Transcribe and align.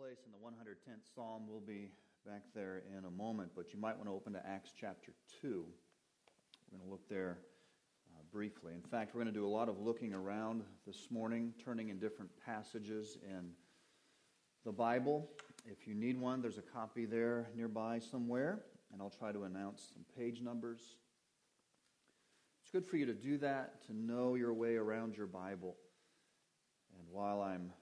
place 0.00 0.24
in 0.24 0.32
the 0.32 0.38
110th 0.38 1.14
Psalm. 1.14 1.42
We'll 1.46 1.60
be 1.60 1.90
back 2.24 2.40
there 2.54 2.84
in 2.96 3.04
a 3.04 3.10
moment, 3.10 3.50
but 3.54 3.74
you 3.74 3.78
might 3.78 3.94
want 3.96 4.08
to 4.08 4.14
open 4.14 4.32
to 4.32 4.40
Acts 4.48 4.72
chapter 4.80 5.12
2. 5.42 5.48
We're 5.48 6.78
going 6.78 6.88
to 6.88 6.90
look 6.90 7.06
there 7.10 7.36
uh, 8.14 8.22
briefly. 8.32 8.72
In 8.72 8.80
fact, 8.80 9.14
we're 9.14 9.20
going 9.20 9.34
to 9.34 9.38
do 9.38 9.46
a 9.46 9.50
lot 9.50 9.68
of 9.68 9.78
looking 9.78 10.14
around 10.14 10.62
this 10.86 11.08
morning, 11.10 11.52
turning 11.62 11.90
in 11.90 11.98
different 11.98 12.30
passages 12.46 13.18
in 13.28 13.50
the 14.64 14.72
Bible. 14.72 15.28
If 15.66 15.86
you 15.86 15.94
need 15.94 16.18
one, 16.18 16.40
there's 16.40 16.56
a 16.56 16.62
copy 16.62 17.04
there 17.04 17.50
nearby 17.54 17.98
somewhere, 17.98 18.60
and 18.94 19.02
I'll 19.02 19.10
try 19.10 19.32
to 19.32 19.42
announce 19.42 19.92
some 19.92 20.06
page 20.16 20.40
numbers. 20.40 20.80
It's 22.62 22.70
good 22.70 22.86
for 22.86 22.96
you 22.96 23.04
to 23.04 23.14
do 23.14 23.36
that, 23.38 23.86
to 23.88 23.92
know 23.94 24.34
your 24.34 24.54
way 24.54 24.76
around 24.76 25.18
your 25.18 25.26
Bible. 25.26 25.76
And 26.96 27.06
while 27.10 27.42
I'm 27.42 27.72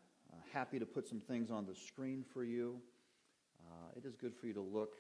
happy 0.52 0.78
to 0.78 0.86
put 0.86 1.08
some 1.08 1.20
things 1.20 1.50
on 1.50 1.66
the 1.66 1.74
screen 1.74 2.24
for 2.32 2.44
you. 2.44 2.80
Uh, 3.61 3.90
it 3.96 4.04
is 4.04 4.16
good 4.16 4.34
for 4.34 4.46
you 4.46 4.54
to 4.54 4.61
look 4.61 4.94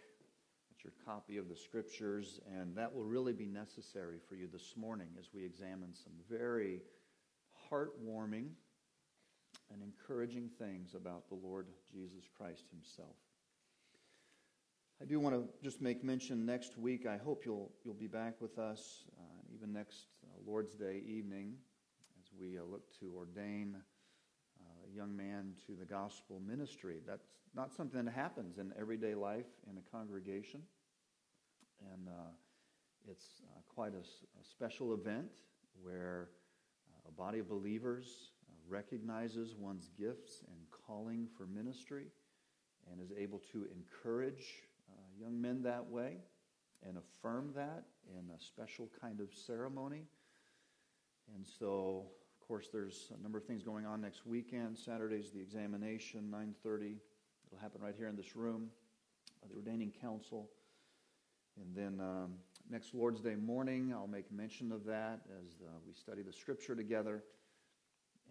at 0.70 0.84
your 0.84 0.92
copy 1.04 1.38
of 1.38 1.48
the 1.48 1.56
scriptures, 1.56 2.40
and 2.58 2.76
that 2.76 2.94
will 2.94 3.04
really 3.04 3.32
be 3.32 3.46
necessary 3.46 4.18
for 4.28 4.34
you 4.34 4.48
this 4.52 4.74
morning 4.76 5.08
as 5.18 5.30
we 5.32 5.44
examine 5.44 5.94
some 5.94 6.12
very 6.30 6.82
heartwarming 7.70 8.48
and 9.72 9.82
encouraging 9.82 10.50
things 10.58 10.94
about 10.94 11.28
the 11.28 11.34
Lord 11.34 11.66
Jesus 11.92 12.24
Christ 12.36 12.64
Himself. 12.70 13.16
I 15.00 15.04
do 15.04 15.20
want 15.20 15.34
to 15.34 15.48
just 15.62 15.80
make 15.80 16.02
mention 16.02 16.44
next 16.44 16.76
week. 16.76 17.06
I 17.06 17.16
hope 17.16 17.44
you'll 17.44 17.70
you'll 17.84 17.94
be 17.94 18.08
back 18.08 18.40
with 18.40 18.58
us, 18.58 19.04
uh, 19.18 19.54
even 19.54 19.72
next 19.72 20.06
uh, 20.24 20.28
Lord's 20.44 20.74
Day 20.74 21.02
evening, 21.06 21.54
as 22.20 22.30
we 22.38 22.58
uh, 22.58 22.62
look 22.64 22.82
to 22.98 23.12
ordain 23.16 23.76
young 24.94 25.16
man 25.16 25.52
to 25.66 25.72
the 25.74 25.84
gospel 25.84 26.40
ministry. 26.46 26.96
That's 27.06 27.26
not 27.54 27.72
something 27.72 28.04
that 28.04 28.12
happens 28.12 28.58
in 28.58 28.72
everyday 28.78 29.14
life 29.14 29.46
in 29.70 29.78
a 29.78 29.96
congregation. 29.96 30.62
And 31.92 32.08
uh, 32.08 32.30
it's 33.10 33.42
uh, 33.44 33.60
quite 33.68 33.92
a, 33.94 34.00
a, 34.00 34.44
special 34.44 34.94
event 34.94 35.30
where 35.80 36.28
uh, 36.90 37.08
a 37.08 37.12
body 37.12 37.38
of 37.38 37.48
believers 37.48 38.32
uh, 38.48 38.54
recognizes 38.68 39.54
one's 39.56 39.88
gifts 39.96 40.42
and 40.48 40.58
calling 40.86 41.28
for 41.36 41.46
ministry 41.46 42.06
and 42.90 43.00
is 43.00 43.12
able 43.16 43.40
to 43.52 43.66
encourage 43.74 44.64
uh, 44.90 45.00
young 45.20 45.40
men 45.40 45.62
that 45.62 45.86
way 45.86 46.16
and 46.86 46.96
affirm 46.96 47.52
that 47.54 47.84
in 48.10 48.30
a 48.34 48.40
special 48.40 48.88
kind 49.00 49.20
of 49.20 49.28
ceremony. 49.32 50.04
And 51.34 51.46
so 51.46 52.06
course, 52.48 52.70
there's 52.72 53.12
a 53.18 53.22
number 53.22 53.36
of 53.36 53.44
things 53.44 53.62
going 53.62 53.84
on 53.84 54.00
next 54.00 54.26
weekend. 54.26 54.78
Saturday's 54.78 55.30
the 55.30 55.38
examination, 55.38 56.30
9:30. 56.30 56.96
It'll 57.46 57.58
happen 57.60 57.82
right 57.82 57.94
here 57.94 58.08
in 58.08 58.16
this 58.16 58.34
room, 58.34 58.70
the 59.46 59.54
ordaining 59.54 59.92
council. 60.00 60.48
And 61.60 61.76
then 61.76 62.00
um, 62.00 62.36
next 62.70 62.94
Lord's 62.94 63.20
Day 63.20 63.34
morning, 63.34 63.92
I'll 63.92 64.06
make 64.06 64.32
mention 64.32 64.72
of 64.72 64.86
that 64.86 65.20
as 65.44 65.60
uh, 65.60 65.72
we 65.86 65.92
study 65.92 66.22
the 66.22 66.32
Scripture 66.32 66.74
together. 66.74 67.22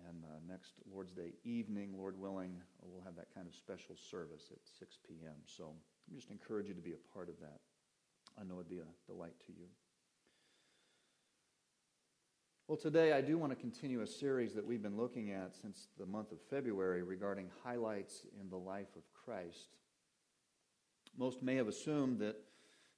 And 0.07 0.23
uh, 0.23 0.39
next 0.51 0.73
Lord's 0.91 1.11
Day 1.11 1.33
evening, 1.43 1.93
Lord 1.95 2.19
willing, 2.19 2.59
we'll 2.81 3.03
have 3.03 3.15
that 3.17 3.33
kind 3.35 3.47
of 3.47 3.53
special 3.53 3.95
service 4.09 4.51
at 4.51 4.59
6 4.79 4.97
p.m. 5.07 5.35
So 5.45 5.73
I 6.09 6.15
just 6.15 6.31
encourage 6.31 6.69
you 6.69 6.73
to 6.73 6.81
be 6.81 6.93
a 6.93 7.13
part 7.13 7.29
of 7.29 7.39
that. 7.41 7.59
I 8.39 8.43
know 8.43 8.55
it'd 8.55 8.69
be 8.69 8.79
a 8.79 9.11
delight 9.11 9.35
to 9.45 9.51
you. 9.51 9.67
Well, 12.67 12.75
today 12.75 13.13
I 13.13 13.21
do 13.21 13.37
want 13.37 13.53
to 13.53 13.55
continue 13.55 14.01
a 14.01 14.07
series 14.07 14.53
that 14.55 14.65
we've 14.65 14.83
been 14.83 14.97
looking 14.97 15.31
at 15.31 15.55
since 15.55 15.87
the 15.97 16.05
month 16.05 16.33
of 16.33 16.41
February 16.49 17.01
regarding 17.01 17.49
highlights 17.63 18.25
in 18.41 18.49
the 18.49 18.57
life 18.57 18.93
of 18.97 19.03
Christ. 19.13 19.77
Most 21.17 21.41
may 21.41 21.55
have 21.55 21.69
assumed 21.69 22.19
that 22.19 22.35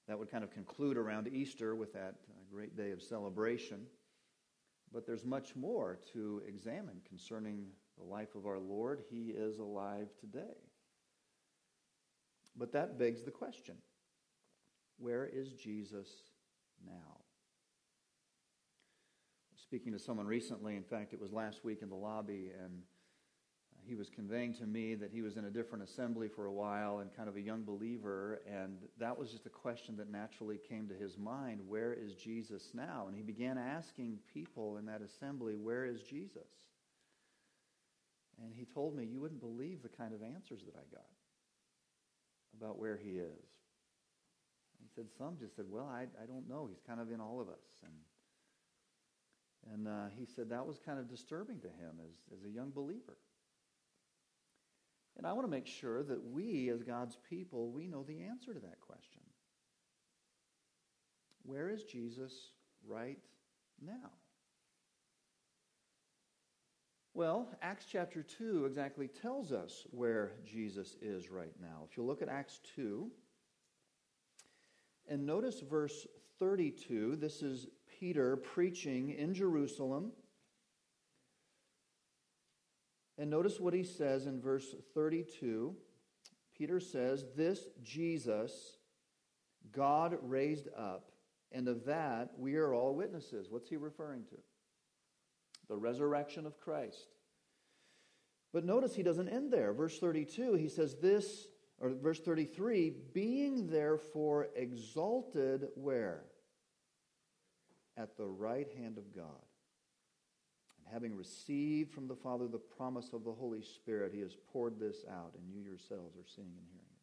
that 0.08 0.18
would 0.18 0.32
kind 0.32 0.44
of 0.44 0.50
conclude 0.50 0.98
around 0.98 1.28
Easter 1.28 1.76
with 1.76 1.94
that 1.94 2.16
uh, 2.32 2.34
great 2.52 2.76
day 2.76 2.90
of 2.90 3.00
celebration. 3.00 3.82
But 4.92 5.06
there's 5.06 5.24
much 5.24 5.56
more 5.56 6.00
to 6.14 6.42
examine 6.48 7.02
concerning 7.08 7.68
the 7.96 8.04
life 8.04 8.34
of 8.34 8.48
our 8.48 8.58
Lord. 8.58 9.04
He 9.12 9.28
is 9.28 9.60
alive 9.60 10.08
today. 10.20 10.58
But 12.58 12.72
that 12.72 12.98
begs 12.98 13.22
the 13.22 13.30
question 13.30 13.76
where 14.98 15.28
is 15.28 15.54
Jesus 15.54 16.10
now? 16.84 17.19
Speaking 19.70 19.94
to 19.94 20.00
someone 20.00 20.26
recently. 20.26 20.76
In 20.76 20.84
fact, 20.84 21.14
it 21.14 21.22
was 21.22 21.32
last 21.32 21.64
week 21.64 21.84
in 21.84 21.90
the 21.90 21.96
lobby, 21.96 22.52
and 22.60 22.82
uh, 23.72 23.82
he 23.86 23.94
was 23.94 24.10
conveying 24.10 24.52
to 24.56 24.66
me 24.66 24.96
that 24.96 25.12
he 25.12 25.22
was 25.22 25.38
in 25.38 25.46
a 25.46 25.52
different 25.52 25.84
assembly 25.84 26.28
for 26.28 26.48
a 26.48 26.52
while 26.52 27.02
and 27.02 27.16
kind 27.16 27.30
of 27.30 27.36
a 27.36 27.40
young 27.40 27.62
believer, 27.62 28.42
and 28.52 28.80
that 28.98 29.16
was 29.16 29.30
just 29.30 29.46
a 29.46 29.50
question 29.50 29.96
that 29.98 30.10
naturally 30.10 30.58
came 30.68 30.88
to 30.88 30.96
his 30.96 31.20
mind 31.20 31.62
where 31.68 31.94
is 31.94 32.16
Jesus 32.16 32.72
now? 32.74 33.06
And 33.08 33.16
he 33.16 33.22
began 33.22 33.60
asking 33.60 34.18
people 34.34 34.78
in 34.78 34.88
that 34.88 35.04
assembly, 35.04 35.54
where 35.56 35.86
is 35.86 36.02
Jesus? 36.02 36.50
And 38.44 38.52
he 38.52 38.66
told 38.66 38.96
me, 38.96 39.06
you 39.06 39.22
wouldn't 39.22 39.40
believe 39.40 39.84
the 39.84 39.90
kind 39.90 40.16
of 40.16 40.24
answers 40.24 40.62
that 40.66 40.74
I 40.74 40.96
got 40.96 41.06
about 42.58 42.80
where 42.80 42.98
he 42.98 43.20
is. 43.20 43.46
He 44.82 44.88
said, 44.96 45.06
some 45.16 45.38
just 45.40 45.56
said, 45.56 45.66
well, 45.70 45.88
I, 45.88 46.08
I 46.20 46.26
don't 46.26 46.50
know. 46.50 46.66
He's 46.68 46.82
kind 46.88 47.00
of 47.00 47.12
in 47.12 47.22
all 47.22 47.40
of 47.40 47.50
us. 47.50 47.84
And 47.84 47.94
and 49.74 49.88
uh, 49.88 50.08
he 50.18 50.26
said 50.26 50.50
that 50.50 50.66
was 50.66 50.80
kind 50.84 51.00
of 51.00 51.10
disturbing 51.10 51.60
to 51.60 51.68
him 51.68 52.00
as, 52.06 52.38
as 52.38 52.46
a 52.46 52.50
young 52.50 52.72
believer. 52.72 53.18
And 55.18 55.28
I 55.28 55.34
want 55.34 55.46
to 55.46 55.52
make 55.52 55.68
sure 55.68 56.02
that 56.04 56.24
we, 56.24 56.70
as 56.70 56.82
God's 56.82 57.18
people, 57.30 57.72
we 57.72 57.88
know 57.88 58.04
the 58.04 58.22
answer 58.22 58.54
to 58.54 58.60
that 58.62 58.80
question. 58.80 59.22
Where 61.44 61.70
is 61.70 61.84
Jesus 61.84 62.52
right 62.88 63.20
now? 63.84 64.12
Well, 67.14 67.50
Acts 67.62 67.86
chapter 67.92 68.24
2 68.24 68.66
exactly 68.66 69.08
tells 69.10 69.52
us 69.52 69.86
where 69.92 70.32
Jesus 70.46 70.96
is 71.02 71.30
right 71.30 71.54
now. 71.60 71.86
If 71.90 71.98
you 71.98 72.04
look 72.04 72.22
at 72.22 72.30
Acts 72.30 72.62
2, 72.76 73.12
and 75.10 75.26
notice 75.26 75.60
verse 75.60 76.08
32, 76.38 77.18
this 77.18 77.42
is 77.42 77.68
Peter 78.00 78.38
preaching 78.38 79.10
in 79.12 79.34
Jerusalem. 79.34 80.12
And 83.18 83.30
notice 83.30 83.60
what 83.60 83.74
he 83.74 83.84
says 83.84 84.26
in 84.26 84.42
verse 84.42 84.74
32. 84.94 85.76
Peter 86.58 86.80
says, 86.80 87.26
This 87.36 87.68
Jesus 87.84 88.78
God 89.72 90.18
raised 90.22 90.68
up, 90.78 91.12
and 91.52 91.68
of 91.68 91.86
that 91.86 92.32
we 92.38 92.56
are 92.56 92.74
all 92.74 92.96
witnesses. 92.96 93.48
What's 93.50 93.70
he 93.70 93.78
referring 93.78 94.24
to? 94.26 94.38
The 95.68 95.78
resurrection 95.78 96.46
of 96.46 96.60
Christ. 96.60 97.08
But 98.52 98.66
notice 98.66 98.96
he 98.96 99.04
doesn't 99.04 99.30
end 99.30 99.52
there. 99.52 99.74
Verse 99.74 100.00
32, 100.00 100.56
he 100.56 100.70
says, 100.70 100.96
This 100.96 101.48
or 101.80 101.90
verse 101.90 102.20
33 102.20 102.94
being 103.14 103.68
therefore 103.68 104.48
exalted 104.56 105.68
where? 105.76 106.24
At 108.00 108.16
the 108.16 108.26
right 108.26 108.68
hand 108.78 108.98
of 108.98 109.14
God. 109.14 109.26
And 110.78 110.94
having 110.94 111.18
received 111.18 111.92
from 111.92 112.08
the 112.08 112.16
Father 112.16 112.48
the 112.48 112.58
promise 112.58 113.10
of 113.12 113.26
the 113.26 113.34
Holy 113.34 113.62
Spirit, 113.62 114.14
he 114.14 114.22
has 114.22 114.38
poured 114.54 114.80
this 114.80 115.04
out, 115.12 115.34
and 115.38 115.52
you 115.54 115.60
yourselves 115.60 116.16
are 116.16 116.30
seeing 116.34 116.48
and 116.48 116.68
hearing 116.72 116.86
it. 116.86 117.00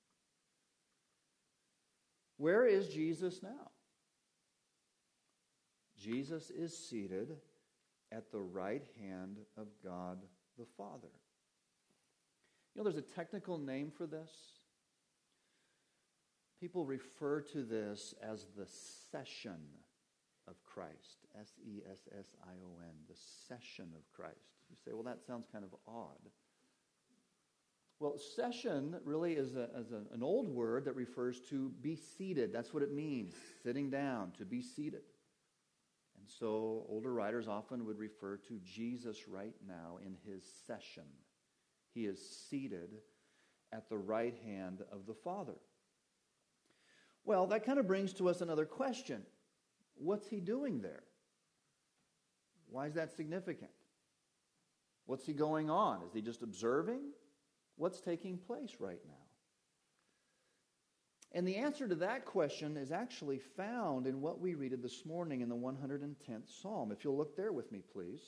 Where 2.38 2.66
is 2.66 2.88
Jesus 2.88 3.42
now? 3.42 3.70
Jesus 5.98 6.50
is 6.50 6.76
seated 6.76 7.36
at 8.10 8.32
the 8.32 8.40
right 8.40 8.84
hand 8.98 9.38
of 9.58 9.66
God 9.84 10.18
the 10.58 10.66
Father. 10.78 11.12
You 12.74 12.82
know, 12.82 12.90
there's 12.90 13.02
a 13.02 13.14
technical 13.14 13.58
name 13.58 13.90
for 13.90 14.06
this. 14.06 14.30
People 16.60 16.86
refer 16.86 17.40
to 17.40 17.62
this 17.62 18.14
as 18.22 18.46
the 18.56 18.66
session 19.10 19.58
of 20.48 20.54
Christ. 20.64 21.26
S 21.40 21.50
E 21.64 21.82
S 21.90 22.08
S 22.18 22.26
I 22.44 22.52
O 22.64 22.78
N, 22.82 22.94
the 23.08 23.16
session 23.48 23.88
of 23.96 24.10
Christ. 24.14 24.56
You 24.70 24.76
say, 24.84 24.92
well, 24.94 25.04
that 25.04 25.24
sounds 25.26 25.46
kind 25.50 25.64
of 25.64 25.74
odd. 25.86 26.30
Well, 27.98 28.18
session 28.18 28.96
really 29.04 29.34
is, 29.34 29.56
a, 29.56 29.70
is 29.78 29.92
a, 29.92 30.02
an 30.14 30.22
old 30.22 30.48
word 30.48 30.84
that 30.84 30.94
refers 30.94 31.40
to 31.48 31.70
be 31.80 31.96
seated. 31.96 32.52
That's 32.52 32.74
what 32.74 32.82
it 32.82 32.92
means, 32.92 33.32
sitting 33.62 33.88
down, 33.88 34.32
to 34.38 34.44
be 34.44 34.60
seated. 34.60 35.00
And 36.18 36.28
so 36.28 36.84
older 36.88 37.12
writers 37.12 37.48
often 37.48 37.86
would 37.86 37.98
refer 37.98 38.36
to 38.48 38.60
Jesus 38.64 39.28
right 39.28 39.54
now 39.66 39.98
in 40.04 40.16
his 40.30 40.44
session. 40.66 41.04
He 41.94 42.04
is 42.04 42.20
seated 42.50 42.90
at 43.72 43.88
the 43.88 43.96
right 43.96 44.34
hand 44.44 44.82
of 44.92 45.06
the 45.06 45.14
Father. 45.14 45.56
Well, 47.24 47.46
that 47.46 47.64
kind 47.64 47.78
of 47.78 47.86
brings 47.86 48.12
to 48.14 48.28
us 48.28 48.40
another 48.42 48.66
question. 48.66 49.22
What's 49.96 50.28
he 50.28 50.40
doing 50.40 50.80
there? 50.80 51.02
Why 52.68 52.86
is 52.86 52.94
that 52.94 53.16
significant? 53.16 53.70
What's 55.06 55.26
he 55.26 55.32
going 55.32 55.70
on? 55.70 56.02
Is 56.02 56.12
he 56.12 56.20
just 56.20 56.42
observing? 56.42 57.00
What's 57.76 58.00
taking 58.00 58.38
place 58.38 58.76
right 58.80 59.00
now? 59.06 59.14
And 61.32 61.46
the 61.46 61.56
answer 61.56 61.86
to 61.86 61.94
that 61.96 62.24
question 62.24 62.76
is 62.76 62.90
actually 62.90 63.38
found 63.38 64.06
in 64.06 64.20
what 64.20 64.40
we 64.40 64.54
read 64.54 64.74
this 64.82 65.04
morning 65.04 65.42
in 65.42 65.48
the 65.48 65.56
110th 65.56 66.62
Psalm. 66.62 66.92
If 66.92 67.04
you'll 67.04 67.16
look 67.16 67.36
there 67.36 67.52
with 67.52 67.70
me, 67.70 67.82
please. 67.92 68.22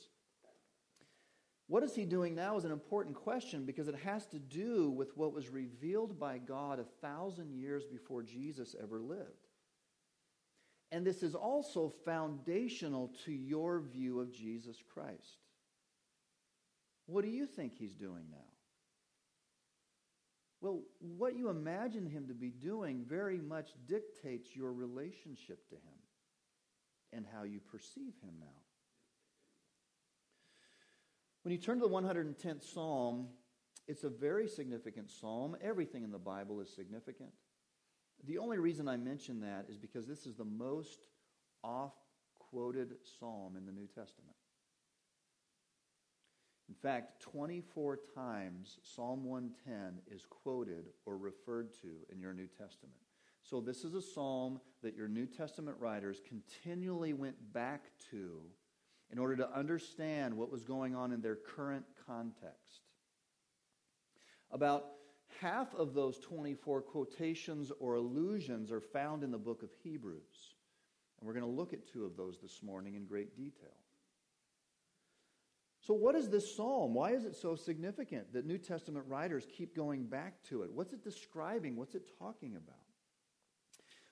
What 1.69 1.83
is 1.83 1.95
he 1.95 2.05
doing 2.05 2.35
now 2.35 2.57
is 2.57 2.65
an 2.65 2.73
important 2.73 3.15
question 3.15 3.65
because 3.65 3.89
it 3.89 3.95
has 3.95 4.27
to 4.27 4.39
do 4.39 4.91
with 4.91 5.17
what 5.17 5.35
was 5.35 5.49
revealed 5.49 6.19
by 6.19 6.39
God 6.39 6.79
a 6.79 7.07
thousand 7.07 7.53
years 7.53 7.85
before 7.85 8.23
Jesus 8.23 8.75
ever 8.83 9.01
lived. 9.01 9.48
And 10.91 11.07
this 11.07 11.23
is 11.23 11.35
also 11.35 11.93
foundational 12.05 13.13
to 13.25 13.33
your 13.33 13.81
view 13.81 14.21
of 14.21 14.33
Jesus 14.33 14.77
Christ. 14.93 15.39
What 17.07 17.25
do 17.25 17.31
you 17.31 17.47
think 17.47 17.75
he's 17.75 17.95
doing 17.95 18.25
now? 18.31 18.37
Well, 20.61 20.81
what 20.99 21.37
you 21.37 21.51
imagine 21.51 22.07
him 22.07 22.27
to 22.29 22.35
be 22.35 22.51
doing 22.51 23.05
very 23.09 23.39
much 23.39 23.71
dictates 23.87 24.57
your 24.57 24.73
relationship 24.73 25.69
to 25.69 25.77
him 25.77 25.99
and 27.13 27.25
how 27.33 27.45
you 27.45 27.61
perceive 27.61 28.15
him 28.23 28.35
now. 28.41 28.47
When 31.43 31.53
you 31.53 31.59
turn 31.59 31.81
to 31.81 31.87
the 31.87 31.95
110th 31.95 32.65
Psalm, 32.75 33.29
it's 33.87 34.05
a 34.05 34.11
very 34.11 34.49
significant 34.49 35.11
psalm. 35.11 35.57
Everything 35.63 36.03
in 36.03 36.11
the 36.11 36.19
Bible 36.19 36.61
is 36.61 36.69
significant. 36.75 37.31
The 38.27 38.39
only 38.39 38.59
reason 38.59 38.89
I 38.89 38.97
mention 38.97 39.41
that 39.41 39.67
is 39.69 39.79
because 39.79 40.07
this 40.07 40.27
is 40.27 40.35
the 40.35 40.45
most 40.45 41.01
oft 41.63 42.09
quoted 42.39 42.95
psalm 43.19 43.57
in 43.57 43.67
the 43.67 43.73
New 43.73 43.87
Testament. 43.87 44.37
In 46.69 46.75
fact, 46.75 47.23
24 47.23 47.99
times 48.15 48.79
Psalm 48.83 49.25
110 49.25 50.03
is 50.15 50.27
quoted 50.29 50.87
or 51.07 51.17
referred 51.17 51.73
to 51.81 51.89
in 52.13 52.21
your 52.21 52.35
New 52.35 52.47
Testament. 52.47 52.99
So, 53.43 53.61
this 53.61 53.85
is 53.85 53.95
a 53.95 54.03
psalm 54.03 54.61
that 54.83 54.95
your 54.95 55.09
New 55.09 55.25
Testament 55.25 55.79
writers 55.81 56.21
continually 56.29 57.15
went 57.15 57.37
back 57.55 57.85
to 58.11 58.43
in 59.11 59.19
order 59.19 59.37
to 59.37 59.51
understand 59.57 60.37
what 60.37 60.53
was 60.53 60.65
going 60.65 60.95
on 60.95 61.13
in 61.13 61.23
their 61.23 61.37
current 61.37 61.87
context. 62.07 62.83
About 64.51 64.85
half 65.41 65.75
of 65.75 65.95
those 65.95 66.19
24 66.19 66.83
quotations 66.83 67.73
or 67.81 67.95
allusions 67.95 68.73
are 68.73 68.81
found 68.81 69.23
in 69.23 69.31
the 69.31 69.39
book 69.39 69.63
of 69.63 69.71
Hebrews. 69.83 70.55
And 71.19 71.27
we're 71.27 71.35
going 71.35 71.45
to 71.45 71.51
look 71.51 71.73
at 71.73 71.87
two 71.87 72.05
of 72.05 72.17
those 72.17 72.39
this 72.41 72.63
morning 72.63 72.95
in 72.95 73.05
great 73.05 73.37
detail. 73.37 73.71
So, 75.81 75.95
what 75.95 76.15
is 76.15 76.29
this 76.29 76.55
psalm? 76.55 76.93
Why 76.93 77.13
is 77.13 77.25
it 77.25 77.35
so 77.35 77.55
significant 77.55 78.33
that 78.33 78.47
New 78.47 78.59
Testament 78.59 79.07
writers 79.09 79.47
keep 79.57 79.75
going 79.75 80.05
back 80.05 80.43
to 80.49 80.63
it? 80.63 80.73
What's 80.73 80.93
it 80.93 81.03
describing? 81.03 81.77
What's 81.77 81.95
it 81.95 82.11
talking 82.19 82.57
about? 82.57 82.77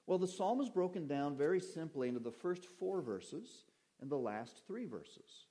Well, 0.07 0.19
the 0.19 0.29
psalm 0.29 0.61
is 0.61 0.71
broken 0.71 1.07
down 1.07 1.37
very 1.37 1.61
simply 1.61 2.09
into 2.09 2.21
the 2.21 2.31
first 2.31 2.65
four 2.79 3.03
verses 3.03 3.65
and 4.01 4.09
the 4.09 4.17
last 4.17 4.63
three 4.67 4.87
verses. 4.87 5.47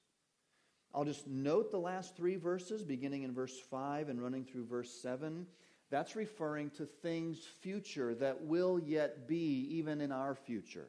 I'll 0.96 1.04
just 1.04 1.28
note 1.28 1.72
the 1.72 1.78
last 1.78 2.16
three 2.16 2.38
verses, 2.38 2.86
beginning 2.86 3.24
in 3.24 3.34
verse 3.34 3.60
5 3.70 4.08
and 4.08 4.22
running 4.22 4.46
through 4.46 4.66
verse 4.66 4.90
7. 5.02 5.46
That's 5.92 6.16
referring 6.16 6.72
to 6.72 6.86
things 6.86 7.40
future 7.62 8.16
that 8.16 8.42
will 8.42 8.80
yet 8.80 9.28
be, 9.28 9.68
even 9.72 10.02
in 10.02 10.12
our 10.12 10.36
future. 10.36 10.88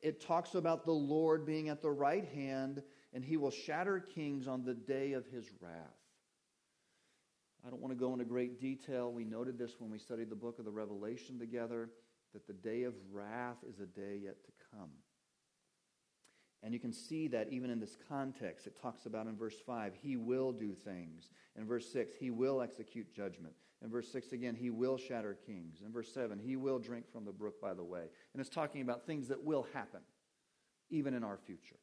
It 0.00 0.20
talks 0.20 0.54
about 0.54 0.84
the 0.84 0.92
Lord 0.92 1.44
being 1.44 1.68
at 1.68 1.82
the 1.82 1.90
right 1.90 2.26
hand 2.34 2.82
and 3.12 3.24
he 3.24 3.36
will 3.36 3.50
shatter 3.50 4.00
kings 4.00 4.46
on 4.46 4.64
the 4.64 4.74
day 4.74 5.12
of 5.12 5.26
his 5.26 5.46
wrath. 5.60 5.72
I 7.66 7.70
don't 7.70 7.80
want 7.80 7.92
to 7.92 7.98
go 7.98 8.12
into 8.12 8.24
great 8.24 8.60
detail. 8.60 9.12
We 9.12 9.24
noted 9.24 9.58
this 9.58 9.76
when 9.78 9.90
we 9.90 9.98
studied 9.98 10.30
the 10.30 10.36
book 10.36 10.58
of 10.58 10.64
the 10.64 10.70
Revelation 10.70 11.38
together 11.38 11.90
that 12.32 12.46
the 12.46 12.52
day 12.52 12.84
of 12.84 12.94
wrath 13.12 13.56
is 13.68 13.80
a 13.80 13.86
day 13.86 14.20
yet 14.22 14.44
to 14.44 14.52
come. 14.72 14.90
And 16.62 16.74
you 16.74 16.80
can 16.80 16.92
see 16.92 17.28
that 17.28 17.48
even 17.50 17.70
in 17.70 17.80
this 17.80 17.96
context. 18.08 18.66
It 18.66 18.80
talks 18.80 19.06
about 19.06 19.26
in 19.26 19.36
verse 19.36 19.56
5, 19.64 19.94
he 20.00 20.16
will 20.16 20.52
do 20.52 20.74
things. 20.74 21.30
In 21.56 21.66
verse 21.66 21.90
6, 21.92 22.14
he 22.18 22.30
will 22.30 22.60
execute 22.60 23.14
judgment. 23.14 23.54
In 23.82 23.90
verse 23.90 24.10
6 24.10 24.32
again, 24.32 24.56
he 24.56 24.70
will 24.70 24.96
shatter 24.96 25.38
kings. 25.46 25.82
In 25.84 25.92
verse 25.92 26.12
7, 26.12 26.38
he 26.38 26.56
will 26.56 26.78
drink 26.78 27.10
from 27.12 27.24
the 27.24 27.32
brook 27.32 27.60
by 27.60 27.74
the 27.74 27.84
way. 27.84 28.06
And 28.32 28.40
it's 28.40 28.50
talking 28.50 28.82
about 28.82 29.06
things 29.06 29.28
that 29.28 29.44
will 29.44 29.66
happen, 29.72 30.00
even 30.90 31.14
in 31.14 31.22
our 31.22 31.38
future. 31.38 31.76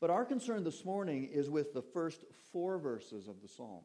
But 0.00 0.10
our 0.10 0.24
concern 0.24 0.64
this 0.64 0.84
morning 0.84 1.28
is 1.30 1.50
with 1.50 1.74
the 1.74 1.82
first 1.82 2.24
four 2.52 2.78
verses 2.78 3.28
of 3.28 3.42
the 3.42 3.48
psalm 3.48 3.82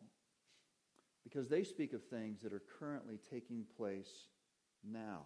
because 1.24 1.50
they 1.50 1.64
speak 1.64 1.92
of 1.94 2.04
things 2.04 2.42
that 2.42 2.54
are 2.54 2.64
currently 2.80 3.20
taking 3.30 3.66
place 3.76 4.30
now. 4.84 5.24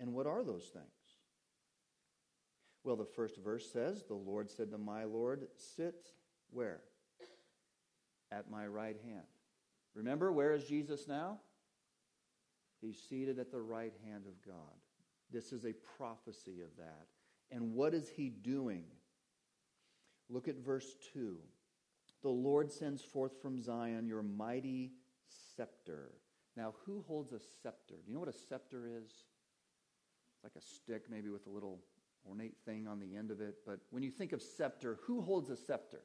And 0.00 0.14
what 0.14 0.26
are 0.26 0.42
those 0.44 0.70
things? 0.72 0.86
Well, 2.84 2.96
the 2.96 3.04
first 3.04 3.36
verse 3.42 3.70
says, 3.70 4.04
The 4.06 4.14
Lord 4.14 4.50
said 4.50 4.70
to 4.70 4.78
my 4.78 5.04
Lord, 5.04 5.48
Sit 5.56 6.06
where? 6.50 6.80
At 8.30 8.50
my 8.50 8.66
right 8.66 8.96
hand. 9.04 9.26
Remember, 9.94 10.32
where 10.32 10.52
is 10.52 10.64
Jesus 10.64 11.06
now? 11.06 11.38
He's 12.80 12.98
seated 13.08 13.38
at 13.38 13.50
the 13.50 13.60
right 13.60 13.92
hand 14.04 14.24
of 14.26 14.44
God. 14.44 14.74
This 15.30 15.52
is 15.52 15.64
a 15.64 15.72
prophecy 15.96 16.60
of 16.60 16.76
that. 16.78 17.06
And 17.50 17.74
what 17.74 17.94
is 17.94 18.08
he 18.08 18.28
doing? 18.28 18.84
Look 20.28 20.48
at 20.48 20.56
verse 20.56 20.96
2. 21.12 21.36
The 22.22 22.28
Lord 22.28 22.72
sends 22.72 23.02
forth 23.02 23.40
from 23.40 23.60
Zion 23.60 24.06
your 24.06 24.22
mighty 24.22 24.92
scepter. 25.56 26.12
Now, 26.56 26.74
who 26.84 27.04
holds 27.06 27.32
a 27.32 27.40
scepter? 27.62 27.96
Do 27.96 28.02
you 28.08 28.14
know 28.14 28.20
what 28.20 28.28
a 28.28 28.38
scepter 28.48 28.86
is? 28.86 29.10
It's 30.34 30.44
like 30.44 30.56
a 30.56 30.60
stick, 30.60 31.04
maybe 31.10 31.28
with 31.28 31.46
a 31.46 31.50
little 31.50 31.80
ornate 32.28 32.56
thing 32.64 32.86
on 32.86 33.00
the 33.00 33.14
end 33.14 33.30
of 33.30 33.40
it. 33.40 33.56
But 33.66 33.80
when 33.90 34.02
you 34.02 34.10
think 34.10 34.32
of 34.32 34.42
scepter, 34.42 34.98
who 35.02 35.20
holds 35.20 35.50
a 35.50 35.56
scepter? 35.56 36.02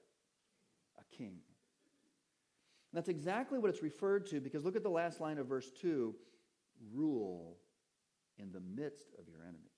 A 0.99 1.15
king. 1.15 1.37
And 2.91 2.97
that's 2.97 3.09
exactly 3.09 3.59
what 3.59 3.69
it's 3.69 3.83
referred 3.83 4.25
to 4.27 4.39
because 4.39 4.63
look 4.63 4.75
at 4.75 4.83
the 4.83 4.89
last 4.89 5.21
line 5.21 5.37
of 5.37 5.47
verse 5.47 5.69
2 5.81 6.15
rule 6.93 7.57
in 8.37 8.51
the 8.51 8.61
midst 8.61 9.13
of 9.19 9.27
your 9.27 9.41
enemies. 9.43 9.69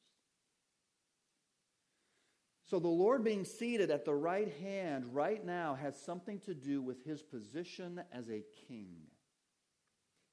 So 2.70 2.80
the 2.80 2.88
Lord 2.88 3.26
being 3.26 3.44
seated 3.44 3.92
at 3.92 4.06
the 4.06 4.14
right 4.14 4.50
hand 4.62 5.04
right 5.14 5.46
now 5.46 5.76
has 5.76 6.02
something 6.02 6.40
to 6.42 6.54
do 6.54 6.82
with 6.82 7.04
his 7.04 7.22
position 7.22 8.02
as 8.14 8.30
a 8.30 8.46
king. 8.70 8.96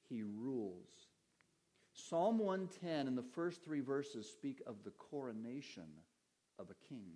He 0.09 0.23
rules. 0.23 0.89
Psalm 1.93 2.39
110 2.39 3.09
in 3.09 3.17
the 3.17 3.25
first 3.25 3.65
three 3.65 3.81
verses 3.81 4.31
speak 4.31 4.63
of 4.69 4.85
the 4.85 4.93
coronation 4.93 5.89
of 6.61 6.71
a 6.71 6.89
king, 6.89 7.11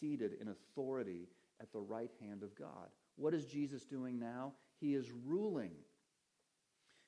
seated 0.00 0.32
in 0.40 0.48
authority 0.48 1.28
at 1.60 1.72
the 1.72 1.80
right 1.80 2.10
hand 2.20 2.42
of 2.42 2.56
God. 2.56 2.88
What 3.18 3.34
is 3.34 3.44
Jesus 3.44 3.84
doing 3.84 4.18
now? 4.18 4.52
He 4.80 4.94
is 4.94 5.10
ruling. 5.26 5.72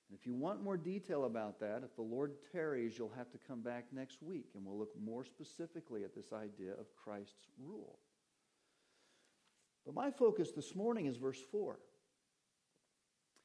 And 0.08 0.18
if 0.18 0.26
you 0.26 0.34
want 0.34 0.62
more 0.62 0.76
detail 0.76 1.24
about 1.24 1.60
that, 1.60 1.82
if 1.84 1.94
the 1.94 2.02
Lord 2.02 2.32
tarries, 2.52 2.98
you'll 2.98 3.12
have 3.16 3.30
to 3.30 3.38
come 3.38 3.60
back 3.60 3.84
next 3.92 4.20
week 4.20 4.50
and 4.54 4.66
we'll 4.66 4.76
look 4.76 4.92
more 5.00 5.24
specifically 5.24 6.02
at 6.02 6.14
this 6.14 6.32
idea 6.32 6.72
of 6.72 6.94
Christ's 6.96 7.46
rule. 7.58 8.00
But 9.86 9.94
my 9.94 10.10
focus 10.10 10.50
this 10.50 10.74
morning 10.74 11.06
is 11.06 11.16
verse 11.16 11.40
4. 11.52 11.78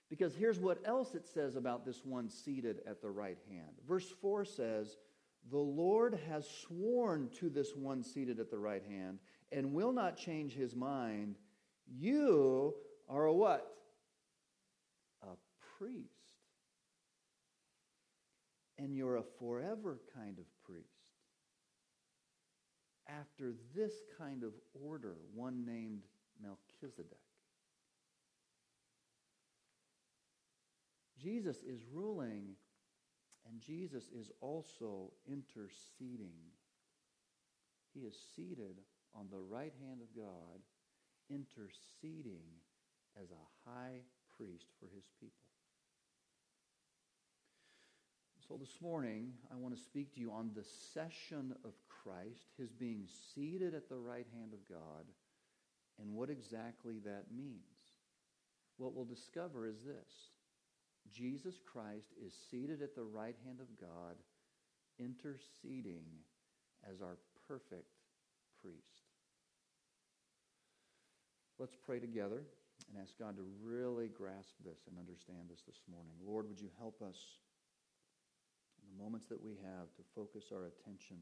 Because 0.09 0.35
here's 0.35 0.59
what 0.59 0.81
else 0.85 1.13
it 1.13 1.25
says 1.25 1.55
about 1.55 1.85
this 1.85 2.03
one 2.03 2.29
seated 2.29 2.81
at 2.87 3.01
the 3.01 3.09
right 3.09 3.37
hand. 3.47 3.71
Verse 3.87 4.09
4 4.21 4.43
says, 4.45 4.97
The 5.51 5.57
Lord 5.57 6.19
has 6.29 6.47
sworn 6.47 7.29
to 7.39 7.49
this 7.49 7.75
one 7.75 8.03
seated 8.03 8.39
at 8.39 8.49
the 8.49 8.59
right 8.59 8.83
hand 8.87 9.19
and 9.51 9.73
will 9.73 9.91
not 9.91 10.17
change 10.17 10.53
his 10.53 10.75
mind. 10.75 11.35
You 11.87 12.73
are 13.09 13.25
a 13.25 13.33
what? 13.33 13.65
A 15.23 15.35
priest 15.77 16.15
and 18.77 18.95
you're 18.95 19.17
a 19.17 19.23
forever 19.39 19.99
kind 20.13 20.37
of 20.37 20.45
priest. 20.63 20.89
After 23.07 23.53
this 23.75 23.93
kind 24.17 24.43
of 24.43 24.51
order, 24.73 25.15
one 25.33 25.65
named 25.65 26.01
Melchizedek. 26.41 27.17
Jesus 31.21 31.57
is 31.57 31.81
ruling, 31.91 32.55
and 33.47 33.61
Jesus 33.61 34.09
is 34.09 34.31
also 34.41 35.11
interceding. 35.27 36.35
He 37.93 38.01
is 38.01 38.15
seated 38.35 38.81
on 39.13 39.27
the 39.31 39.39
right 39.39 39.73
hand 39.81 40.01
of 40.01 40.15
God, 40.15 40.59
interceding 41.29 42.45
as 43.21 43.29
a 43.31 43.69
high 43.69 44.01
priest 44.37 44.65
for 44.79 44.87
his 44.93 45.05
people. 45.19 45.31
So 48.47 48.57
this 48.57 48.79
morning, 48.79 49.33
I 49.51 49.55
want 49.55 49.75
to 49.75 49.81
speak 49.81 50.13
to 50.13 50.19
you 50.19 50.31
on 50.31 50.51
the 50.55 50.63
session 50.93 51.55
of 51.65 51.73
Christ, 51.89 52.53
his 52.59 52.71
being 52.71 53.07
seated 53.33 53.73
at 53.73 53.89
the 53.89 53.97
right 53.97 54.27
hand 54.37 54.53
of 54.53 54.69
God, 54.69 55.05
and 55.99 56.13
what 56.13 56.29
exactly 56.29 56.99
that 57.05 57.25
means. 57.35 57.61
what 58.77 58.93
we'll 58.93 59.05
discover 59.05 59.65
is 59.65 59.77
this 59.85 60.35
Jesus 61.11 61.55
Christ 61.65 62.13
is 62.23 62.33
seated 62.51 62.81
at 62.81 62.95
the 62.95 63.03
right 63.03 63.35
hand 63.45 63.59
of 63.61 63.79
God, 63.79 64.15
interceding 64.99 66.03
as 66.89 67.01
our 67.01 67.17
perfect 67.47 67.89
priest. 68.61 69.04
Let's 71.55 71.75
pray 71.87 72.03
together 72.03 72.43
and 72.91 72.99
ask 72.99 73.15
God 73.15 73.39
to 73.39 73.45
really 73.63 74.11
grasp 74.11 74.59
this 74.67 74.83
and 74.91 74.99
understand 74.99 75.47
this 75.47 75.63
this 75.63 75.79
morning. 75.87 76.11
Lord, 76.19 76.51
would 76.51 76.59
you 76.59 76.67
help 76.83 76.99
us 76.99 77.39
in 78.83 78.91
the 78.91 78.99
moments 78.99 79.31
that 79.31 79.39
we 79.39 79.55
have 79.63 79.87
to 79.95 80.03
focus 80.11 80.51
our 80.51 80.67
attention 80.67 81.15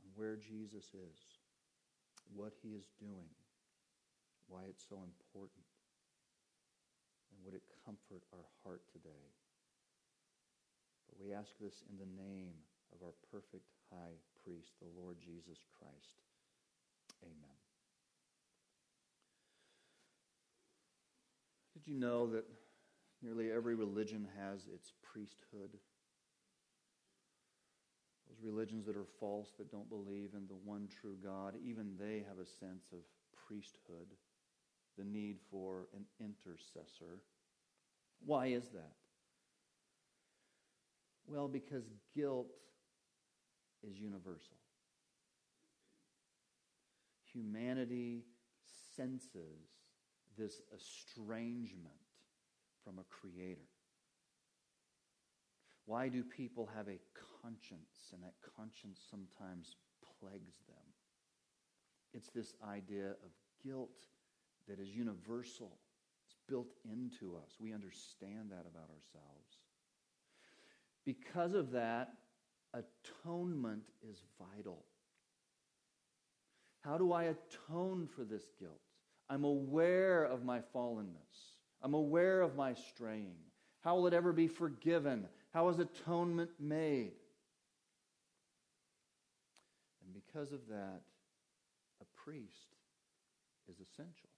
on 0.00 0.08
where 0.16 0.40
Jesus 0.40 0.88
is, 0.96 1.18
what 2.32 2.56
he 2.64 2.72
is 2.72 2.88
doing, 2.96 3.28
why 4.48 4.64
it's 4.72 4.88
so 4.88 4.96
important, 5.04 5.68
and 7.28 7.44
would 7.44 7.52
it 7.52 7.68
comfort 7.84 8.24
our 8.32 8.48
heart 8.64 8.80
today? 8.88 9.28
But 11.12 11.20
we 11.20 11.36
ask 11.36 11.52
this 11.60 11.84
in 11.92 12.00
the 12.00 12.08
name 12.16 12.56
of 12.96 13.04
our 13.04 13.12
perfect 13.28 13.68
high 13.92 14.16
priest, 14.40 14.80
the 14.80 14.88
Lord 14.96 15.20
Jesus 15.20 15.60
Christ. 15.76 16.24
Amen. 17.20 17.61
Did 21.84 21.94
you 21.94 21.98
know 21.98 22.28
that 22.28 22.44
nearly 23.22 23.50
every 23.50 23.74
religion 23.74 24.28
has 24.38 24.68
its 24.72 24.92
priesthood? 25.02 25.70
Those 28.28 28.38
religions 28.40 28.86
that 28.86 28.96
are 28.96 29.06
false, 29.18 29.48
that 29.58 29.72
don't 29.72 29.88
believe 29.88 30.30
in 30.34 30.46
the 30.46 30.54
one 30.54 30.88
true 31.00 31.16
God, 31.22 31.54
even 31.64 31.96
they 31.98 32.24
have 32.28 32.38
a 32.38 32.46
sense 32.46 32.84
of 32.92 33.00
priesthood, 33.48 34.06
the 34.96 35.04
need 35.04 35.38
for 35.50 35.88
an 35.96 36.04
intercessor. 36.20 37.22
Why 38.24 38.46
is 38.46 38.68
that? 38.68 38.92
Well, 41.26 41.48
because 41.48 41.84
guilt 42.14 42.52
is 43.82 43.98
universal. 43.98 44.56
Humanity 47.32 48.22
senses 48.94 49.81
this 50.36 50.60
estrangement 50.74 51.94
from 52.84 52.98
a 52.98 53.04
creator. 53.04 53.68
Why 55.86 56.08
do 56.08 56.22
people 56.22 56.68
have 56.76 56.88
a 56.88 57.00
conscience, 57.42 58.12
and 58.12 58.22
that 58.22 58.34
conscience 58.56 59.00
sometimes 59.10 59.76
plagues 60.20 60.58
them? 60.68 60.86
It's 62.14 62.28
this 62.28 62.54
idea 62.68 63.10
of 63.10 63.30
guilt 63.64 63.98
that 64.68 64.78
is 64.78 64.90
universal. 64.90 65.78
It's 66.24 66.36
built 66.48 66.72
into 66.84 67.36
us. 67.36 67.56
We 67.58 67.72
understand 67.72 68.50
that 68.50 68.66
about 68.70 68.90
ourselves. 68.90 69.58
Because 71.04 71.54
of 71.54 71.72
that, 71.72 72.12
atonement 72.72 73.82
is 74.08 74.22
vital. 74.38 74.84
How 76.80 76.96
do 76.96 77.12
I 77.12 77.24
atone 77.24 78.08
for 78.14 78.24
this 78.24 78.44
guilt? 78.58 78.80
I'm 79.32 79.44
aware 79.44 80.24
of 80.24 80.44
my 80.44 80.60
fallenness. 80.76 81.54
I'm 81.80 81.94
aware 81.94 82.42
of 82.42 82.54
my 82.54 82.74
straying. 82.74 83.38
How 83.80 83.96
will 83.96 84.06
it 84.06 84.12
ever 84.12 84.30
be 84.30 84.46
forgiven? 84.46 85.26
How 85.54 85.70
is 85.70 85.78
atonement 85.78 86.50
made? 86.60 87.14
And 90.04 90.12
because 90.12 90.52
of 90.52 90.68
that, 90.68 91.00
a 92.02 92.04
priest 92.22 92.76
is 93.70 93.76
essential. 93.80 94.28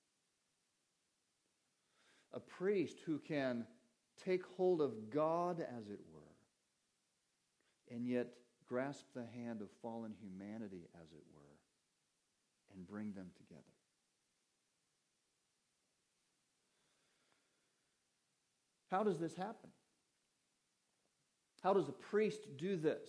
A 2.32 2.38
priest 2.38 2.98
who 3.04 3.18
can 3.18 3.66
take 4.24 4.44
hold 4.56 4.80
of 4.80 5.10
God, 5.10 5.58
as 5.76 5.88
it 5.88 6.00
were, 6.12 6.36
and 7.90 8.06
yet 8.06 8.28
grasp 8.68 9.06
the 9.12 9.26
hand 9.34 9.60
of 9.60 9.70
fallen 9.82 10.14
humanity, 10.20 10.86
as 11.02 11.10
it 11.10 11.24
were, 11.34 11.58
and 12.72 12.86
bring 12.86 13.12
them 13.12 13.30
together. 13.36 13.73
How 18.90 19.02
does 19.02 19.18
this 19.18 19.34
happen? 19.34 19.70
How 21.62 21.72
does 21.72 21.88
a 21.88 21.92
priest 21.92 22.40
do 22.56 22.76
this? 22.76 23.08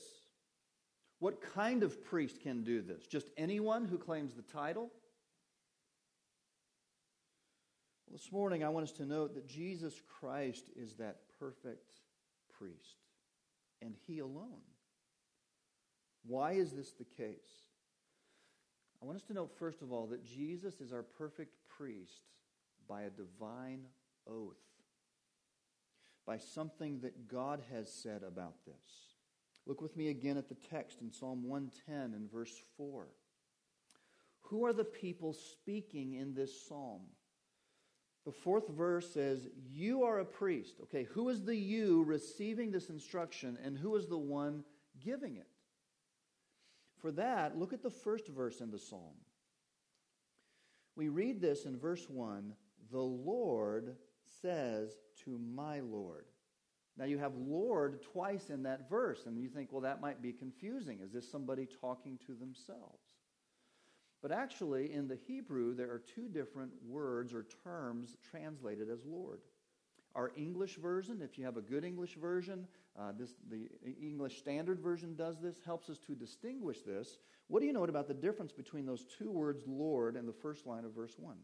What 1.19 1.41
kind 1.53 1.83
of 1.83 2.03
priest 2.03 2.41
can 2.41 2.63
do 2.63 2.81
this? 2.81 3.05
Just 3.07 3.29
anyone 3.37 3.85
who 3.85 3.97
claims 3.97 4.33
the 4.33 4.41
title? 4.41 4.89
Well, 8.05 8.17
this 8.17 8.31
morning, 8.31 8.63
I 8.63 8.69
want 8.69 8.83
us 8.83 8.91
to 8.93 9.05
note 9.05 9.35
that 9.35 9.47
Jesus 9.47 9.93
Christ 10.19 10.69
is 10.75 10.95
that 10.95 11.21
perfect 11.39 11.91
priest, 12.57 12.97
and 13.81 13.95
he 14.07 14.19
alone. 14.19 14.61
Why 16.25 16.53
is 16.53 16.71
this 16.71 16.91
the 16.91 17.03
case? 17.03 17.35
I 19.01 19.05
want 19.05 19.17
us 19.17 19.23
to 19.27 19.33
note, 19.33 19.51
first 19.57 19.81
of 19.81 19.91
all, 19.91 20.07
that 20.07 20.25
Jesus 20.25 20.81
is 20.81 20.93
our 20.93 21.03
perfect 21.03 21.55
priest 21.77 22.21
by 22.87 23.03
a 23.03 23.09
divine 23.09 23.81
oath, 24.27 24.55
by 26.25 26.37
something 26.37 26.99
that 27.01 27.27
God 27.27 27.61
has 27.71 27.91
said 27.91 28.23
about 28.23 28.65
this. 28.65 29.15
Look 29.65 29.81
with 29.81 29.95
me 29.97 30.09
again 30.09 30.37
at 30.37 30.49
the 30.49 30.55
text 30.55 31.01
in 31.01 31.11
Psalm 31.11 31.43
110 31.43 32.13
and 32.13 32.31
verse 32.31 32.55
4. 32.77 33.07
Who 34.49 34.65
are 34.65 34.73
the 34.73 34.83
people 34.83 35.33
speaking 35.33 36.13
in 36.13 36.33
this 36.33 36.67
psalm? 36.67 37.01
The 38.25 38.31
fourth 38.31 38.67
verse 38.69 39.11
says, 39.11 39.47
You 39.71 40.03
are 40.03 40.19
a 40.19 40.25
priest. 40.25 40.75
Okay, 40.83 41.03
who 41.03 41.29
is 41.29 41.43
the 41.43 41.55
you 41.55 42.03
receiving 42.03 42.71
this 42.71 42.89
instruction 42.89 43.57
and 43.63 43.77
who 43.77 43.95
is 43.95 44.07
the 44.07 44.17
one 44.17 44.63
giving 45.03 45.35
it? 45.37 45.47
For 46.99 47.11
that, 47.11 47.57
look 47.57 47.73
at 47.73 47.83
the 47.83 47.89
first 47.89 48.27
verse 48.27 48.61
in 48.61 48.71
the 48.71 48.79
psalm. 48.79 49.15
We 50.95 51.09
read 51.09 51.41
this 51.41 51.65
in 51.65 51.77
verse 51.77 52.07
1 52.09 52.53
The 52.91 52.99
Lord 52.99 53.95
says 54.41 54.95
to 55.23 55.39
my 55.39 55.79
Lord. 55.79 56.25
Now 56.97 57.05
you 57.05 57.17
have 57.17 57.35
Lord 57.35 58.01
twice 58.01 58.49
in 58.49 58.63
that 58.63 58.89
verse, 58.89 59.25
and 59.25 59.37
you 59.37 59.49
think, 59.49 59.71
well, 59.71 59.81
that 59.81 60.01
might 60.01 60.21
be 60.21 60.31
confusing. 60.31 60.99
Is 61.03 61.11
this 61.11 61.29
somebody 61.29 61.67
talking 61.81 62.17
to 62.25 62.33
themselves? 62.33 63.03
But 64.21 64.31
actually, 64.31 64.93
in 64.93 65.07
the 65.07 65.17
Hebrew, 65.27 65.75
there 65.75 65.91
are 65.91 66.01
two 66.15 66.29
different 66.29 66.71
words 66.87 67.33
or 67.33 67.45
terms 67.63 68.15
translated 68.23 68.89
as 68.89 69.05
Lord. 69.05 69.41
Our 70.15 70.31
English 70.37 70.77
version, 70.77 71.21
if 71.21 71.37
you 71.37 71.43
have 71.43 71.57
a 71.57 71.61
good 71.61 71.83
English 71.83 72.15
version, 72.15 72.65
uh, 72.97 73.11
this, 73.17 73.33
the 73.49 73.69
English 74.01 74.37
Standard 74.37 74.79
Version 74.79 75.15
does 75.15 75.41
this, 75.41 75.57
helps 75.65 75.89
us 75.89 75.97
to 76.07 76.15
distinguish 76.15 76.81
this. 76.81 77.17
What 77.47 77.59
do 77.59 77.65
you 77.65 77.73
know 77.73 77.83
about 77.83 78.07
the 78.07 78.13
difference 78.13 78.53
between 78.53 78.85
those 78.85 79.05
two 79.05 79.29
words, 79.29 79.63
Lord, 79.67 80.15
and 80.15 80.27
the 80.27 80.33
first 80.33 80.65
line 80.65 80.85
of 80.85 80.95
verse 80.95 81.15
1? 81.19 81.35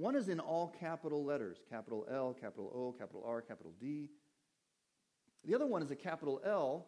One 0.00 0.16
is 0.16 0.30
in 0.30 0.40
all 0.40 0.74
capital 0.80 1.22
letters 1.22 1.58
capital 1.68 2.06
L, 2.10 2.34
capital 2.40 2.72
O, 2.74 2.92
capital 2.98 3.22
R, 3.26 3.42
capital 3.42 3.74
D. 3.78 4.08
The 5.44 5.54
other 5.54 5.66
one 5.66 5.82
is 5.82 5.90
a 5.90 5.96
capital 5.96 6.40
L 6.42 6.86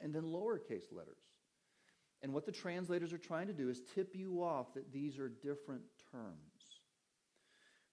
and 0.00 0.14
then 0.14 0.22
lowercase 0.22 0.90
letters. 0.90 1.20
And 2.22 2.32
what 2.32 2.46
the 2.46 2.52
translators 2.52 3.12
are 3.12 3.18
trying 3.18 3.46
to 3.48 3.52
do 3.52 3.68
is 3.68 3.82
tip 3.94 4.14
you 4.14 4.42
off 4.42 4.72
that 4.72 4.90
these 4.90 5.18
are 5.18 5.28
different 5.28 5.82
terms. 6.10 6.80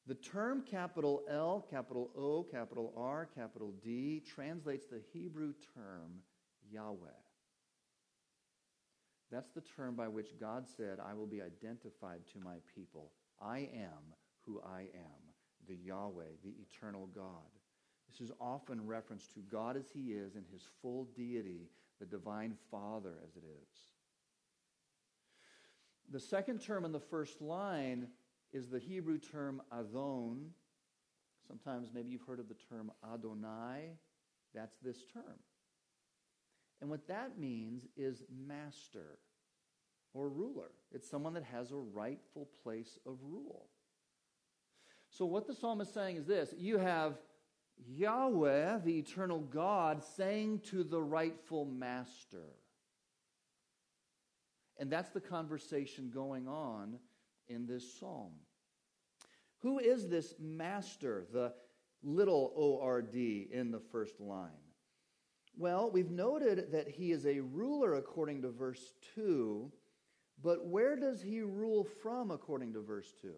The 0.08 0.16
term 0.16 0.64
capital 0.64 1.24
L, 1.30 1.68
capital 1.70 2.12
O, 2.16 2.44
capital 2.44 2.94
R, 2.96 3.28
capital 3.36 3.74
D 3.84 4.22
translates 4.26 4.86
the 4.86 5.02
Hebrew 5.12 5.52
term 5.76 6.22
Yahweh. 6.72 7.10
That's 9.30 9.50
the 9.50 9.64
term 9.76 9.96
by 9.96 10.08
which 10.08 10.40
God 10.40 10.70
said, 10.78 11.00
I 11.06 11.16
will 11.16 11.28
be 11.28 11.42
identified 11.42 12.22
to 12.32 12.40
my 12.40 12.56
people. 12.74 13.12
I 13.42 13.70
am 13.74 14.14
who 14.46 14.62
I 14.62 14.82
am, 14.82 15.34
the 15.68 15.76
Yahweh, 15.76 16.24
the 16.44 16.56
eternal 16.62 17.08
God. 17.08 17.50
This 18.10 18.22
is 18.22 18.32
often 18.40 18.86
reference 18.86 19.28
to 19.34 19.40
God 19.40 19.78
as 19.78 19.86
he 19.94 20.12
is 20.12 20.36
in 20.36 20.44
his 20.52 20.68
full 20.82 21.08
deity, 21.16 21.70
the 22.00 22.06
divine 22.06 22.56
Father 22.70 23.16
as 23.24 23.36
it 23.36 23.44
is. 23.44 23.78
The 26.12 26.20
second 26.20 26.60
term 26.60 26.86
in 26.86 26.92
the 26.92 27.00
first 27.00 27.42
line 27.42 28.08
is 28.52 28.70
the 28.70 28.80
Hebrew 28.80 29.18
term 29.18 29.62
Adon. 29.72 30.52
Sometimes 31.48 31.90
maybe 31.94 32.12
you've 32.12 32.28
heard 32.28 32.40
of 32.40 32.48
the 32.48 32.58
term 32.70 32.92
Adonai. 33.04 33.98
That's 34.54 34.78
this 34.84 35.04
term. 35.12 35.40
And 36.82 36.90
what 36.90 37.08
that 37.08 37.40
means 37.40 37.88
is 37.96 38.24
master 38.30 39.18
or 40.14 40.30
ruler. 40.30 40.72
It's 40.92 41.10
someone 41.10 41.34
that 41.34 41.46
has 41.46 41.72
a 41.72 41.78
rightful 41.78 42.50
place 42.62 43.00
of 43.06 43.18
rule. 43.24 43.70
So, 45.14 45.26
what 45.26 45.46
the 45.46 45.54
psalmist 45.54 45.92
is 45.92 45.94
saying 45.94 46.18
is 46.18 46.26
this 46.26 46.54
you 46.58 46.80
have 46.80 47.20
Yahweh, 47.88 48.80
the 48.80 48.98
eternal 48.98 49.40
God, 49.40 50.04
saying 50.04 50.62
to 50.72 50.84
the 50.84 51.02
rightful 51.02 51.66
master. 51.66 52.56
And 54.80 54.92
that's 54.92 55.12
the 55.12 55.22
conversation 55.22 56.12
going 56.14 56.48
on 56.48 56.98
in 57.48 57.68
this 57.68 58.00
psalm. 58.00 58.32
Who 59.60 59.78
is 59.78 60.10
this 60.10 60.34
master, 60.40 61.26
the 61.32 61.54
little 62.02 62.52
ORD 62.56 63.16
in 63.16 63.70
the 63.72 63.80
first 63.92 64.20
line? 64.20 64.50
Well, 65.56 65.92
we've 65.92 66.10
noted 66.10 66.72
that 66.72 66.90
he 66.90 67.12
is 67.12 67.28
a 67.28 67.40
ruler 67.40 67.96
according 67.96 68.42
to 68.42 68.50
verse 68.50 68.94
2, 69.14 69.72
but 70.42 70.66
where 70.66 70.96
does 70.96 71.22
he 71.22 71.42
rule 71.42 71.84
from 72.02 72.32
according 72.32 72.74
to 72.74 72.82
verse 72.82 73.14
2? 73.22 73.32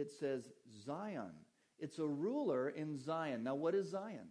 It 0.00 0.10
says 0.10 0.50
Zion. 0.84 1.32
It's 1.78 1.98
a 1.98 2.06
ruler 2.06 2.70
in 2.70 2.98
Zion. 2.98 3.44
Now, 3.44 3.54
what 3.54 3.74
is 3.74 3.90
Zion? 3.90 4.28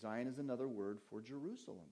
Zion 0.00 0.26
is 0.26 0.38
another 0.38 0.68
word 0.68 0.98
for 1.10 1.20
Jerusalem. 1.20 1.90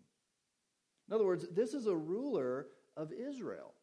In 1.09 1.15
other 1.15 1.27
words, 1.27 1.47
this 1.53 1.75
is 1.75 1.87
a 1.87 1.95
ruler 1.95 2.69
of 2.97 3.13
Israel. 3.13 3.75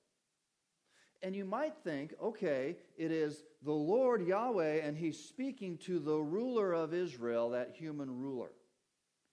And 1.22 1.36
you 1.36 1.46
might 1.46 1.74
think, 1.84 2.14
okay, 2.22 2.78
it 2.98 3.12
is 3.12 3.44
the 3.64 3.72
Lord 3.72 4.26
Yahweh, 4.26 4.82
and 4.84 4.96
he's 4.96 5.18
speaking 5.18 5.78
to 5.80 6.00
the 6.00 6.18
ruler 6.18 6.74
of 6.74 6.94
Israel, 6.94 7.50
that 7.52 7.76
human 7.76 8.20
ruler. 8.20 8.52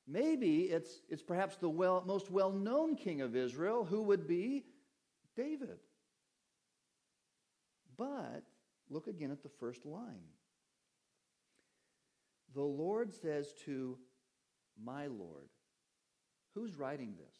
Maybe 0.06 0.62
it's, 0.62 1.02
it's 1.08 1.22
perhaps 1.22 1.56
the 1.56 1.68
well, 1.68 2.02
most 2.06 2.30
well 2.30 2.52
known 2.52 2.96
king 2.96 3.20
of 3.20 3.36
Israel, 3.36 3.84
who 3.84 4.02
would 4.02 4.26
be 4.26 4.64
David. 5.36 5.78
But 7.96 8.44
look 8.90 9.06
again 9.06 9.30
at 9.30 9.42
the 9.42 9.48
first 9.48 9.84
line. 9.86 10.28
The 12.54 12.62
Lord 12.62 13.12
says 13.12 13.52
to 13.64 13.98
my 14.82 15.06
Lord. 15.06 15.48
Who's 16.54 16.76
writing 16.76 17.14
this? 17.16 17.36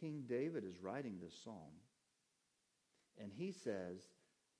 King 0.00 0.24
David 0.26 0.64
is 0.64 0.80
writing 0.80 1.18
this 1.20 1.34
psalm. 1.44 1.76
And 3.20 3.30
he 3.32 3.52
says, 3.52 4.00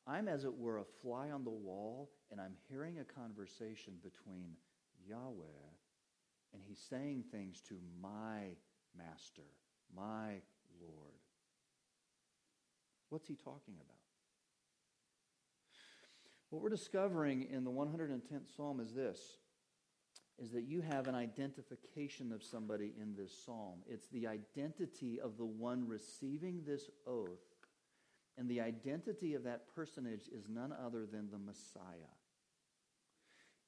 I'm 0.07 0.29
as 0.29 0.45
it 0.45 0.55
were 0.55 0.79
a 0.79 0.85
fly 1.03 1.31
on 1.31 1.45
the 1.45 1.51
wall, 1.51 2.11
and 2.31 2.41
I'm 2.41 2.55
hearing 2.69 2.99
a 2.99 3.05
conversation 3.05 3.95
between 4.03 4.57
Yahweh, 5.07 5.71
and 6.53 6.63
he's 6.67 6.81
saying 6.91 7.25
things 7.31 7.61
to 7.69 7.75
my 8.03 8.57
master, 8.97 9.47
my 9.97 10.41
Lord. 10.81 11.21
What's 13.09 13.29
he 13.29 13.35
talking 13.35 13.75
about? 13.75 14.00
What 16.51 16.63
we're 16.63 16.69
discovering 16.69 17.47
in 17.51 17.63
the 17.63 17.71
110th 17.71 18.55
Psalm 18.57 18.81
is 18.81 18.93
this 18.93 19.19
is 20.41 20.51
that 20.53 20.65
you 20.65 20.81
have 20.81 21.07
an 21.07 21.15
identification 21.15 22.33
of 22.33 22.43
somebody 22.43 22.95
in 22.99 23.15
this 23.15 23.31
psalm. 23.45 23.81
It's 23.87 24.09
the 24.09 24.27
identity 24.27 25.21
of 25.21 25.37
the 25.37 25.45
one 25.45 25.87
receiving 25.87 26.63
this 26.67 26.89
oath, 27.07 27.45
and 28.39 28.49
the 28.49 28.63
identity 28.63 29.35
of 29.35 29.45
that 29.45 29.67
personage 29.75 30.29
is 30.33 30.49
none 30.49 30.73
other 30.73 31.05
than 31.05 31.31
the 31.31 31.39
Messiah. 31.39 31.85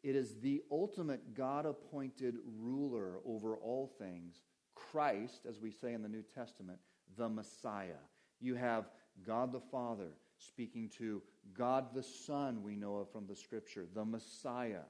It 0.03 0.17
is 0.17 0.41
the 0.41 0.62
ultimate 0.71 1.35
God 1.35 1.67
appointed 1.67 2.37
ruler 2.59 3.19
over 3.27 3.55
all 3.57 3.93
things, 3.99 4.37
Christ, 4.75 5.45
as 5.47 5.61
we 5.61 5.71
say 5.71 5.93
in 5.93 6.03
the 6.03 6.09
New 6.09 6.25
Testament, 6.35 6.79
the 7.19 7.29
Messiah. 7.29 8.01
You 8.41 8.55
have 8.55 8.87
God 9.25 9.53
the 9.53 9.61
Father 9.61 10.15
speaking 10.47 10.91
to 10.99 11.23
God 11.55 11.95
the 11.95 12.03
Son, 12.03 12.63
we 12.63 12.77
know 12.77 12.97
of 12.97 13.11
from 13.11 13.27
the 13.27 13.37
Scripture, 13.37 13.87
the 13.95 14.05
Messiah. 14.05 14.85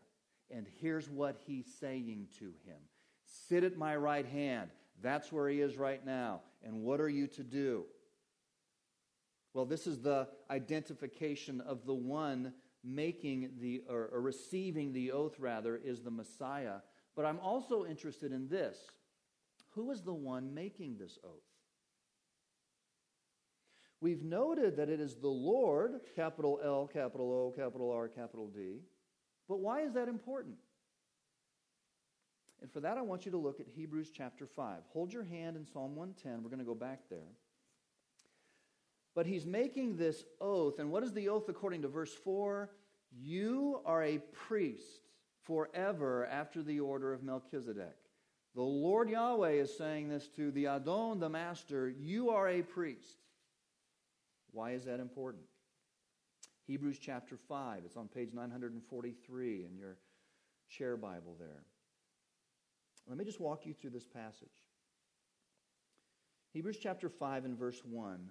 And 0.50 0.66
here's 0.80 1.08
what 1.08 1.40
he's 1.46 1.66
saying 1.80 2.28
to 2.38 2.46
him 2.64 2.78
Sit 3.24 3.64
at 3.64 3.76
my 3.76 3.96
right 3.96 4.26
hand. 4.26 4.70
That's 5.00 5.32
where 5.32 5.48
he 5.48 5.60
is 5.60 5.76
right 5.76 6.04
now. 6.04 6.42
And 6.62 6.82
what 6.82 7.00
are 7.00 7.08
you 7.08 7.26
to 7.28 7.42
do? 7.42 7.84
Well, 9.54 9.64
this 9.64 9.86
is 9.86 10.00
the 10.00 10.28
identification 10.50 11.60
of 11.60 11.84
the 11.84 11.94
one 11.94 12.54
making 12.84 13.50
the, 13.60 13.82
or, 13.88 14.10
or, 14.12 14.20
receiving 14.20 14.92
the 14.92 15.12
oath, 15.12 15.38
rather, 15.38 15.76
is 15.76 16.02
the 16.02 16.10
Messiah. 16.10 16.76
But 17.14 17.26
I'm 17.26 17.38
also 17.40 17.84
interested 17.84 18.32
in 18.32 18.48
this 18.48 18.76
who 19.74 19.90
is 19.90 20.02
the 20.02 20.14
one 20.14 20.54
making 20.54 20.98
this 20.98 21.18
oath? 21.24 21.42
We've 24.02 24.24
noted 24.24 24.76
that 24.78 24.88
it 24.88 24.98
is 24.98 25.14
the 25.14 25.28
Lord, 25.28 26.00
capital 26.16 26.58
L, 26.62 26.90
capital 26.92 27.30
O, 27.32 27.54
capital 27.56 27.88
R, 27.92 28.08
capital 28.08 28.48
D. 28.48 28.80
But 29.48 29.60
why 29.60 29.82
is 29.82 29.92
that 29.92 30.08
important? 30.08 30.56
And 32.60 32.68
for 32.68 32.80
that, 32.80 32.98
I 32.98 33.02
want 33.02 33.24
you 33.24 33.30
to 33.30 33.38
look 33.38 33.60
at 33.60 33.66
Hebrews 33.72 34.10
chapter 34.12 34.44
5. 34.44 34.78
Hold 34.92 35.12
your 35.12 35.22
hand 35.22 35.56
in 35.56 35.64
Psalm 35.64 35.94
110. 35.94 36.42
We're 36.42 36.50
going 36.50 36.58
to 36.58 36.64
go 36.64 36.74
back 36.74 37.02
there. 37.10 37.30
But 39.14 39.26
he's 39.26 39.46
making 39.46 39.96
this 39.96 40.24
oath. 40.40 40.80
And 40.80 40.90
what 40.90 41.04
is 41.04 41.12
the 41.12 41.28
oath 41.28 41.48
according 41.48 41.82
to 41.82 41.88
verse 41.88 42.12
4? 42.12 42.70
You 43.16 43.82
are 43.86 44.02
a 44.02 44.18
priest 44.18 45.10
forever 45.44 46.26
after 46.26 46.60
the 46.60 46.80
order 46.80 47.12
of 47.12 47.22
Melchizedek. 47.22 47.94
The 48.56 48.62
Lord 48.62 49.10
Yahweh 49.10 49.52
is 49.52 49.78
saying 49.78 50.08
this 50.08 50.26
to 50.30 50.50
the 50.50 50.66
Adon, 50.66 51.20
the 51.20 51.28
master. 51.28 51.88
You 51.88 52.30
are 52.30 52.48
a 52.48 52.62
priest. 52.62 53.21
Why 54.52 54.72
is 54.72 54.84
that 54.84 55.00
important? 55.00 55.44
Hebrews 56.66 56.98
chapter 56.98 57.36
5. 57.36 57.82
It's 57.84 57.96
on 57.96 58.08
page 58.08 58.30
943 58.32 59.64
in 59.64 59.76
your 59.76 59.98
chair 60.68 60.96
Bible 60.96 61.36
there. 61.38 61.64
Let 63.08 63.18
me 63.18 63.24
just 63.24 63.40
walk 63.40 63.66
you 63.66 63.74
through 63.74 63.90
this 63.90 64.06
passage. 64.06 64.48
Hebrews 66.52 66.78
chapter 66.80 67.08
5 67.08 67.46
and 67.46 67.58
verse 67.58 67.82
1 67.84 68.28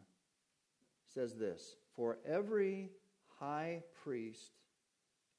says 1.14 1.36
this 1.36 1.76
For 1.96 2.20
every 2.26 2.92
high 3.40 3.84
priest 4.04 4.52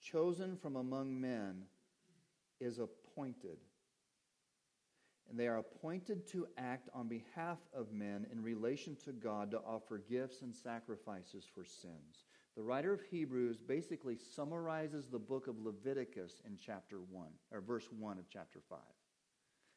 chosen 0.01 0.57
from 0.57 0.77
among 0.77 1.21
men 1.21 1.63
is 2.61 2.79
appointed. 2.79 3.59
And 5.33 5.41
they 5.41 5.49
are 5.49 5.57
appointed 5.57 6.27
to 6.33 6.47
act 6.59 6.91
on 6.93 7.09
behalf 7.09 7.57
of 7.73 7.91
men 7.91 8.27
in 8.31 8.43
relation 8.43 8.99
to 9.07 9.13
God 9.13 9.51
to 9.53 9.61
offer 9.61 9.97
gifts 9.97 10.43
and 10.43 10.55
sacrifices 10.55 11.49
for 11.55 11.65
sins. 11.65 12.27
The 12.55 12.63
writer 12.63 12.93
of 12.93 13.01
Hebrews 13.01 13.57
basically 13.57 14.19
summarizes 14.19 15.09
the 15.09 15.19
book 15.19 15.47
of 15.49 15.59
Leviticus 15.59 16.43
in 16.47 16.59
chapter 16.59 16.99
1, 17.01 17.29
or 17.51 17.63
verse 17.63 17.89
1 17.99 18.19
of 18.19 18.29
chapter 18.31 18.61
5. 18.69 18.79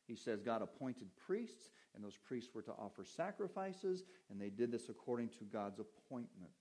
He 0.06 0.16
says 0.18 0.42
God 0.42 0.62
appointed 0.62 1.08
priests, 1.26 1.70
and 1.96 2.04
those 2.04 2.18
priests 2.18 2.54
were 2.54 2.62
to 2.64 2.74
offer 2.74 3.06
sacrifices, 3.06 4.04
and 4.30 4.42
they 4.42 4.50
did 4.50 4.74
this 4.74 4.90
according 4.90 5.30
to 5.40 5.46
God's 5.46 5.80
appointment. 5.80 6.52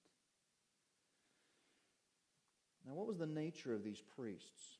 Now, 2.87 2.94
what 2.94 3.09
was 3.09 3.18
the 3.18 3.26
nature 3.26 3.74
of 3.74 3.83
these 3.83 4.00
priests? 4.14 4.78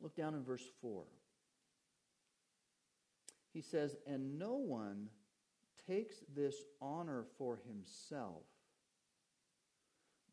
Look 0.00 0.16
down 0.16 0.34
in 0.34 0.42
verse 0.42 0.64
4. 0.80 1.02
He 3.58 3.62
says, 3.62 3.96
And 4.06 4.38
no 4.38 4.54
one 4.54 5.08
takes 5.88 6.14
this 6.32 6.54
honor 6.80 7.24
for 7.38 7.58
himself 7.66 8.44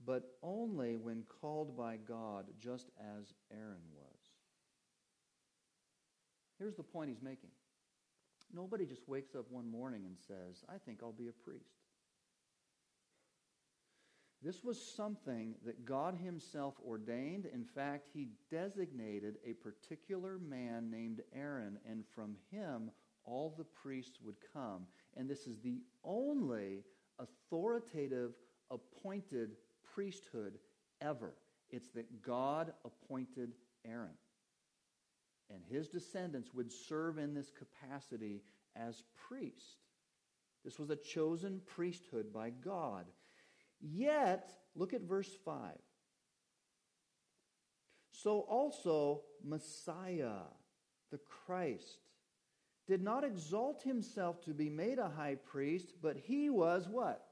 but 0.06 0.38
only 0.44 0.98
when 0.98 1.24
called 1.42 1.76
by 1.76 1.98
God, 1.98 2.46
just 2.60 2.92
as 3.00 3.34
Aaron 3.52 3.82
was. 3.96 4.20
Here's 6.60 6.76
the 6.76 6.84
point 6.84 7.10
he's 7.10 7.24
making 7.24 7.50
nobody 8.54 8.86
just 8.86 9.10
wakes 9.10 9.34
up 9.34 9.46
one 9.50 9.68
morning 9.68 10.04
and 10.06 10.16
says, 10.28 10.64
I 10.70 10.78
think 10.78 11.00
I'll 11.02 11.12
be 11.12 11.30
a 11.30 11.32
priest. 11.32 11.82
This 14.44 14.64
was 14.64 14.80
something 14.96 15.56
that 15.66 15.86
God 15.86 16.16
Himself 16.24 16.76
ordained. 16.88 17.48
In 17.52 17.66
fact, 17.66 18.10
He 18.14 18.28
designated 18.52 19.38
a 19.44 19.54
particular 19.54 20.38
man 20.38 20.92
named 20.92 21.22
Aaron, 21.34 21.80
and 21.90 22.04
from 22.14 22.36
him 22.52 22.92
all 23.26 23.54
the 23.58 23.64
priests 23.64 24.20
would 24.24 24.36
come. 24.54 24.88
And 25.16 25.30
this 25.30 25.48
is 25.48 25.60
the 25.60 25.82
only 26.04 26.84
authoritative, 27.20 28.34
appointed 28.72 29.56
priesthood 29.94 30.60
ever. 31.02 31.34
It's 31.70 31.90
that 31.90 32.22
God 32.22 32.74
appointed 32.84 33.54
Aaron. 33.86 34.18
And 35.54 35.62
his 35.70 35.88
descendants 35.88 36.54
would 36.54 36.72
serve 36.72 37.18
in 37.18 37.34
this 37.34 37.52
capacity 37.52 38.44
as 38.76 39.04
priest. 39.28 39.84
This 40.64 40.80
was 40.80 40.90
a 40.90 40.96
chosen 40.96 41.62
priesthood 41.66 42.34
by 42.34 42.50
God. 42.50 43.06
Yet, 43.80 44.50
look 44.76 44.94
at 44.94 45.02
verse 45.02 45.30
5. 45.46 45.74
So 48.12 48.40
also 48.40 49.22
Messiah, 49.44 50.46
the 51.12 51.20
Christ, 51.20 52.05
did 52.88 53.02
not 53.02 53.24
exalt 53.24 53.84
himself 53.84 54.42
to 54.46 54.54
be 54.54 54.70
made 54.70 55.00
a 55.00 55.10
high 55.10 55.36
priest, 55.36 55.94
but 56.02 56.18
he 56.18 56.50
was 56.50 56.88
what? 56.88 57.26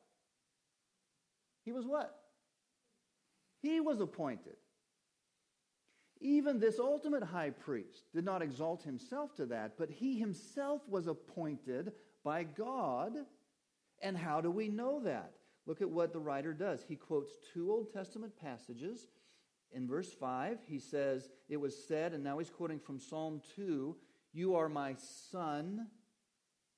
He 1.63 1.71
was 1.71 1.85
what? 1.85 2.15
He 3.61 3.79
was 3.79 3.99
appointed. 4.01 4.55
Even 6.19 6.59
this 6.59 6.79
ultimate 6.79 7.23
high 7.23 7.51
priest 7.51 8.05
did 8.13 8.25
not 8.25 8.41
exalt 8.41 8.83
himself 8.83 9.35
to 9.35 9.45
that, 9.47 9.77
but 9.77 9.89
he 9.89 10.17
himself 10.17 10.81
was 10.87 11.07
appointed 11.07 11.91
by 12.23 12.43
God. 12.43 13.13
And 14.01 14.17
how 14.17 14.41
do 14.41 14.49
we 14.49 14.69
know 14.69 15.01
that? 15.03 15.33
look 15.65 15.81
at 15.81 15.89
what 15.89 16.13
the 16.13 16.19
writer 16.19 16.53
does. 16.53 16.83
He 16.87 16.95
quotes 16.95 17.37
two 17.53 17.71
Old 17.71 17.91
Testament 17.91 18.33
passages. 18.41 19.07
In 19.71 19.87
verse 19.87 20.11
5, 20.13 20.59
he 20.67 20.79
says, 20.79 21.29
It 21.49 21.57
was 21.57 21.75
said, 21.87 22.13
and 22.13 22.23
now 22.23 22.37
he's 22.37 22.49
quoting 22.49 22.79
from 22.79 22.99
Psalm 22.99 23.41
2 23.55 23.95
You 24.33 24.55
are 24.55 24.67
my 24.67 24.95
son. 25.29 25.87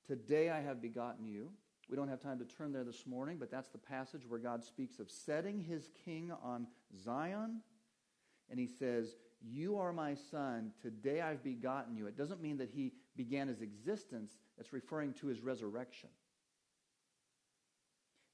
Today 0.06 0.50
I 0.50 0.60
have 0.60 0.82
begotten 0.82 1.26
you. 1.26 1.50
We 1.88 1.96
don't 1.96 2.08
have 2.08 2.20
time 2.20 2.38
to 2.38 2.44
turn 2.44 2.72
there 2.72 2.84
this 2.84 3.06
morning, 3.06 3.38
but 3.38 3.50
that's 3.50 3.70
the 3.70 3.78
passage 3.78 4.28
where 4.28 4.38
God 4.38 4.62
speaks 4.62 4.98
of 4.98 5.10
setting 5.10 5.60
his 5.60 5.88
king 6.04 6.30
on 6.42 6.66
Zion. 7.02 7.62
And 8.50 8.60
he 8.60 8.66
says, 8.66 9.16
You 9.40 9.78
are 9.78 9.92
my 9.92 10.14
son. 10.14 10.72
Today 10.82 11.22
I've 11.22 11.42
begotten 11.42 11.96
you. 11.96 12.06
It 12.06 12.16
doesn't 12.16 12.42
mean 12.42 12.58
that 12.58 12.68
he 12.68 12.92
began 13.16 13.48
his 13.48 13.62
existence, 13.62 14.36
it's 14.58 14.74
referring 14.74 15.14
to 15.14 15.28
his 15.28 15.40
resurrection. 15.40 16.10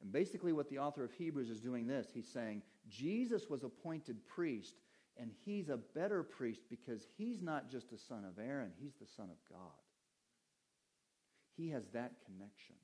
And 0.01 0.11
basically, 0.11 0.53
what 0.53 0.69
the 0.69 0.81
author 0.81 1.05
of 1.05 1.13
Hebrews 1.13 1.49
is 1.49 1.61
doing 1.61 1.87
this 1.87 2.09
he's 2.13 2.29
saying, 2.29 2.63
Jesus 2.89 3.49
was 3.49 3.63
appointed 3.63 4.27
priest, 4.27 4.75
and 5.18 5.31
he's 5.44 5.68
a 5.68 5.77
better 5.77 6.22
priest 6.22 6.62
because 6.70 7.07
he's 7.16 7.42
not 7.42 7.70
just 7.70 7.92
a 7.92 7.98
son 7.98 8.25
of 8.25 8.38
Aaron, 8.38 8.72
he's 8.81 8.94
the 9.01 9.07
son 9.07 9.29
of 9.31 9.37
God. 9.48 9.70
He 11.57 11.70
has 11.70 11.87
that 11.92 12.12
connection. 12.25 12.77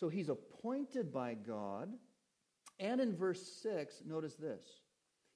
So 0.00 0.08
he's 0.08 0.30
appointed 0.30 1.12
by 1.12 1.34
God. 1.34 1.90
And 2.78 3.00
in 3.02 3.14
verse 3.14 3.60
6, 3.62 4.02
notice 4.06 4.34
this. 4.34 4.64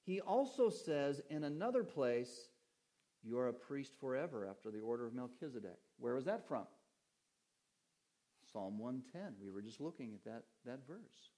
He 0.03 0.21
also 0.21 0.69
says 0.69 1.21
in 1.29 1.43
another 1.43 1.83
place, 1.83 2.49
You 3.23 3.37
are 3.37 3.49
a 3.49 3.53
priest 3.53 3.93
forever 3.99 4.47
after 4.49 4.71
the 4.71 4.79
order 4.79 5.05
of 5.05 5.13
Melchizedek. 5.13 5.77
Where 5.99 6.15
was 6.15 6.25
that 6.25 6.47
from? 6.47 6.65
Psalm 8.55 8.79
110. 8.79 9.33
We 9.43 9.51
were 9.51 9.61
just 9.61 9.81
looking 9.81 10.13
at 10.13 10.23
that, 10.23 10.43
that 10.65 10.87
verse. 10.87 11.29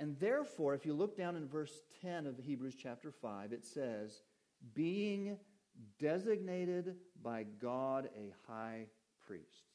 And 0.00 0.18
therefore, 0.18 0.74
if 0.74 0.84
you 0.84 0.92
look 0.92 1.16
down 1.16 1.36
in 1.36 1.46
verse 1.46 1.82
10 2.02 2.26
of 2.26 2.36
Hebrews 2.36 2.74
chapter 2.74 3.12
5, 3.12 3.52
it 3.52 3.64
says, 3.64 4.22
Being 4.74 5.38
designated 6.00 6.96
by 7.22 7.44
God 7.62 8.08
a 8.16 8.34
high 8.50 8.86
priest. 9.24 9.68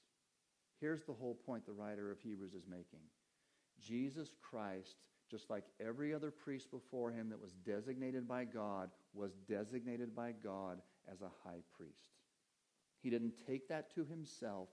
Here's 0.82 1.04
the 1.04 1.14
whole 1.14 1.36
point 1.36 1.66
the 1.66 1.72
writer 1.72 2.12
of 2.12 2.20
Hebrews 2.20 2.54
is 2.54 2.68
making 2.70 3.00
Jesus 3.82 4.32
Christ, 4.42 4.98
just 5.32 5.50
like 5.50 5.64
every 5.80 6.14
other 6.14 6.32
priest 6.32 6.70
before 6.70 7.12
him 7.12 7.30
that 7.30 7.42
was 7.42 7.54
designated 7.66 8.28
by 8.28 8.44
God, 8.44 8.90
was 9.14 9.32
designated 9.48 10.14
by 10.14 10.34
God 10.44 10.82
as 11.10 11.22
a 11.22 11.32
high 11.48 11.62
priest. 11.78 12.12
He 13.02 13.10
didn't 13.10 13.36
take 13.48 13.70
that 13.70 13.94
to 13.96 14.04
himself, 14.04 14.68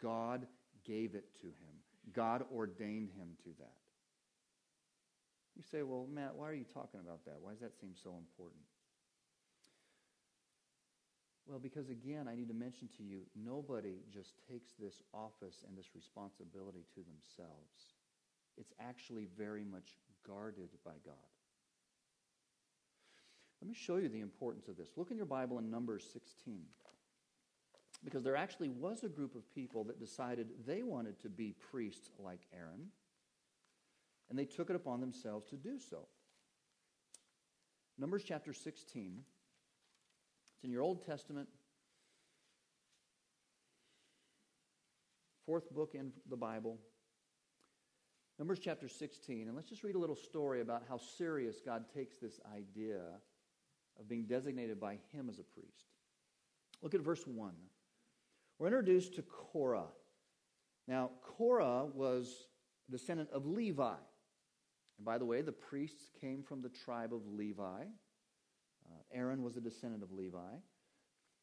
God 0.00 0.46
gave 0.84 1.14
it 1.14 1.34
to 1.40 1.46
him. 1.46 1.74
God 2.12 2.44
ordained 2.54 3.10
him 3.16 3.28
to 3.44 3.50
that. 3.58 3.76
You 5.56 5.62
say, 5.62 5.82
well, 5.82 6.06
Matt, 6.12 6.34
why 6.34 6.48
are 6.48 6.54
you 6.54 6.64
talking 6.64 7.00
about 7.00 7.24
that? 7.26 7.36
Why 7.40 7.52
does 7.52 7.60
that 7.60 7.78
seem 7.80 7.94
so 7.94 8.16
important? 8.18 8.64
Well, 11.46 11.58
because 11.58 11.90
again, 11.90 12.26
I 12.28 12.34
need 12.34 12.48
to 12.48 12.54
mention 12.54 12.88
to 12.96 13.02
you 13.02 13.20
nobody 13.36 14.00
just 14.12 14.32
takes 14.50 14.72
this 14.78 15.02
office 15.12 15.64
and 15.66 15.76
this 15.76 15.94
responsibility 15.94 16.84
to 16.94 17.00
themselves. 17.00 17.94
It's 18.56 18.72
actually 18.80 19.28
very 19.36 19.64
much 19.64 19.98
guarded 20.26 20.70
by 20.84 20.94
God. 21.04 21.14
Let 23.60 23.68
me 23.68 23.74
show 23.74 23.96
you 23.96 24.08
the 24.08 24.20
importance 24.20 24.68
of 24.68 24.76
this. 24.76 24.88
Look 24.96 25.10
in 25.10 25.16
your 25.16 25.26
Bible 25.26 25.58
in 25.58 25.70
Numbers 25.70 26.06
16. 26.12 26.60
Because 28.04 28.22
there 28.22 28.36
actually 28.36 28.68
was 28.68 29.02
a 29.02 29.08
group 29.08 29.34
of 29.34 29.50
people 29.54 29.84
that 29.84 29.98
decided 29.98 30.48
they 30.66 30.82
wanted 30.82 31.20
to 31.22 31.28
be 31.28 31.54
priests 31.70 32.10
like 32.18 32.40
Aaron, 32.52 32.88
and 34.28 34.38
they 34.38 34.44
took 34.44 34.68
it 34.68 34.76
upon 34.76 35.00
themselves 35.00 35.46
to 35.50 35.56
do 35.56 35.78
so. 35.78 36.06
Numbers 37.98 38.24
chapter 38.26 38.52
16 38.52 39.22
it's 40.54 40.64
in 40.64 40.70
your 40.70 40.82
Old 40.82 41.04
Testament, 41.04 41.48
fourth 45.46 45.70
book 45.74 45.94
in 45.94 46.12
the 46.28 46.36
Bible, 46.36 46.78
Numbers 48.38 48.58
chapter 48.58 48.88
16. 48.88 49.46
And 49.46 49.54
let's 49.54 49.68
just 49.68 49.84
read 49.84 49.94
a 49.94 49.98
little 49.98 50.16
story 50.16 50.60
about 50.60 50.82
how 50.88 50.98
serious 50.98 51.60
God 51.64 51.84
takes 51.94 52.16
this 52.16 52.40
idea 52.52 53.00
of 53.98 54.08
being 54.08 54.24
designated 54.24 54.80
by 54.80 54.98
Him 55.12 55.28
as 55.28 55.38
a 55.38 55.44
priest. 55.44 55.84
Look 56.82 56.94
at 56.94 57.00
verse 57.00 57.26
1. 57.26 57.52
We're 58.58 58.68
introduced 58.68 59.14
to 59.16 59.22
Korah. 59.22 59.88
Now, 60.86 61.10
Korah 61.22 61.86
was 61.86 62.46
a 62.88 62.92
descendant 62.92 63.30
of 63.32 63.46
Levi. 63.46 63.94
And 64.98 65.04
by 65.04 65.18
the 65.18 65.24
way, 65.24 65.42
the 65.42 65.52
priests 65.52 66.10
came 66.20 66.42
from 66.42 66.62
the 66.62 66.68
tribe 66.68 67.12
of 67.12 67.26
Levi. 67.26 67.82
Uh, 68.86 69.02
Aaron 69.12 69.42
was 69.42 69.56
a 69.56 69.60
descendant 69.60 70.02
of 70.02 70.12
Levi. 70.12 70.56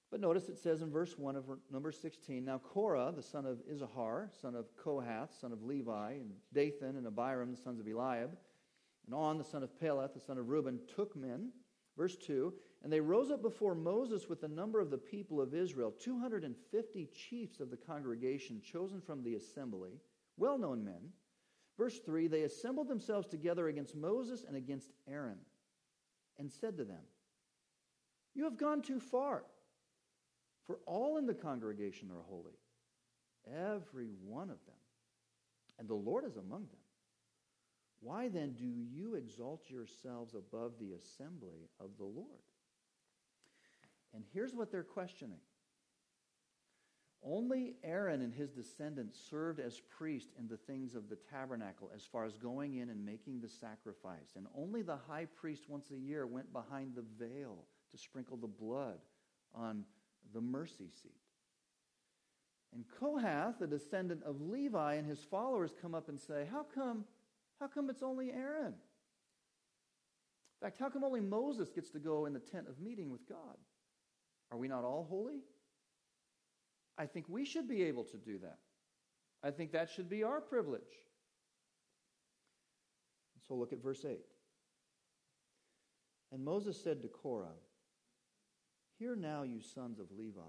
But 0.09 0.19
notice 0.19 0.49
it 0.49 0.57
says 0.57 0.81
in 0.81 0.91
verse 0.91 1.17
1 1.17 1.35
of 1.35 1.45
number 1.71 1.91
16 1.91 2.43
Now 2.43 2.59
Korah, 2.59 3.13
the 3.15 3.23
son 3.23 3.45
of 3.45 3.61
Izhar, 3.65 4.29
son 4.41 4.55
of 4.55 4.65
Kohath, 4.75 5.33
son 5.39 5.51
of 5.51 5.63
Levi, 5.63 6.13
and 6.13 6.31
Dathan 6.53 6.97
and 6.97 7.07
Abiram, 7.07 7.51
the 7.51 7.61
sons 7.61 7.79
of 7.79 7.87
Eliab, 7.87 8.37
and 9.05 9.15
On, 9.15 9.37
the 9.37 9.43
son 9.43 9.63
of 9.63 9.79
Peleth, 9.79 10.13
the 10.13 10.19
son 10.19 10.37
of 10.37 10.49
Reuben, 10.49 10.79
took 10.95 11.15
men. 11.15 11.51
Verse 12.01 12.15
2 12.15 12.51
And 12.83 12.91
they 12.91 12.99
rose 12.99 13.29
up 13.29 13.43
before 13.43 13.75
Moses 13.75 14.27
with 14.27 14.41
the 14.41 14.47
number 14.47 14.79
of 14.79 14.89
the 14.89 14.97
people 14.97 15.39
of 15.39 15.53
Israel, 15.53 15.93
250 15.99 17.09
chiefs 17.13 17.59
of 17.59 17.69
the 17.69 17.77
congregation, 17.77 18.59
chosen 18.59 18.99
from 18.99 19.23
the 19.23 19.35
assembly, 19.35 19.99
well 20.35 20.57
known 20.57 20.83
men. 20.83 21.11
Verse 21.77 21.99
3 21.99 22.27
They 22.27 22.41
assembled 22.41 22.87
themselves 22.87 23.27
together 23.27 23.67
against 23.67 23.95
Moses 23.95 24.45
and 24.47 24.55
against 24.55 24.89
Aaron, 25.07 25.37
and 26.39 26.51
said 26.51 26.75
to 26.77 26.85
them, 26.85 27.03
you 28.33 28.45
have 28.45 28.57
gone 28.57 28.81
too 28.81 28.99
far. 28.99 29.43
For 30.65 30.79
all 30.87 31.17
in 31.17 31.27
the 31.27 31.33
congregation 31.35 32.09
are 32.11 32.23
holy, 32.23 32.57
every 33.45 34.07
one 34.23 34.49
of 34.49 34.63
them, 34.65 34.75
and 35.77 35.87
the 35.87 35.93
Lord 35.93 36.25
is 36.25 36.37
among 36.37 36.61
them. 36.61 36.80
Why 38.01 38.27
then 38.27 38.53
do 38.53 38.65
you 38.65 39.15
exalt 39.15 39.69
yourselves 39.69 40.33
above 40.33 40.73
the 40.79 40.93
assembly 40.93 41.69
of 41.79 41.91
the 41.97 42.05
Lord? 42.05 42.41
And 44.13 44.23
here's 44.33 44.53
what 44.53 44.71
they're 44.71 44.83
questioning. 44.83 45.39
Only 47.23 47.75
Aaron 47.83 48.23
and 48.23 48.33
his 48.33 48.49
descendants 48.49 49.19
served 49.29 49.59
as 49.59 49.79
priest 49.79 50.29
in 50.39 50.47
the 50.47 50.57
things 50.57 50.95
of 50.95 51.07
the 51.07 51.17
tabernacle, 51.29 51.91
as 51.95 52.03
far 52.03 52.25
as 52.25 52.35
going 52.35 52.77
in 52.77 52.89
and 52.89 53.05
making 53.05 53.39
the 53.39 53.47
sacrifice. 53.47 54.33
And 54.35 54.47
only 54.57 54.81
the 54.81 54.97
high 55.07 55.27
priest 55.35 55.69
once 55.69 55.91
a 55.91 55.97
year 55.97 56.25
went 56.25 56.51
behind 56.51 56.95
the 56.95 57.05
veil 57.23 57.65
to 57.91 57.97
sprinkle 57.97 58.37
the 58.37 58.47
blood 58.47 58.97
on 59.53 59.85
the 60.33 60.41
mercy 60.41 60.89
seat. 60.89 61.11
And 62.73 62.85
Kohath, 62.99 63.59
the 63.59 63.67
descendant 63.67 64.23
of 64.23 64.41
Levi, 64.41 64.95
and 64.95 65.07
his 65.07 65.19
followers 65.19 65.75
come 65.79 65.93
up 65.93 66.09
and 66.09 66.19
say, 66.19 66.47
How 66.49 66.65
come, 66.73 67.05
how 67.61 67.67
come 67.67 67.91
it's 67.91 68.01
only 68.01 68.31
Aaron? 68.31 68.73
In 68.73 70.65
fact, 70.67 70.79
how 70.79 70.89
come 70.89 71.03
only 71.03 71.21
Moses 71.21 71.69
gets 71.69 71.91
to 71.91 71.99
go 71.99 72.25
in 72.25 72.33
the 72.33 72.39
tent 72.39 72.67
of 72.67 72.79
meeting 72.79 73.11
with 73.11 73.29
God? 73.29 73.55
Are 74.51 74.57
we 74.57 74.67
not 74.67 74.83
all 74.83 75.05
holy? 75.07 75.41
I 76.97 77.05
think 77.05 77.27
we 77.29 77.45
should 77.45 77.69
be 77.69 77.83
able 77.83 78.03
to 78.05 78.17
do 78.17 78.39
that. 78.39 78.57
I 79.43 79.51
think 79.51 79.71
that 79.71 79.89
should 79.89 80.09
be 80.09 80.23
our 80.23 80.41
privilege. 80.41 80.81
So 83.47 83.53
look 83.53 83.73
at 83.73 83.81
verse 83.81 84.05
8. 84.05 84.19
And 86.31 86.43
Moses 86.43 86.81
said 86.83 87.01
to 87.03 87.07
Korah, 87.07 87.57
Hear 88.97 89.15
now, 89.15 89.43
you 89.43 89.61
sons 89.61 89.99
of 89.99 90.07
Levi. 90.11 90.41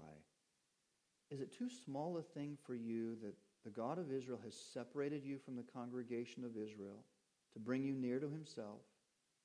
Is 1.29 1.41
it 1.41 1.55
too 1.57 1.69
small 1.85 2.17
a 2.17 2.21
thing 2.21 2.57
for 2.65 2.75
you 2.75 3.17
that 3.21 3.35
the 3.63 3.69
God 3.69 3.97
of 3.97 4.11
Israel 4.11 4.39
has 4.43 4.55
separated 4.55 5.23
you 5.23 5.37
from 5.37 5.55
the 5.55 5.63
congregation 5.63 6.43
of 6.43 6.57
Israel 6.57 7.03
to 7.53 7.59
bring 7.59 7.83
you 7.83 7.93
near 7.93 8.19
to 8.19 8.29
himself, 8.29 8.81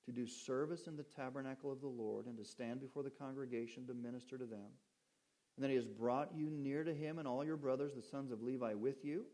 to 0.06 0.12
do 0.12 0.26
service 0.26 0.86
in 0.86 0.96
the 0.96 1.02
tabernacle 1.02 1.70
of 1.70 1.80
the 1.80 1.86
Lord, 1.86 2.26
and 2.26 2.36
to 2.38 2.44
stand 2.44 2.80
before 2.80 3.02
the 3.02 3.10
congregation 3.10 3.86
to 3.86 3.94
minister 3.94 4.38
to 4.38 4.46
them? 4.46 4.70
And 5.56 5.62
then 5.62 5.70
he 5.70 5.76
has 5.76 5.86
brought 5.86 6.30
you 6.34 6.50
near 6.50 6.84
to 6.84 6.94
him 6.94 7.18
and 7.18 7.26
all 7.26 7.44
your 7.44 7.56
brothers, 7.56 7.92
the 7.94 8.02
sons 8.02 8.30
of 8.30 8.42
Levi, 8.42 8.74
with 8.74 9.04
you? 9.04 9.26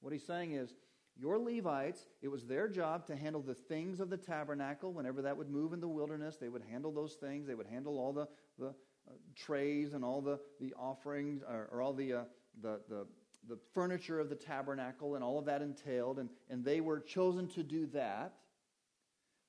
What 0.00 0.12
he's 0.12 0.26
saying 0.26 0.52
is, 0.52 0.74
your 1.18 1.38
Levites, 1.38 2.06
it 2.22 2.28
was 2.28 2.44
their 2.44 2.68
job 2.68 3.06
to 3.08 3.16
handle 3.16 3.42
the 3.42 3.54
things 3.54 4.00
of 4.00 4.08
the 4.08 4.16
tabernacle. 4.16 4.92
Whenever 4.92 5.22
that 5.22 5.36
would 5.36 5.50
move 5.50 5.72
in 5.72 5.80
the 5.80 5.88
wilderness, 5.88 6.36
they 6.36 6.48
would 6.48 6.62
handle 6.70 6.92
those 6.92 7.14
things. 7.14 7.46
They 7.46 7.54
would 7.54 7.66
handle 7.66 7.98
all 7.98 8.12
the, 8.12 8.26
the, 8.58 8.68
uh, 8.68 9.12
trays 9.36 9.92
and 9.92 10.04
all 10.04 10.22
the, 10.22 10.38
the 10.60 10.72
offerings, 10.78 11.42
or, 11.42 11.68
or 11.72 11.82
all 11.82 11.92
the, 11.92 12.12
uh, 12.12 12.24
the, 12.62 12.80
the, 12.88 13.06
the 13.48 13.58
furniture 13.74 14.20
of 14.20 14.28
the 14.28 14.36
tabernacle 14.36 15.14
and 15.14 15.24
all 15.24 15.38
of 15.38 15.46
that 15.46 15.62
entailed, 15.62 16.18
and, 16.18 16.28
and 16.48 16.64
they 16.64 16.80
were 16.80 17.00
chosen 17.00 17.48
to 17.48 17.62
do 17.62 17.86
that. 17.86 18.34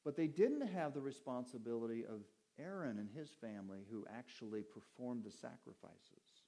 But 0.04 0.16
they 0.16 0.28
didn't 0.28 0.68
have 0.68 0.94
the 0.94 1.02
responsibility 1.02 2.06
of 2.06 2.22
Aaron 2.60 2.98
and 2.98 3.10
his 3.16 3.30
family 3.30 3.82
who 3.92 4.06
actually 4.18 4.64
performed 4.64 5.24
the 5.24 5.32
sacrifices. 5.32 6.42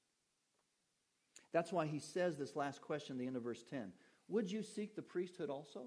That's 1.52 1.72
why 1.72 1.86
he 1.86 2.00
says 2.00 2.38
this 2.38 2.56
last 2.56 2.82
question 2.82 3.16
at 3.16 3.20
the 3.20 3.28
end 3.28 3.36
of 3.36 3.44
verse 3.44 3.64
10 3.70 3.92
Would 4.28 4.52
you 4.52 4.64
seek 4.64 4.96
the 4.96 5.02
priesthood 5.02 5.50
also? 5.50 5.86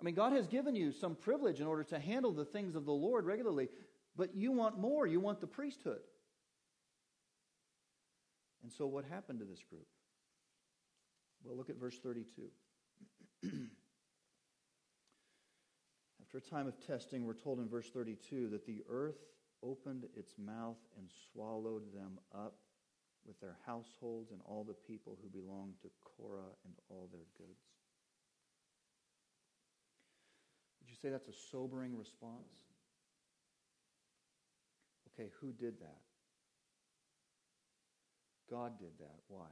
I 0.00 0.04
mean, 0.04 0.14
God 0.14 0.32
has 0.32 0.46
given 0.46 0.76
you 0.76 0.92
some 0.92 1.16
privilege 1.16 1.60
in 1.60 1.66
order 1.66 1.82
to 1.84 1.98
handle 1.98 2.32
the 2.32 2.44
things 2.44 2.76
of 2.76 2.84
the 2.84 2.92
Lord 2.92 3.26
regularly, 3.26 3.68
but 4.16 4.34
you 4.36 4.52
want 4.52 4.78
more. 4.78 5.08
You 5.08 5.18
want 5.18 5.40
the 5.40 5.48
priesthood. 5.48 6.00
And 8.62 8.72
so, 8.72 8.86
what 8.86 9.04
happened 9.04 9.40
to 9.40 9.44
this 9.44 9.64
group? 9.68 9.86
Well, 11.44 11.56
look 11.56 11.70
at 11.70 11.76
verse 11.76 11.98
32. 11.98 12.42
After 16.20 16.38
a 16.38 16.40
time 16.40 16.66
of 16.66 16.78
testing, 16.86 17.24
we're 17.24 17.34
told 17.34 17.58
in 17.58 17.68
verse 17.68 17.88
32 17.90 18.48
that 18.50 18.66
the 18.66 18.82
earth 18.88 19.16
opened 19.62 20.04
its 20.14 20.34
mouth 20.38 20.76
and 20.98 21.08
swallowed 21.32 21.92
them 21.94 22.18
up 22.34 22.54
with 23.26 23.40
their 23.40 23.56
households 23.66 24.30
and 24.30 24.40
all 24.44 24.64
the 24.64 24.74
people 24.74 25.18
who 25.22 25.28
belonged 25.28 25.74
to 25.82 25.88
Korah 26.02 26.54
and 26.64 26.74
all 26.88 27.08
their 27.12 27.26
goods. 27.36 27.60
Would 30.80 30.90
you 30.90 30.96
say 31.00 31.10
that's 31.10 31.28
a 31.28 31.38
sobering 31.50 31.96
response? 31.96 32.66
Okay, 35.14 35.30
who 35.40 35.52
did 35.52 35.80
that? 35.80 36.00
God 38.50 38.78
did 38.78 38.98
that. 39.00 39.16
Why? 39.28 39.48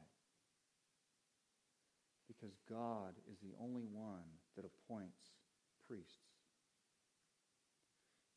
Because 2.29 2.57
God 2.69 3.15
is 3.31 3.39
the 3.39 3.55
only 3.61 3.85
one 3.93 4.27
that 4.57 4.65
appoints 4.65 5.31
priests. 5.87 6.19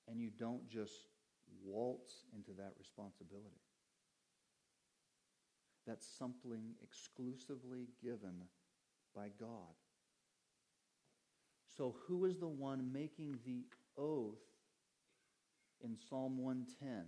And 0.07 0.19
you 0.19 0.29
don't 0.37 0.67
just 0.69 1.07
waltz 1.63 2.25
into 2.35 2.51
that 2.57 2.73
responsibility. 2.77 3.61
That's 5.87 6.07
something 6.07 6.75
exclusively 6.83 7.87
given 8.03 8.43
by 9.15 9.29
God. 9.39 9.73
So, 11.77 11.95
who 12.07 12.25
is 12.25 12.37
the 12.37 12.47
one 12.47 12.91
making 12.91 13.39
the 13.45 13.63
oath 13.97 14.37
in 15.81 15.95
Psalm 16.09 16.37
110? 16.37 17.05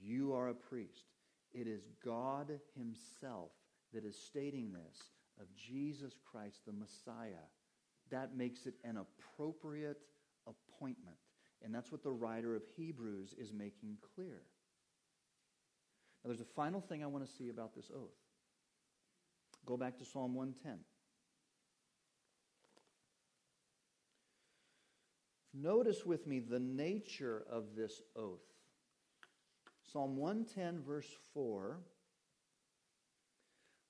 You 0.00 0.34
are 0.34 0.48
a 0.48 0.54
priest. 0.54 1.06
It 1.52 1.66
is 1.66 1.88
God 2.04 2.60
Himself 2.76 3.50
that 3.94 4.04
is 4.04 4.16
stating 4.16 4.72
this 4.72 4.98
of 5.40 5.46
Jesus 5.56 6.14
Christ, 6.30 6.60
the 6.66 6.72
Messiah. 6.72 7.44
That 8.10 8.36
makes 8.36 8.66
it 8.66 8.74
an 8.84 8.98
appropriate 8.98 9.98
appointment. 10.46 11.16
And 11.64 11.74
that's 11.74 11.90
what 11.90 12.02
the 12.02 12.12
writer 12.12 12.54
of 12.54 12.62
Hebrews 12.76 13.34
is 13.38 13.52
making 13.52 13.96
clear. 14.14 14.42
Now, 16.22 16.28
there's 16.28 16.40
a 16.40 16.44
final 16.44 16.80
thing 16.80 17.02
I 17.02 17.06
want 17.06 17.26
to 17.26 17.32
see 17.32 17.48
about 17.48 17.74
this 17.74 17.90
oath. 17.94 18.14
Go 19.64 19.76
back 19.76 19.98
to 19.98 20.04
Psalm 20.04 20.34
110. 20.34 20.78
Notice 25.54 26.04
with 26.04 26.26
me 26.26 26.38
the 26.40 26.60
nature 26.60 27.44
of 27.50 27.74
this 27.74 28.02
oath. 28.14 28.44
Psalm 29.90 30.16
110, 30.16 30.82
verse 30.82 31.08
4. 31.32 31.78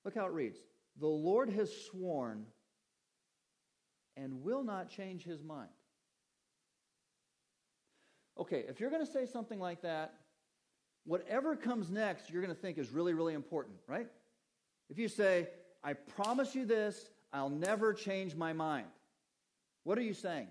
Look 0.05 0.15
how 0.15 0.25
it 0.25 0.31
reads 0.31 0.59
The 0.99 1.07
Lord 1.07 1.49
has 1.51 1.71
sworn 1.91 2.45
and 4.15 4.43
will 4.43 4.63
not 4.63 4.89
change 4.89 5.23
his 5.23 5.43
mind. 5.43 5.69
Okay, 8.39 8.65
if 8.67 8.79
you're 8.79 8.89
going 8.89 9.05
to 9.05 9.11
say 9.11 9.25
something 9.25 9.59
like 9.59 9.81
that, 9.81 10.13
whatever 11.05 11.55
comes 11.55 11.89
next, 11.89 12.29
you're 12.29 12.41
going 12.41 12.53
to 12.53 12.59
think 12.59 12.77
is 12.77 12.91
really, 12.91 13.13
really 13.13 13.33
important, 13.33 13.77
right? 13.87 14.07
If 14.89 14.97
you 14.97 15.07
say, 15.07 15.49
I 15.83 15.93
promise 15.93 16.55
you 16.55 16.65
this, 16.65 17.09
I'll 17.33 17.49
never 17.49 17.93
change 17.93 18.35
my 18.35 18.53
mind. 18.53 18.87
What 19.83 19.97
are 19.97 20.03
you 20.03 20.13
saying? 20.13 20.47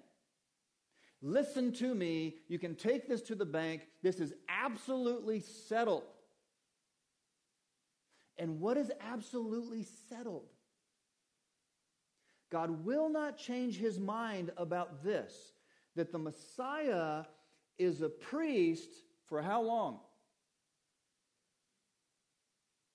Listen 1.23 1.73
to 1.75 1.95
me. 1.95 2.37
You 2.49 2.59
can 2.59 2.75
take 2.75 3.09
this 3.09 3.23
to 3.23 3.35
the 3.35 3.45
bank. 3.45 3.83
This 4.03 4.21
is 4.21 4.35
absolutely 4.49 5.41
settled. 5.41 6.05
And 8.39 8.61
what 8.61 8.77
is 8.77 8.93
absolutely 9.01 9.87
settled? 10.09 10.49
God 12.51 12.85
will 12.85 13.09
not 13.09 13.39
change 13.39 13.77
his 13.77 13.99
mind 13.99 14.53
about 14.57 15.03
this 15.03 15.33
that 15.97 16.13
the 16.13 16.19
Messiah 16.19 17.25
is 17.79 18.03
a 18.03 18.09
priest 18.09 18.91
for 19.27 19.43
how 19.43 19.63
long? 19.63 19.99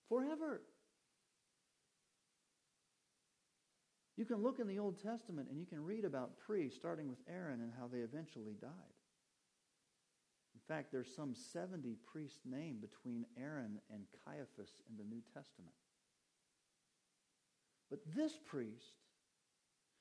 Forever. 0.07 0.61
You 4.17 4.25
can 4.25 4.43
look 4.43 4.59
in 4.59 4.67
the 4.67 4.77
Old 4.77 5.01
Testament 5.01 5.47
and 5.49 5.59
you 5.59 5.65
can 5.65 5.83
read 5.83 6.05
about 6.05 6.37
priests, 6.37 6.77
starting 6.77 7.09
with 7.09 7.17
Aaron, 7.27 7.61
and 7.61 7.71
how 7.79 7.87
they 7.87 7.99
eventually 7.99 8.53
died. 8.61 8.69
In 10.69 10.75
fact, 10.75 10.91
there's 10.91 11.13
some 11.13 11.33
70 11.35 11.97
priests 12.11 12.39
named 12.45 12.81
between 12.81 13.25
Aaron 13.37 13.79
and 13.91 14.03
Caiaphas 14.25 14.81
in 14.89 14.97
the 14.97 15.03
New 15.03 15.21
Testament. 15.33 15.73
But 17.89 17.99
this 18.15 18.33
priest, 18.45 18.93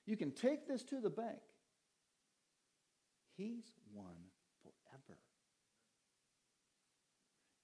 you 0.07 0.17
can 0.17 0.31
take 0.31 0.69
this 0.69 0.83
to 0.85 1.01
the 1.01 1.11
bank. 1.11 1.41
He's 3.37 3.73
one 3.93 4.29
forever. 4.63 5.19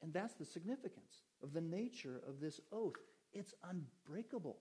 And 0.03 0.13
that's 0.13 0.35
the 0.35 0.45
significance 0.45 1.23
of 1.43 1.53
the 1.53 1.61
nature 1.61 2.21
of 2.27 2.41
this 2.41 2.61
oath. 2.73 2.95
It's 3.33 3.55
unbreakable. 3.63 4.57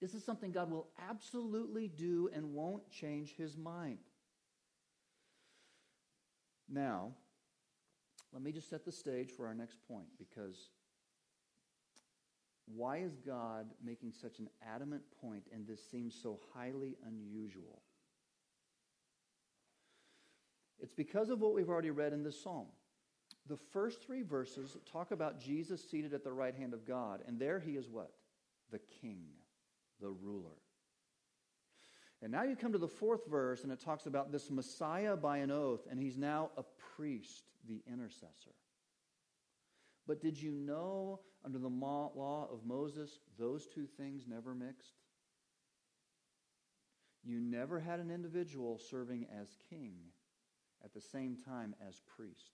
This 0.00 0.14
is 0.14 0.24
something 0.24 0.52
God 0.52 0.70
will 0.70 0.88
absolutely 1.08 1.88
do 1.88 2.28
and 2.34 2.52
won't 2.52 2.88
change 2.90 3.36
his 3.36 3.56
mind. 3.56 3.98
Now, 6.68 7.12
let 8.32 8.42
me 8.42 8.52
just 8.52 8.70
set 8.70 8.84
the 8.84 8.92
stage 8.92 9.30
for 9.30 9.46
our 9.46 9.54
next 9.54 9.76
point 9.86 10.06
because 10.18 10.70
why 12.66 12.98
is 12.98 13.16
God 13.16 13.66
making 13.84 14.12
such 14.12 14.38
an 14.38 14.48
adamant 14.66 15.02
point 15.20 15.44
and 15.52 15.66
this 15.66 15.80
seems 15.90 16.14
so 16.14 16.38
highly 16.54 16.96
unusual? 17.06 17.82
It's 20.80 20.92
because 20.92 21.30
of 21.30 21.40
what 21.40 21.54
we've 21.54 21.68
already 21.68 21.90
read 21.90 22.12
in 22.12 22.22
this 22.22 22.42
psalm. 22.42 22.66
The 23.48 23.58
first 23.72 24.02
three 24.02 24.22
verses 24.22 24.76
talk 24.90 25.10
about 25.10 25.40
Jesus 25.40 25.82
seated 25.88 26.14
at 26.14 26.24
the 26.24 26.32
right 26.32 26.54
hand 26.54 26.74
of 26.74 26.86
God, 26.86 27.22
and 27.26 27.38
there 27.38 27.60
he 27.60 27.72
is 27.72 27.88
what? 27.88 28.12
The 28.70 28.80
king 29.00 29.26
the 30.02 30.10
ruler. 30.10 30.58
And 32.22 32.30
now 32.30 32.44
you 32.44 32.54
come 32.54 32.72
to 32.72 32.78
the 32.78 32.88
fourth 32.88 33.26
verse, 33.26 33.64
and 33.64 33.72
it 33.72 33.80
talks 33.80 34.06
about 34.06 34.30
this 34.30 34.50
Messiah 34.50 35.16
by 35.16 35.38
an 35.38 35.50
oath, 35.50 35.86
and 35.90 35.98
he's 35.98 36.16
now 36.16 36.50
a 36.56 36.62
priest, 36.96 37.42
the 37.68 37.82
intercessor. 37.90 38.54
But 40.06 40.20
did 40.20 40.40
you 40.40 40.52
know, 40.52 41.20
under 41.44 41.58
the 41.58 41.68
law 41.68 42.48
of 42.52 42.64
Moses, 42.64 43.18
those 43.38 43.66
two 43.66 43.86
things 43.86 44.24
never 44.28 44.54
mixed? 44.54 44.94
You 47.24 47.40
never 47.40 47.80
had 47.80 48.00
an 48.00 48.10
individual 48.10 48.78
serving 48.78 49.26
as 49.40 49.56
king 49.68 49.94
at 50.84 50.94
the 50.94 51.00
same 51.00 51.36
time 51.36 51.74
as 51.86 52.00
priest. 52.16 52.52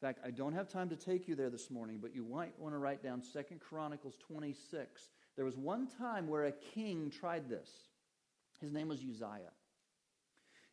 In 0.00 0.06
fact, 0.06 0.20
I 0.24 0.30
don't 0.30 0.54
have 0.54 0.68
time 0.68 0.90
to 0.90 0.96
take 0.96 1.28
you 1.28 1.34
there 1.34 1.50
this 1.50 1.70
morning, 1.70 1.98
but 2.00 2.14
you 2.14 2.24
might 2.24 2.58
want 2.58 2.74
to 2.74 2.78
write 2.78 3.02
down 3.02 3.22
Second 3.22 3.60
Chronicles 3.60 4.16
26 4.26 5.08
there 5.36 5.44
was 5.44 5.56
one 5.56 5.88
time 5.88 6.28
where 6.28 6.44
a 6.44 6.52
king 6.52 7.10
tried 7.10 7.48
this. 7.48 7.70
His 8.64 8.72
name 8.72 8.88
was 8.88 9.00
Uzziah. 9.00 9.52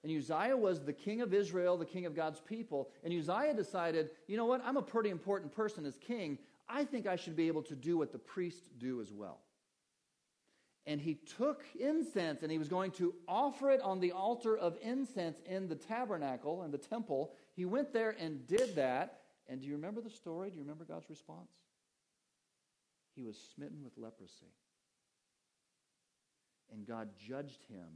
And 0.04 0.12
Uzziah 0.12 0.58
was 0.58 0.82
the 0.82 0.93
king 0.93 1.21
of 1.21 1.34
Israel, 1.34 1.77
the 1.77 1.86
king 1.86 2.06
of 2.06 2.15
God's 2.15 2.39
people. 2.39 2.89
And 3.04 3.13
Uzziah 3.13 3.54
decided, 3.54 4.10
you 4.27 4.38
know 4.38 4.45
what? 4.45 4.62
I'm 4.65 4.77
a 4.77 4.82
pretty 4.82 5.10
important 5.10 5.51
person 5.51 5.86
as 5.86 5.97
king. 5.97 6.39
I 6.67 6.84
think 6.84 7.06
I 7.06 7.15
should 7.15 7.36
be 7.36 7.47
able 7.47 7.62
to 7.63 7.75
do 7.75 7.97
what 7.97 8.12
the 8.12 8.17
priests 8.17 8.69
do 8.80 9.01
as 9.01 9.12
well. 9.13 9.41
And 10.88 10.99
he 10.99 11.19
took 11.38 11.63
incense 11.80 12.41
and 12.41 12.51
he 12.51 12.58
was 12.58 12.67
going 12.67 12.91
to 12.91 13.13
offer 13.27 13.69
it 13.69 13.82
on 13.82 13.99
the 13.99 14.13
altar 14.13 14.58
of 14.58 14.77
incense 14.82 15.38
in 15.45 15.67
the 15.67 15.75
tabernacle 15.75 16.63
and 16.63 16.73
the 16.73 16.80
temple. 16.80 17.34
He 17.56 17.65
went 17.65 17.93
there 17.93 18.15
and 18.19 18.47
did 18.47 18.75
that. 18.75 19.19
And 19.47 19.62
do 19.62 19.67
you 19.67 19.73
remember 19.73 20.01
the 20.01 20.10
story? 20.10 20.49
Do 20.49 20.56
you 20.56 20.63
remember 20.63 20.86
God's 20.86 21.10
response? 21.10 21.51
he 23.15 23.23
was 23.23 23.38
smitten 23.54 23.84
with 23.84 23.97
leprosy. 23.97 24.54
And 26.71 26.88
God 26.88 27.10
judged 27.17 27.63
him 27.69 27.88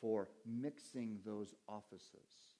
for 0.00 0.28
mixing 0.46 1.18
those 1.24 1.54
offices. 1.68 2.56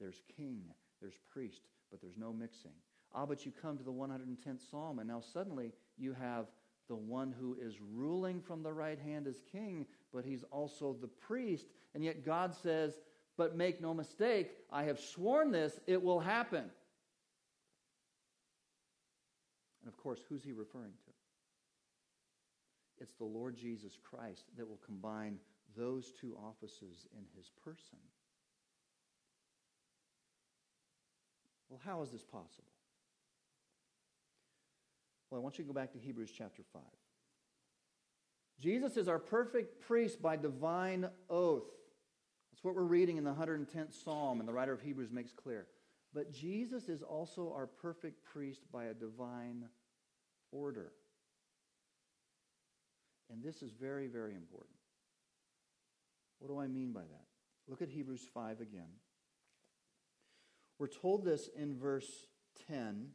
There's 0.00 0.22
king, 0.36 0.62
there's 1.00 1.18
priest, 1.32 1.62
but 1.90 2.00
there's 2.00 2.16
no 2.16 2.32
mixing. 2.32 2.72
Ah, 3.14 3.26
but 3.26 3.46
you 3.46 3.52
come 3.52 3.76
to 3.78 3.84
the 3.84 3.92
110th 3.92 4.70
Psalm, 4.70 4.98
and 4.98 5.08
now 5.08 5.20
suddenly 5.20 5.72
you 5.96 6.12
have 6.12 6.46
the 6.88 6.96
one 6.96 7.32
who 7.38 7.56
is 7.60 7.80
ruling 7.80 8.40
from 8.40 8.62
the 8.62 8.72
right 8.72 8.98
hand 8.98 9.26
as 9.26 9.40
king, 9.50 9.86
but 10.12 10.24
he's 10.24 10.44
also 10.50 10.96
the 11.00 11.08
priest. 11.08 11.66
And 11.94 12.04
yet 12.04 12.24
God 12.24 12.54
says, 12.54 12.98
But 13.36 13.56
make 13.56 13.80
no 13.80 13.94
mistake, 13.94 14.50
I 14.70 14.84
have 14.84 15.00
sworn 15.00 15.50
this, 15.50 15.78
it 15.86 16.02
will 16.02 16.20
happen. 16.20 16.64
And 19.82 19.88
of 19.88 19.96
course, 19.96 20.20
who's 20.28 20.42
he 20.42 20.52
referring 20.52 20.92
to? 21.06 21.13
It's 23.00 23.14
the 23.14 23.24
Lord 23.24 23.56
Jesus 23.56 23.98
Christ 24.02 24.44
that 24.56 24.68
will 24.68 24.80
combine 24.84 25.38
those 25.76 26.12
two 26.12 26.36
offices 26.36 27.06
in 27.12 27.24
his 27.36 27.50
person. 27.64 27.98
Well, 31.68 31.80
how 31.84 32.02
is 32.02 32.10
this 32.10 32.22
possible? 32.22 32.70
Well, 35.30 35.40
I 35.40 35.42
want 35.42 35.58
you 35.58 35.64
to 35.64 35.68
go 35.68 35.74
back 35.74 35.92
to 35.92 35.98
Hebrews 35.98 36.30
chapter 36.36 36.62
5. 36.72 36.82
Jesus 38.60 38.96
is 38.96 39.08
our 39.08 39.18
perfect 39.18 39.80
priest 39.80 40.22
by 40.22 40.36
divine 40.36 41.08
oath. 41.28 41.64
That's 42.52 42.62
what 42.62 42.76
we're 42.76 42.82
reading 42.82 43.16
in 43.16 43.24
the 43.24 43.32
110th 43.32 44.04
Psalm, 44.04 44.38
and 44.38 44.48
the 44.48 44.52
writer 44.52 44.72
of 44.72 44.80
Hebrews 44.80 45.10
makes 45.10 45.32
clear. 45.32 45.66
But 46.14 46.32
Jesus 46.32 46.88
is 46.88 47.02
also 47.02 47.52
our 47.52 47.66
perfect 47.66 48.24
priest 48.24 48.62
by 48.72 48.84
a 48.84 48.94
divine 48.94 49.64
order. 50.52 50.92
And 53.34 53.42
this 53.42 53.62
is 53.62 53.72
very, 53.72 54.06
very 54.06 54.34
important. 54.36 54.76
What 56.38 56.48
do 56.48 56.60
I 56.60 56.68
mean 56.68 56.92
by 56.92 57.00
that? 57.00 57.24
Look 57.66 57.82
at 57.82 57.88
Hebrews 57.88 58.24
5 58.32 58.60
again. 58.60 58.86
We're 60.78 60.86
told 60.86 61.24
this 61.24 61.48
in 61.56 61.76
verse 61.76 62.08
10. 62.68 63.08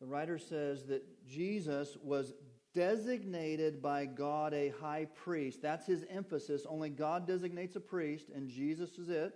The 0.00 0.06
writer 0.06 0.38
says 0.38 0.84
that 0.86 1.26
Jesus 1.26 1.96
was 2.00 2.32
designated 2.72 3.82
by 3.82 4.06
God 4.06 4.54
a 4.54 4.72
high 4.80 5.06
priest. 5.24 5.60
That's 5.60 5.86
his 5.86 6.04
emphasis. 6.08 6.64
Only 6.68 6.88
God 6.88 7.26
designates 7.26 7.74
a 7.74 7.80
priest, 7.80 8.28
and 8.32 8.48
Jesus 8.48 8.96
is 8.96 9.08
it. 9.08 9.34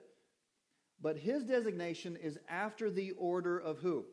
But 1.02 1.18
his 1.18 1.42
designation 1.42 2.16
is 2.16 2.38
after 2.48 2.92
the 2.92 3.10
order 3.12 3.58
of 3.58 3.78
who? 3.78 4.04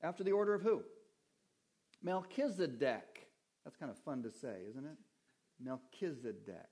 After 0.00 0.22
the 0.22 0.32
order 0.32 0.54
of 0.54 0.62
who? 0.62 0.84
Melchizedek. 2.02 3.28
That's 3.64 3.76
kind 3.76 3.90
of 3.90 3.98
fun 3.98 4.22
to 4.22 4.30
say, 4.30 4.62
isn't 4.68 4.84
it? 4.84 4.96
Melchizedek. 5.62 6.68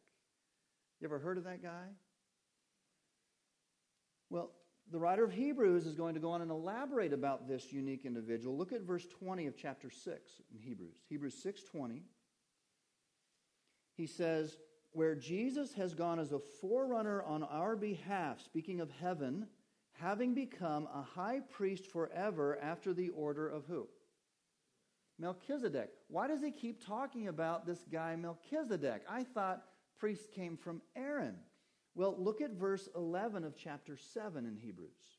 You 1.00 1.06
ever 1.06 1.18
heard 1.18 1.38
of 1.38 1.44
that 1.44 1.62
guy? 1.62 1.86
Well, 4.30 4.52
the 4.90 4.98
writer 4.98 5.24
of 5.24 5.32
Hebrews 5.32 5.86
is 5.86 5.94
going 5.94 6.14
to 6.14 6.20
go 6.20 6.30
on 6.30 6.40
and 6.42 6.50
elaborate 6.50 7.12
about 7.12 7.46
this 7.46 7.72
unique 7.72 8.06
individual. 8.06 8.56
Look 8.56 8.72
at 8.72 8.82
verse 8.82 9.06
20 9.06 9.46
of 9.46 9.56
chapter 9.56 9.90
6 9.90 10.40
in 10.52 10.60
Hebrews. 10.60 10.96
Hebrews 11.08 11.34
6:20. 11.42 12.04
He 13.94 14.06
says, 14.06 14.56
"Where 14.92 15.14
Jesus 15.14 15.74
has 15.74 15.94
gone 15.94 16.18
as 16.18 16.32
a 16.32 16.38
forerunner 16.38 17.22
on 17.22 17.42
our 17.42 17.76
behalf, 17.76 18.40
speaking 18.40 18.80
of 18.80 18.90
heaven, 18.90 19.50
having 19.92 20.34
become 20.34 20.86
a 20.86 21.02
high 21.02 21.40
priest 21.40 21.86
forever 21.86 22.58
after 22.58 22.94
the 22.94 23.10
order 23.10 23.48
of 23.48 23.66
who? 23.66 23.88
Melchizedek. 25.18 25.90
Why 26.08 26.28
does 26.28 26.42
he 26.42 26.50
keep 26.50 26.84
talking 26.84 27.28
about 27.28 27.66
this 27.66 27.84
guy 27.90 28.16
Melchizedek? 28.16 29.02
I 29.08 29.24
thought 29.24 29.64
priests 29.98 30.28
came 30.34 30.56
from 30.56 30.80
Aaron. 30.96 31.36
Well, 31.94 32.14
look 32.18 32.40
at 32.40 32.52
verse 32.52 32.88
11 32.94 33.44
of 33.44 33.56
chapter 33.56 33.96
7 33.96 34.46
in 34.46 34.56
Hebrews. 34.56 35.18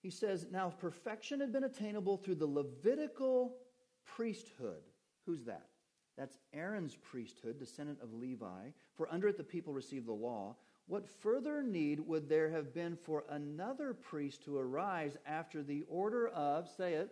He 0.00 0.10
says, 0.10 0.46
Now 0.50 0.68
if 0.68 0.78
perfection 0.78 1.40
had 1.40 1.52
been 1.52 1.64
attainable 1.64 2.18
through 2.18 2.36
the 2.36 2.46
Levitical 2.46 3.56
priesthood, 4.04 4.82
who's 5.26 5.44
that? 5.44 5.66
That's 6.16 6.38
Aaron's 6.52 6.94
priesthood, 6.94 7.58
descendant 7.58 7.98
of 8.02 8.12
Levi, 8.12 8.68
for 8.94 9.12
under 9.12 9.28
it 9.28 9.36
the 9.36 9.42
people 9.42 9.72
received 9.72 10.06
the 10.06 10.12
law. 10.12 10.56
What 10.86 11.08
further 11.08 11.62
need 11.62 11.98
would 11.98 12.28
there 12.28 12.50
have 12.50 12.74
been 12.74 12.96
for 12.96 13.24
another 13.30 13.94
priest 13.94 14.44
to 14.44 14.58
arise 14.58 15.16
after 15.26 15.62
the 15.62 15.82
order 15.88 16.28
of, 16.28 16.68
say 16.68 16.94
it, 16.94 17.10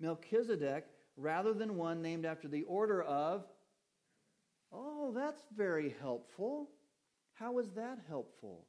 Melchizedek, 0.00 0.86
rather 1.16 1.52
than 1.52 1.76
one 1.76 2.02
named 2.02 2.24
after 2.24 2.48
the 2.48 2.62
order 2.62 3.02
of 3.02 3.44
Oh, 4.72 5.12
that's 5.14 5.42
very 5.56 5.94
helpful. 6.00 6.70
How 7.34 7.58
is 7.58 7.70
that 7.72 7.98
helpful? 8.08 8.66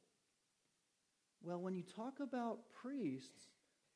Well, 1.42 1.60
when 1.60 1.74
you 1.74 1.82
talk 1.82 2.20
about 2.20 2.58
priests, 2.82 3.48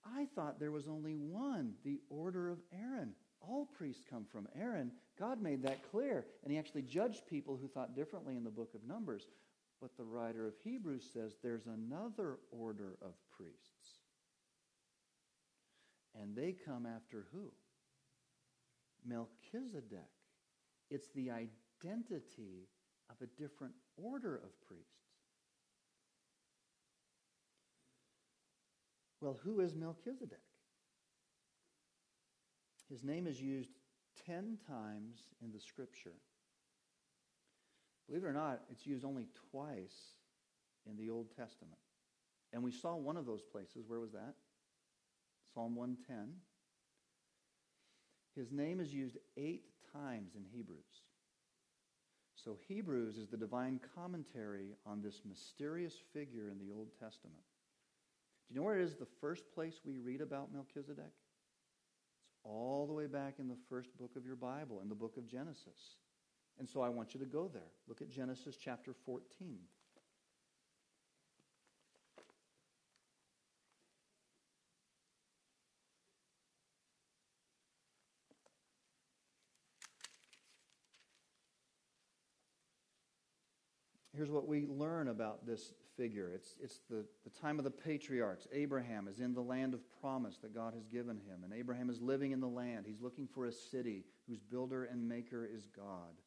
I 0.05 0.27
thought 0.35 0.61
there 0.61 0.71
was 0.71 0.89
only 0.89 1.15
one, 1.15 1.75
the 1.85 2.01
order 2.09 2.51
of 2.51 2.59
Aaron. 2.73 3.13
All 3.41 3.67
priests 3.67 4.05
come 4.09 4.25
from 4.25 4.49
Aaron. 4.59 4.93
God 5.19 5.41
made 5.41 5.63
that 5.63 5.91
clear, 5.91 6.27
and 6.43 6.53
he 6.53 6.59
actually 6.59 6.83
judged 6.83 7.27
people 7.27 7.57
who 7.57 7.69
thought 7.69 7.97
differently 7.97 8.37
in 8.37 8.45
the 8.45 8.51
book 8.51 8.75
of 8.75 8.85
Numbers. 8.85 9.27
But 9.81 9.97
the 9.97 10.05
writer 10.05 10.47
of 10.47 10.55
Hebrews 10.63 11.09
says 11.13 11.37
there's 11.43 11.67
another 11.67 12.39
order 12.51 12.97
of 13.03 13.13
priests. 13.37 13.76
And 16.21 16.35
they 16.35 16.53
come 16.53 16.87
after 16.87 17.27
who? 17.33 17.53
Melchizedek. 19.07 20.01
It's 20.91 21.09
the 21.15 21.31
identity 21.31 22.69
of 23.11 23.17
a 23.21 23.41
different 23.41 23.75
order 23.97 24.37
of 24.37 24.61
priests. 24.67 24.91
Well, 29.21 29.39
who 29.43 29.61
is 29.61 29.75
Melchizedek? 29.75 30.39
His 32.89 33.03
name 33.03 33.27
is 33.27 33.41
used 33.41 33.71
10 34.27 34.59
times 34.69 35.19
in 35.43 35.51
the 35.53 35.61
scripture. 35.61 36.15
Believe 38.07 38.23
it 38.23 38.27
or 38.27 38.33
not, 38.33 38.61
it's 38.71 38.87
used 38.87 39.05
only 39.05 39.27
twice 39.51 40.15
in 40.89 40.97
the 40.97 41.11
Old 41.11 41.35
Testament. 41.37 41.79
And 42.53 42.63
we 42.63 42.71
saw 42.71 42.95
one 42.95 43.17
of 43.17 43.27
those 43.27 43.43
places. 43.43 43.85
Where 43.87 43.99
was 43.99 44.13
that? 44.13 44.35
Psalm 45.57 45.75
110. 45.75 46.35
His 48.37 48.53
name 48.53 48.79
is 48.79 48.93
used 48.93 49.17
eight 49.39 49.65
times 49.91 50.35
in 50.37 50.45
Hebrews. 50.53 50.85
So, 52.35 52.59
Hebrews 52.69 53.17
is 53.17 53.29
the 53.29 53.39
divine 53.39 53.81
commentary 53.95 54.75
on 54.85 55.01
this 55.01 55.23
mysterious 55.27 55.95
figure 56.13 56.51
in 56.51 56.59
the 56.59 56.75
Old 56.75 56.89
Testament. 57.01 57.41
Do 58.47 58.55
you 58.55 58.61
know 58.61 58.67
where 58.67 58.79
it 58.79 58.85
is 58.85 58.97
the 58.97 59.07
first 59.19 59.45
place 59.55 59.81
we 59.83 59.97
read 59.97 60.21
about 60.21 60.53
Melchizedek? 60.53 61.07
It's 61.07 62.37
all 62.45 62.87
the 62.87 62.93
way 62.93 63.07
back 63.07 63.37
in 63.39 63.49
the 63.49 63.57
first 63.71 63.97
book 63.97 64.15
of 64.15 64.27
your 64.27 64.37
Bible, 64.37 64.81
in 64.83 64.91
the 64.91 64.95
book 64.95 65.17
of 65.17 65.27
Genesis. 65.27 65.97
And 66.59 66.69
so 66.69 66.83
I 66.83 66.91
want 66.91 67.15
you 67.15 67.21
to 67.21 67.27
go 67.27 67.49
there. 67.49 67.73
Look 67.89 68.03
at 68.03 68.11
Genesis 68.11 68.59
chapter 68.63 68.93
14. 69.07 69.57
Here's 84.17 84.31
what 84.31 84.49
we 84.49 84.67
learn 84.67 85.09
about 85.09 85.47
this 85.47 85.73
figure 85.97 86.31
it's, 86.35 86.57
it's 86.63 86.81
the, 86.91 87.05
the 87.25 87.41
time 87.41 87.59
of 87.59 87.65
the 87.65 87.71
patriarchs. 87.71 88.47
Abraham 88.53 89.09
is 89.09 89.21
in 89.21 89.35
the 89.35 89.41
land 89.41 89.75
of 89.75 89.81
promise 90.01 90.37
that 90.39 90.55
God 90.55 90.75
has 90.75 90.87
given 90.87 91.17
him, 91.17 91.45
and 91.45 91.53
Abraham 91.53 91.91
is 91.91 92.01
living 92.01 92.33
in 92.33 92.41
the 92.41 92.47
land. 92.47 92.85
He's 92.87 93.01
looking 93.01 93.27
for 93.27 93.47
a 93.47 93.53
city 93.53 94.05
whose 94.29 94.41
builder 94.41 94.85
and 94.85 95.09
maker 95.09 95.49
is 95.51 95.67
God. 95.77 96.21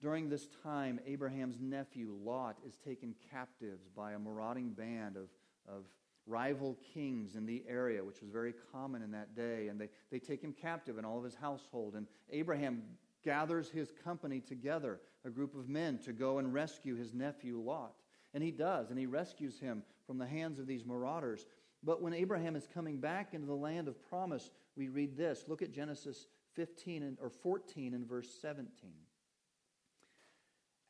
During 0.00 0.28
this 0.28 0.48
time, 0.62 0.98
Abraham's 1.06 1.60
nephew 1.60 2.16
Lot 2.24 2.56
is 2.66 2.76
taken 2.76 3.14
captives 3.30 3.86
by 3.94 4.12
a 4.12 4.18
marauding 4.18 4.70
band 4.70 5.16
of, 5.16 5.28
of 5.68 5.84
rival 6.26 6.78
kings 6.94 7.36
in 7.36 7.44
the 7.44 7.62
area, 7.68 8.02
which 8.02 8.22
was 8.22 8.30
very 8.30 8.54
common 8.72 9.02
in 9.02 9.10
that 9.10 9.36
day. 9.36 9.68
And 9.68 9.78
they, 9.78 9.90
they 10.10 10.18
take 10.18 10.42
him 10.42 10.54
captive 10.54 10.96
and 10.96 11.06
all 11.06 11.18
of 11.18 11.24
his 11.24 11.34
household. 11.34 11.96
And 11.96 12.06
Abraham 12.30 12.82
gathers 13.24 13.70
his 13.70 13.92
company 14.04 14.40
together, 14.40 15.00
a 15.24 15.30
group 15.30 15.54
of 15.54 15.68
men, 15.68 15.98
to 15.98 16.12
go 16.12 16.38
and 16.38 16.52
rescue 16.52 16.96
his 16.96 17.12
nephew 17.12 17.60
Lot. 17.60 17.94
And 18.32 18.42
he 18.42 18.50
does, 18.50 18.90
and 18.90 18.98
he 18.98 19.06
rescues 19.06 19.58
him 19.58 19.82
from 20.06 20.18
the 20.18 20.26
hands 20.26 20.58
of 20.58 20.66
these 20.66 20.84
marauders. 20.84 21.46
But 21.82 22.02
when 22.02 22.14
Abraham 22.14 22.56
is 22.56 22.68
coming 22.72 22.98
back 22.98 23.34
into 23.34 23.46
the 23.46 23.54
land 23.54 23.88
of 23.88 24.00
promise, 24.08 24.50
we 24.76 24.88
read 24.88 25.16
this. 25.16 25.44
Look 25.48 25.62
at 25.62 25.72
Genesis 25.72 26.26
15 26.54 27.02
and, 27.02 27.18
or 27.20 27.30
14 27.30 27.94
and 27.94 28.06
verse 28.06 28.28
17. 28.40 28.68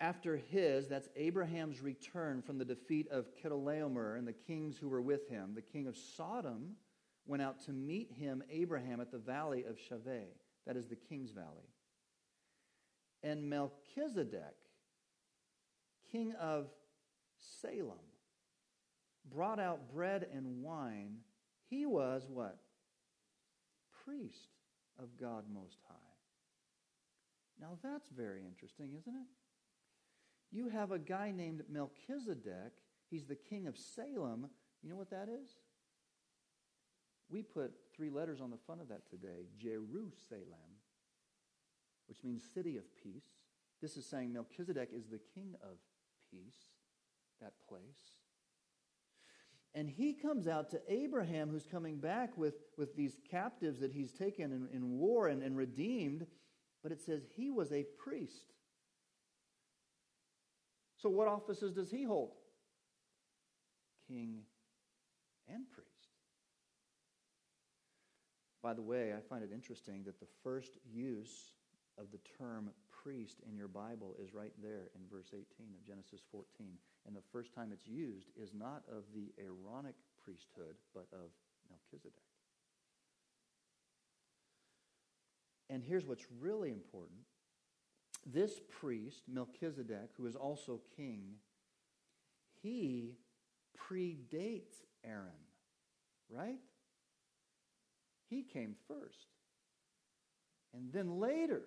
After 0.00 0.36
his, 0.36 0.88
that's 0.88 1.08
Abraham's 1.14 1.82
return 1.82 2.40
from 2.40 2.56
the 2.58 2.64
defeat 2.64 3.08
of 3.10 3.26
Chedorlaomer 3.36 4.16
and 4.16 4.26
the 4.26 4.32
kings 4.32 4.78
who 4.78 4.88
were 4.88 5.02
with 5.02 5.28
him, 5.28 5.52
the 5.54 5.60
king 5.60 5.86
of 5.86 5.96
Sodom 5.96 6.76
went 7.26 7.42
out 7.42 7.60
to 7.66 7.72
meet 7.72 8.10
him, 8.12 8.42
Abraham, 8.50 9.00
at 9.00 9.12
the 9.12 9.18
valley 9.18 9.64
of 9.64 9.76
Shaveh. 9.76 10.24
That 10.66 10.76
is 10.76 10.86
the 10.86 10.96
king's 10.96 11.30
valley. 11.30 11.68
And 13.22 13.48
Melchizedek, 13.50 14.56
king 16.10 16.32
of 16.40 16.68
Salem, 17.60 17.98
brought 19.30 19.60
out 19.60 19.92
bread 19.92 20.26
and 20.34 20.62
wine. 20.62 21.18
He 21.68 21.86
was 21.86 22.26
what? 22.28 22.58
Priest 24.04 24.48
of 24.98 25.16
God 25.18 25.44
Most 25.52 25.78
High. 25.86 25.94
Now 27.60 27.78
that's 27.82 28.08
very 28.08 28.42
interesting, 28.46 28.94
isn't 28.98 29.14
it? 29.14 29.26
You 30.50 30.68
have 30.68 30.90
a 30.90 30.98
guy 30.98 31.30
named 31.30 31.62
Melchizedek. 31.70 32.72
He's 33.10 33.26
the 33.26 33.36
king 33.36 33.66
of 33.66 33.76
Salem. 33.76 34.48
You 34.82 34.90
know 34.90 34.96
what 34.96 35.10
that 35.10 35.28
is? 35.28 35.48
We 37.28 37.42
put 37.42 37.72
three 37.94 38.10
letters 38.10 38.40
on 38.40 38.50
the 38.50 38.58
front 38.66 38.80
of 38.80 38.88
that 38.88 39.08
today 39.08 39.46
Jerusalem, 39.58 40.79
which 42.10 42.24
means 42.24 42.42
city 42.52 42.76
of 42.76 42.82
peace. 43.02 43.22
This 43.80 43.96
is 43.96 44.04
saying 44.04 44.32
Melchizedek 44.32 44.90
is 44.92 45.06
the 45.06 45.20
king 45.32 45.54
of 45.62 45.78
peace, 46.30 46.58
that 47.40 47.52
place. 47.68 48.18
And 49.74 49.88
he 49.88 50.12
comes 50.12 50.48
out 50.48 50.70
to 50.70 50.80
Abraham, 50.88 51.48
who's 51.48 51.64
coming 51.64 51.98
back 51.98 52.36
with, 52.36 52.54
with 52.76 52.96
these 52.96 53.16
captives 53.30 53.78
that 53.78 53.92
he's 53.92 54.12
taken 54.12 54.50
in, 54.52 54.68
in 54.74 54.98
war 54.98 55.28
and, 55.28 55.40
and 55.40 55.56
redeemed. 55.56 56.26
But 56.82 56.90
it 56.90 57.00
says 57.00 57.22
he 57.36 57.48
was 57.48 57.70
a 57.70 57.86
priest. 58.02 58.54
So, 60.96 61.08
what 61.08 61.28
offices 61.28 61.72
does 61.72 61.92
he 61.92 62.02
hold? 62.02 62.32
King 64.08 64.40
and 65.48 65.70
priest. 65.70 65.88
By 68.62 68.74
the 68.74 68.82
way, 68.82 69.14
I 69.16 69.20
find 69.20 69.44
it 69.44 69.50
interesting 69.54 70.02
that 70.04 70.18
the 70.18 70.26
first 70.42 70.76
use 70.92 71.52
of 72.00 72.10
the 72.10 72.20
term 72.38 72.70
priest 73.02 73.36
in 73.48 73.56
your 73.56 73.68
Bible 73.68 74.14
is 74.22 74.32
right 74.32 74.52
there 74.62 74.88
in 74.94 75.02
verse 75.10 75.28
18 75.32 75.44
of 75.74 75.86
Genesis 75.86 76.20
14. 76.32 76.46
And 77.06 77.14
the 77.14 77.22
first 77.32 77.54
time 77.54 77.70
it's 77.72 77.86
used 77.86 78.28
is 78.40 78.52
not 78.54 78.82
of 78.90 79.04
the 79.14 79.32
Aaronic 79.38 79.94
priesthood, 80.24 80.76
but 80.94 81.06
of 81.12 81.30
Melchizedek. 81.68 82.22
And 85.68 85.82
here's 85.84 86.06
what's 86.06 86.26
really 86.40 86.70
important 86.70 87.20
this 88.26 88.60
priest, 88.80 89.22
Melchizedek, 89.32 90.10
who 90.16 90.26
is 90.26 90.36
also 90.36 90.80
king, 90.94 91.36
he 92.62 93.14
predates 93.78 94.82
Aaron, 95.04 95.46
right? 96.28 96.58
He 98.28 98.42
came 98.42 98.74
first. 98.86 99.28
And 100.74 100.92
then 100.92 101.18
later 101.18 101.62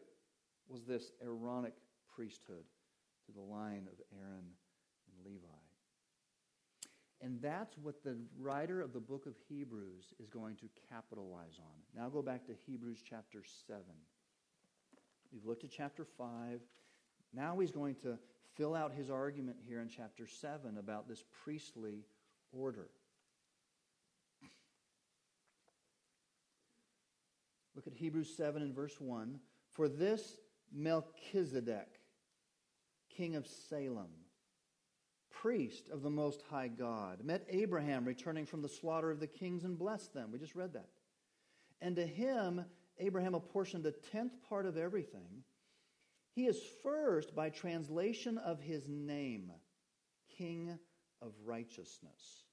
was 0.68 0.84
this 0.84 1.12
Aaronic 1.24 1.74
priesthood 2.16 2.64
to 3.26 3.32
the 3.32 3.42
line 3.42 3.88
of 3.92 4.00
Aaron 4.20 4.46
and 5.08 5.26
Levi. 5.26 5.48
And 7.22 7.42
that's 7.42 7.78
what 7.78 8.04
the 8.04 8.18
writer 8.38 8.82
of 8.82 8.92
the 8.92 9.00
book 9.00 9.26
of 9.26 9.36
Hebrews 9.48 10.14
is 10.20 10.28
going 10.30 10.58
to 10.58 10.68
capitalize 10.90 11.58
on. 11.58 12.02
Now 12.02 12.10
go 12.10 12.22
back 12.22 12.46
to 12.48 12.54
Hebrews 12.66 13.00
chapter 13.08 13.44
7. 13.68 13.82
We've 15.32 15.46
looked 15.46 15.64
at 15.64 15.72
chapter 15.72 16.06
5. 16.06 16.60
Now 17.34 17.58
he's 17.60 17.72
going 17.72 17.96
to 18.04 18.18
fill 18.56 18.76
out 18.76 18.92
his 18.94 19.10
argument 19.10 19.58
here 19.66 19.80
in 19.82 19.88
chapter 19.88 20.28
7 20.28 20.78
about 20.78 21.08
this 21.08 21.24
priestly 21.44 22.04
order. 22.52 22.90
Look 27.76 27.88
at 27.88 27.94
Hebrews 27.94 28.36
7 28.36 28.62
and 28.62 28.76
verse 28.76 29.00
1. 29.00 29.40
For 29.72 29.88
this 29.88 30.38
Melchizedek, 30.74 32.00
king 33.16 33.36
of 33.36 33.48
Salem, 33.48 34.10
priest 35.30 35.90
of 35.90 36.02
the 36.02 36.10
Most 36.10 36.42
High 36.50 36.68
God, 36.68 37.24
met 37.24 37.46
Abraham 37.50 38.06
returning 38.06 38.46
from 38.46 38.62
the 38.62 38.70
slaughter 38.70 39.12
of 39.12 39.20
the 39.20 39.28
kings 39.28 39.64
and 39.64 39.78
blessed 39.78 40.14
them. 40.14 40.32
We 40.32 40.40
just 40.40 40.56
read 40.56 40.74
that. 40.74 40.90
And 41.82 41.96
to 41.98 42.06
him, 42.06 42.66
Abraham 43.00 43.36
apportioned 43.36 43.86
a 43.86 43.92
tenth 43.92 44.34
part 44.48 44.66
of 44.66 44.78
everything. 44.78 45.44
He 46.36 46.46
is 46.46 46.60
first, 46.82 47.36
by 47.36 47.50
translation 47.50 48.38
of 48.38 48.60
his 48.60 48.88
name, 48.88 49.52
King 50.38 50.80
of 51.22 51.34
Righteousness. 51.46 52.46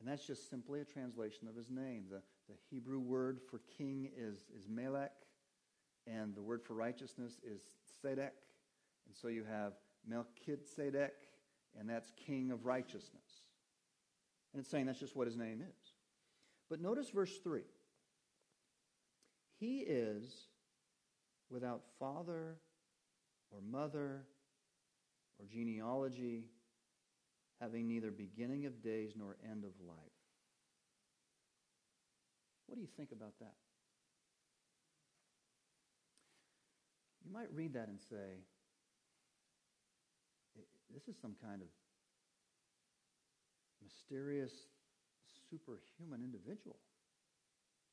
And 0.00 0.08
that's 0.08 0.26
just 0.26 0.48
simply 0.48 0.80
a 0.80 0.84
translation 0.84 1.48
of 1.48 1.56
his 1.56 1.70
name. 1.70 2.04
The, 2.10 2.22
the 2.48 2.54
Hebrew 2.70 3.00
word 3.00 3.40
for 3.50 3.60
king 3.76 4.10
is, 4.16 4.38
is 4.56 4.68
Melech, 4.68 5.12
and 6.08 6.34
the 6.34 6.42
word 6.42 6.62
for 6.62 6.74
righteousness 6.74 7.38
is 7.44 7.60
Tzedek. 8.04 8.32
And 9.06 9.14
so 9.14 9.28
you 9.28 9.44
have 9.44 9.74
Melchizedek, 10.06 11.14
and 11.78 11.88
that's 11.88 12.10
king 12.26 12.50
of 12.50 12.66
righteousness. 12.66 13.44
And 14.52 14.60
it's 14.60 14.70
saying 14.70 14.86
that's 14.86 15.00
just 15.00 15.16
what 15.16 15.26
his 15.26 15.36
name 15.36 15.60
is. 15.60 15.92
But 16.70 16.80
notice 16.80 17.10
verse 17.10 17.36
3. 17.42 17.62
He 19.58 19.78
is 19.80 20.48
without 21.50 21.82
father 21.98 22.56
or 23.50 23.60
mother 23.70 24.24
or 25.38 25.46
genealogy, 25.50 26.44
having 27.60 27.88
neither 27.88 28.10
beginning 28.10 28.66
of 28.66 28.82
days 28.82 29.12
nor 29.16 29.36
end 29.50 29.64
of 29.64 29.72
life. 29.86 29.96
What 32.66 32.76
do 32.76 32.82
you 32.82 32.88
think 32.96 33.12
about 33.12 33.32
that? 33.40 33.54
You 37.28 37.34
might 37.34 37.52
read 37.52 37.74
that 37.74 37.88
and 37.88 38.00
say, 38.00 38.40
this 40.94 41.06
is 41.08 41.20
some 41.20 41.34
kind 41.44 41.60
of 41.60 41.68
mysterious, 43.84 44.52
superhuman 45.50 46.24
individual. 46.24 46.76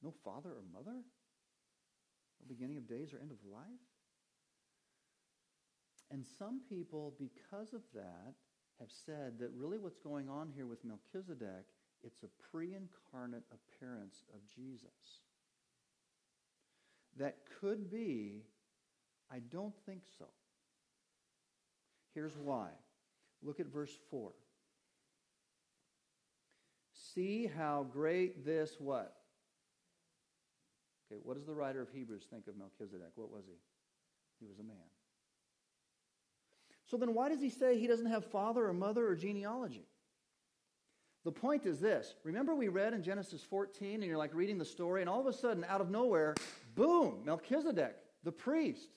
No 0.02 0.14
father 0.24 0.52
or 0.52 0.64
mother? 0.72 0.96
No 0.96 2.46
beginning 2.48 2.78
of 2.78 2.88
days 2.88 3.14
or 3.14 3.20
end 3.20 3.32
of 3.32 3.38
life? 3.52 3.66
And 6.12 6.24
some 6.40 6.62
people, 6.70 7.14
because 7.20 7.74
of 7.74 7.82
that, 7.94 8.36
have 8.80 8.90
said 9.06 9.40
that 9.40 9.50
really 9.54 9.78
what's 9.78 9.98
going 9.98 10.30
on 10.30 10.50
here 10.56 10.66
with 10.66 10.80
Melchizedek, 10.86 11.66
it's 12.04 12.24
a 12.24 12.52
pre-incarnate 12.52 13.44
appearance 13.52 14.24
of 14.34 14.40
Jesus. 14.56 15.20
That 17.18 17.36
could 17.60 17.92
be, 17.92 18.44
I 19.32 19.40
don't 19.40 19.74
think 19.86 20.02
so. 20.18 20.26
Here's 22.14 22.38
why. 22.38 22.70
Look 23.44 23.60
at 23.60 23.68
verse 23.68 23.96
4. 24.10 24.32
See 27.14 27.50
how 27.56 27.86
great 27.92 28.46
this 28.46 28.78
what? 28.80 29.16
Okay, 31.12 31.20
what 31.24 31.36
does 31.36 31.46
the 31.46 31.54
writer 31.54 31.82
of 31.82 31.90
Hebrews 31.90 32.26
think 32.32 32.48
of 32.48 32.58
Melchizedek? 32.58 33.12
What 33.16 33.32
was 33.32 33.44
he? 33.46 33.58
He 34.40 34.48
was 34.48 34.60
a 34.60 34.64
man. 34.64 34.78
So 36.86 36.98
then 36.98 37.14
why 37.14 37.30
does 37.30 37.42
he 37.42 37.50
say 37.50 37.78
he 37.78 37.88
doesn't 37.88 38.08
have 38.08 38.26
father 38.26 38.66
or 38.66 38.74
mother 38.74 39.08
or 39.08 39.16
genealogy? 39.16 39.88
The 41.24 41.32
point 41.32 41.66
is 41.66 41.80
this. 41.80 42.14
Remember 42.24 42.54
we 42.54 42.68
read 42.68 42.94
in 42.94 43.02
Genesis 43.02 43.42
14 43.42 43.96
and 43.96 44.04
you're 44.04 44.18
like 44.18 44.34
reading 44.34 44.60
the 44.60 44.66
story 44.66 45.02
and 45.02 45.10
all 45.10 45.20
of 45.20 45.26
a 45.26 45.34
sudden 45.34 45.66
out 45.68 45.82
of 45.82 45.90
nowhere, 45.90 46.36
boom, 46.76 47.22
Melchizedek, 47.26 47.96
the 48.24 48.32
priest. 48.32 48.90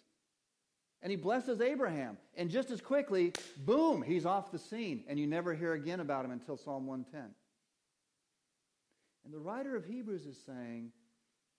And 1.02 1.10
he 1.10 1.16
blesses 1.16 1.60
Abraham. 1.60 2.18
And 2.36 2.50
just 2.50 2.70
as 2.70 2.80
quickly, 2.80 3.32
boom, 3.58 4.02
he's 4.02 4.26
off 4.26 4.50
the 4.50 4.58
scene. 4.58 5.04
And 5.08 5.18
you 5.18 5.26
never 5.26 5.54
hear 5.54 5.74
again 5.74 6.00
about 6.00 6.24
him 6.24 6.32
until 6.32 6.56
Psalm 6.56 6.86
110. 6.86 7.30
And 9.24 9.32
the 9.32 9.38
writer 9.38 9.76
of 9.76 9.84
Hebrews 9.84 10.26
is 10.26 10.38
saying, 10.44 10.90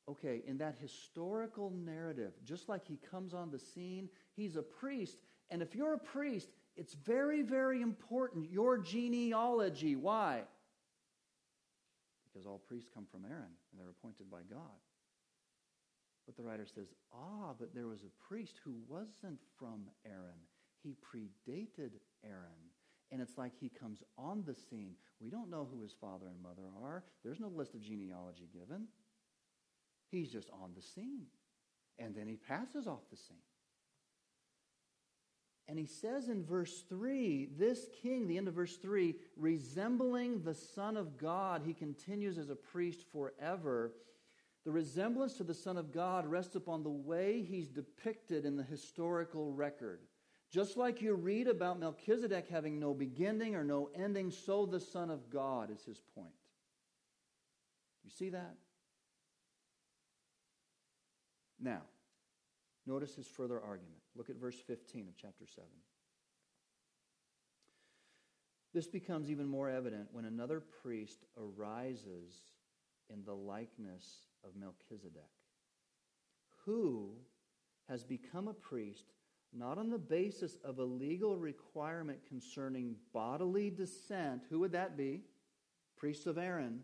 okay, 0.10 0.42
in 0.46 0.58
that 0.58 0.76
historical 0.82 1.72
narrative, 1.72 2.34
just 2.44 2.68
like 2.68 2.86
he 2.86 2.98
comes 3.12 3.34
on 3.34 3.52
the 3.52 3.60
scene, 3.60 4.10
he's 4.36 4.56
a 4.56 4.62
priest. 4.62 5.18
And 5.52 5.62
if 5.62 5.76
you're 5.76 5.94
a 5.94 6.00
priest, 6.00 6.50
it's 6.76 6.94
very, 6.94 7.42
very 7.42 7.82
important 7.82 8.50
your 8.52 8.78
genealogy. 8.78 9.96
Why? 9.96 10.42
Because 12.26 12.46
all 12.46 12.62
priests 12.68 12.90
come 12.94 13.06
from 13.12 13.26
Aaron 13.26 13.52
and 13.72 13.80
they're 13.80 13.90
appointed 13.90 14.30
by 14.30 14.42
God. 14.50 14.80
The 16.40 16.46
writer 16.46 16.66
says, 16.66 16.88
ah, 17.14 17.54
but 17.60 17.76
there 17.76 17.88
was 17.88 18.04
a 18.04 18.28
priest 18.28 18.62
who 18.64 18.76
wasn't 18.88 19.42
from 19.58 19.82
Aaron. 20.06 20.40
He 20.82 20.96
predated 20.96 21.92
Aaron. 22.24 22.72
And 23.12 23.22
it's 23.22 23.38
like 23.38 23.52
he 23.60 23.68
comes 23.68 24.04
on 24.18 24.44
the 24.48 24.56
scene. 24.56 24.94
We 25.20 25.30
don't 25.30 25.50
know 25.50 25.68
who 25.70 25.82
his 25.82 25.92
father 26.00 26.28
and 26.28 26.42
mother 26.42 26.70
are. 26.82 27.04
There's 27.26 27.42
no 27.42 27.50
list 27.50 27.74
of 27.74 27.82
genealogy 27.82 28.48
given. 28.54 28.88
He's 30.12 30.32
just 30.32 30.50
on 30.52 30.72
the 30.78 30.82
scene. 30.82 31.26
And 31.98 32.16
then 32.16 32.30
he 32.30 32.38
passes 32.38 32.88
off 32.88 33.10
the 33.12 33.18
scene. 33.18 33.38
And 35.68 35.78
he 35.78 35.86
says 35.86 36.30
in 36.30 36.46
verse 36.46 36.84
3 36.88 37.50
this 37.58 37.88
king, 38.02 38.28
the 38.28 38.38
end 38.38 38.48
of 38.48 38.54
verse 38.54 38.78
3, 38.78 39.14
resembling 39.36 40.42
the 40.44 40.56
Son 40.56 40.96
of 40.96 41.18
God, 41.18 41.64
he 41.66 41.74
continues 41.74 42.38
as 42.38 42.50
a 42.50 42.56
priest 42.56 43.04
forever. 43.12 43.92
The 44.66 44.72
resemblance 44.72 45.34
to 45.36 45.44
the 45.44 45.54
Son 45.54 45.78
of 45.78 45.92
God 45.92 46.28
rests 46.28 46.56
upon 46.56 46.84
the 46.84 46.90
way 46.90 47.42
he's 47.42 47.70
depicted 47.70 48.46
in 48.46 48.58
the 48.58 48.64
historical 48.64 49.54
record. 49.54 50.02
Just 50.52 50.78
like 50.78 51.02
you 51.02 51.14
read 51.14 51.48
about 51.48 51.80
Melchizedek 51.80 52.48
having 52.50 52.80
no 52.80 52.94
beginning 52.94 53.56
or 53.56 53.64
no 53.64 53.90
ending, 53.96 54.32
so 54.32 54.66
the 54.66 54.80
Son 54.80 55.10
of 55.10 55.30
God 55.30 55.72
is 55.72 55.84
his 55.84 56.02
point. 56.16 56.34
You 58.04 58.10
see 58.10 58.30
that? 58.30 58.56
Now, 61.60 61.82
notice 62.88 63.16
his 63.16 63.28
further 63.28 63.62
argument. 63.62 64.02
Look 64.16 64.30
at 64.30 64.38
verse 64.38 64.60
15 64.66 65.08
of 65.08 65.16
chapter 65.16 65.46
7. 65.46 65.68
This 68.74 68.88
becomes 68.88 69.30
even 69.30 69.48
more 69.48 69.70
evident 69.70 70.10
when 70.12 70.26
another 70.26 70.60
priest 70.60 71.26
arises 71.38 72.34
in 73.10 73.24
the 73.24 73.34
likeness 73.34 74.29
of 74.44 74.56
Melchizedek, 74.56 75.30
who 76.66 77.12
has 77.88 78.04
become 78.04 78.48
a 78.48 78.54
priest 78.54 79.06
not 79.52 79.78
on 79.78 79.90
the 79.90 79.98
basis 79.98 80.58
of 80.64 80.78
a 80.78 80.84
legal 80.84 81.36
requirement 81.36 82.20
concerning 82.28 82.96
bodily 83.14 83.70
descent. 83.70 84.44
Who 84.50 84.60
would 84.60 84.74
that 84.74 84.96
be? 84.96 85.24
Priests 85.98 86.28
of 86.28 86.38
Aaron. 86.38 86.82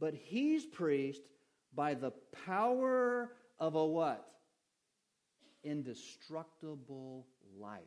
But 0.00 0.14
he's 0.14 0.66
priest 0.66 1.22
by 1.74 1.94
the 1.94 2.12
power 2.46 3.32
of 3.58 3.74
a 3.76 3.86
what? 3.86 4.26
Indestructible 5.62 7.26
life. 7.58 7.82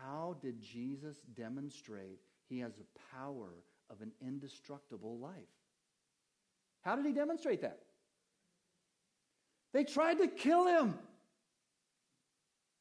How 0.00 0.36
did 0.40 0.62
Jesus 0.62 1.16
demonstrate 1.34 2.20
he 2.48 2.60
has 2.60 2.74
the 2.74 2.86
power 3.12 3.50
of 3.90 4.00
an 4.02 4.12
indestructible 4.20 5.18
life? 5.18 5.34
How 6.86 6.94
did 6.94 7.04
he 7.04 7.12
demonstrate 7.12 7.62
that? 7.62 7.80
They 9.74 9.82
tried 9.82 10.18
to 10.18 10.28
kill 10.28 10.68
him. 10.68 10.94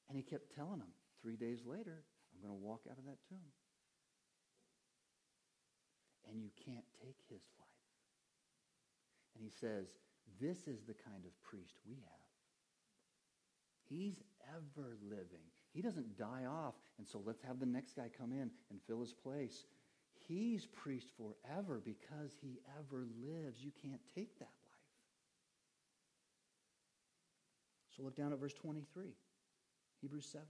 And 0.08 0.16
he 0.16 0.22
kept 0.22 0.54
telling 0.56 0.78
them, 0.78 0.94
three 1.24 1.36
days 1.36 1.62
later, 1.66 2.04
I'm 2.32 2.48
going 2.48 2.56
to 2.56 2.64
walk 2.64 2.82
out 2.90 3.00
of 3.00 3.06
that 3.06 3.18
tomb. 3.28 3.40
And 6.30 6.40
you 6.40 6.52
can't 6.64 6.86
take 7.02 7.18
his 7.30 7.42
life. 7.58 7.68
And 9.36 9.44
he 9.44 9.50
says, 9.50 9.88
This 10.40 10.68
is 10.68 10.84
the 10.84 10.94
kind 10.94 11.26
of 11.26 11.32
priest 11.42 11.74
we 11.88 11.96
have. 11.96 12.26
He's 13.90 14.22
ever 14.56 14.98
living. 15.10 15.50
He 15.74 15.82
doesn't 15.82 16.16
die 16.16 16.46
off, 16.48 16.76
and 17.00 17.08
so 17.08 17.24
let's 17.26 17.42
have 17.42 17.60
the 17.60 17.66
next 17.66 17.96
guy 17.96 18.10
come 18.16 18.32
in 18.32 18.52
and 18.70 18.80
fill 18.88 19.02
his 19.02 19.14
place. 19.14 19.66
He's 20.28 20.66
priest 20.66 21.08
forever 21.18 21.82
because 21.84 22.32
he 22.42 22.60
ever 22.80 23.06
lives. 23.22 23.64
You 23.64 23.72
can't 23.82 24.02
take 24.16 24.40
that 24.40 24.46
life. 24.46 24.76
So 27.96 28.04
look 28.04 28.16
down 28.16 28.34
at 28.34 28.40
verse 28.40 28.54
23. 28.54 29.14
Hebrews 30.02 30.28
7. 30.32 30.46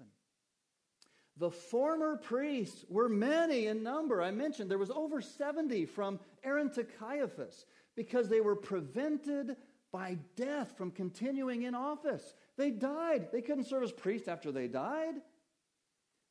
The 1.38 1.52
former 1.52 2.16
priests 2.16 2.86
were 2.90 3.10
many 3.10 3.68
in 3.68 3.84
number. 3.84 4.22
I 4.22 4.32
mentioned 4.32 4.72
there 4.72 4.78
was 4.78 4.92
over 4.92 5.22
70 5.22 5.86
from 5.86 6.20
Aaron 6.44 6.72
to 6.72 6.86
Caiaphas 6.86 7.66
because 7.96 8.30
they 8.30 8.42
were 8.42 8.56
prevented 8.56 9.58
by 9.92 10.18
death 10.36 10.74
from 10.78 10.92
continuing 10.92 11.64
in 11.64 11.76
office. 11.76 12.34
They 12.58 12.72
died. 12.72 13.28
They 13.32 13.42
couldn't 13.42 13.66
serve 13.66 13.84
as 13.84 13.92
priests 13.92 14.28
after 14.28 14.52
they 14.52 14.68
died. 14.68 15.16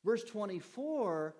Verse 0.03 0.23
24, 0.23 1.35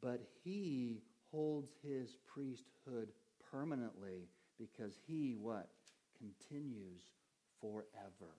but 0.00 0.20
he 0.44 1.02
holds 1.32 1.72
his 1.82 2.16
priesthood 2.26 3.08
permanently 3.50 4.28
because 4.58 4.94
he 5.06 5.34
what? 5.38 5.70
Continues 6.18 7.00
forever. 7.60 8.36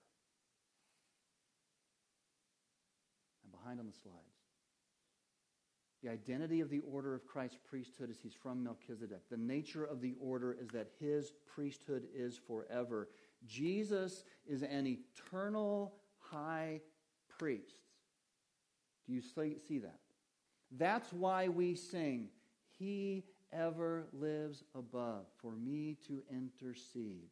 behind 3.63 3.79
on 3.79 3.85
the 3.85 3.93
slides. 3.93 4.17
The 6.03 6.09
identity 6.09 6.59
of 6.59 6.69
the 6.69 6.81
order 6.81 7.15
of 7.15 7.25
Christ's 7.25 7.57
priesthood 7.63 8.09
is 8.09 8.17
he's 8.21 8.33
from 8.33 8.61
Melchizedek. 8.61 9.29
The 9.29 9.37
nature 9.37 9.85
of 9.85 10.01
the 10.01 10.15
order 10.19 10.57
is 10.59 10.67
that 10.69 10.89
his 10.99 11.31
priesthood 11.47 12.03
is 12.13 12.37
forever. 12.37 13.07
Jesus 13.45 14.25
is 14.45 14.63
an 14.63 14.85
eternal 14.85 15.95
high 16.19 16.81
priest. 17.39 17.75
Do 19.07 19.13
you 19.13 19.21
see 19.21 19.79
that? 19.79 19.99
That's 20.77 21.13
why 21.13 21.47
we 21.47 21.75
sing, 21.75 22.29
He 22.77 23.23
ever 23.51 24.05
lives 24.11 24.63
above 24.75 25.25
for 25.41 25.51
me 25.55 25.97
to 26.07 26.21
intercede. 26.31 27.29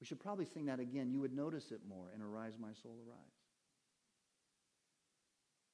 We 0.00 0.06
should 0.06 0.20
probably 0.20 0.46
sing 0.46 0.66
that 0.66 0.80
again. 0.80 1.10
You 1.12 1.20
would 1.20 1.34
notice 1.34 1.70
it 1.70 1.80
more 1.88 2.10
in 2.14 2.22
Arise, 2.22 2.54
My 2.60 2.72
Soul, 2.82 2.96
Arise. 3.06 3.18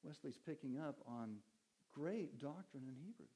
Wesley's 0.03 0.39
picking 0.39 0.79
up 0.79 0.97
on 1.07 1.37
great 1.93 2.39
doctrine 2.39 2.85
in 2.87 2.95
Hebrews. 2.95 3.29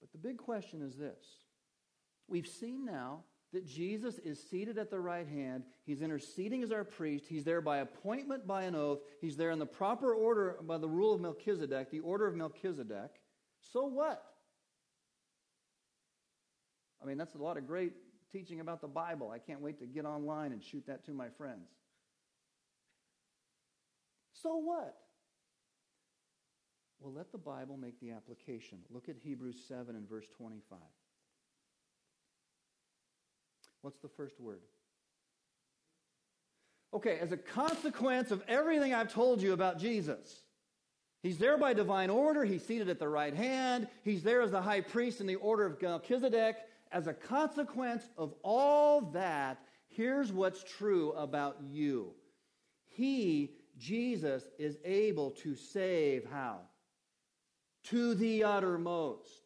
But 0.00 0.10
the 0.12 0.18
big 0.18 0.38
question 0.38 0.82
is 0.82 0.96
this 0.96 1.24
We've 2.28 2.46
seen 2.46 2.84
now 2.84 3.24
that 3.52 3.66
Jesus 3.66 4.18
is 4.18 4.42
seated 4.42 4.78
at 4.78 4.90
the 4.90 4.98
right 4.98 5.26
hand. 5.26 5.64
He's 5.84 6.00
interceding 6.00 6.62
as 6.62 6.72
our 6.72 6.84
priest. 6.84 7.26
He's 7.28 7.44
there 7.44 7.60
by 7.60 7.78
appointment 7.78 8.46
by 8.46 8.62
an 8.62 8.74
oath. 8.74 9.00
He's 9.20 9.36
there 9.36 9.50
in 9.50 9.58
the 9.58 9.66
proper 9.66 10.14
order 10.14 10.56
by 10.62 10.78
the 10.78 10.88
rule 10.88 11.14
of 11.14 11.20
Melchizedek, 11.20 11.90
the 11.90 12.00
order 12.00 12.26
of 12.26 12.34
Melchizedek. 12.34 13.10
So 13.60 13.86
what? 13.86 14.24
I 17.02 17.06
mean, 17.06 17.18
that's 17.18 17.34
a 17.34 17.38
lot 17.38 17.58
of 17.58 17.66
great 17.66 17.92
teaching 18.32 18.60
about 18.60 18.80
the 18.80 18.88
Bible. 18.88 19.30
I 19.30 19.38
can't 19.38 19.60
wait 19.60 19.78
to 19.80 19.86
get 19.86 20.06
online 20.06 20.52
and 20.52 20.62
shoot 20.62 20.86
that 20.86 21.04
to 21.06 21.12
my 21.12 21.28
friends. 21.28 21.68
So 24.32 24.56
what? 24.56 24.96
Well, 27.00 27.12
let 27.12 27.32
the 27.32 27.38
Bible 27.38 27.76
make 27.76 28.00
the 28.00 28.12
application. 28.12 28.78
Look 28.88 29.08
at 29.08 29.16
Hebrews 29.22 29.62
7 29.68 29.94
and 29.94 30.08
verse 30.08 30.26
25. 30.36 30.78
What's 33.82 33.98
the 33.98 34.08
first 34.08 34.40
word? 34.40 34.60
Okay, 36.94 37.18
as 37.20 37.32
a 37.32 37.36
consequence 37.36 38.30
of 38.30 38.42
everything 38.48 38.94
I've 38.94 39.12
told 39.12 39.42
you 39.42 39.52
about 39.52 39.78
Jesus, 39.78 40.42
he's 41.22 41.38
there 41.38 41.56
by 41.56 41.72
divine 41.72 42.10
order. 42.10 42.44
He's 42.44 42.64
seated 42.64 42.88
at 42.88 42.98
the 42.98 43.08
right 43.08 43.34
hand. 43.34 43.88
He's 44.04 44.22
there 44.22 44.42
as 44.42 44.50
the 44.50 44.62
high 44.62 44.82
priest 44.82 45.20
in 45.20 45.26
the 45.26 45.36
order 45.36 45.66
of 45.66 45.80
Melchizedek. 45.80 46.56
As 46.92 47.06
a 47.06 47.14
consequence 47.14 48.04
of 48.18 48.34
all 48.42 49.00
that, 49.12 49.58
here's 49.88 50.32
what's 50.32 50.62
true 50.62 51.12
about 51.12 51.56
you. 51.62 52.12
He 52.88 53.54
Jesus 53.78 54.44
is 54.58 54.78
able 54.84 55.30
to 55.30 55.56
save 55.56 56.24
how? 56.30 56.60
To 57.84 58.14
the 58.14 58.44
uttermost. 58.44 59.40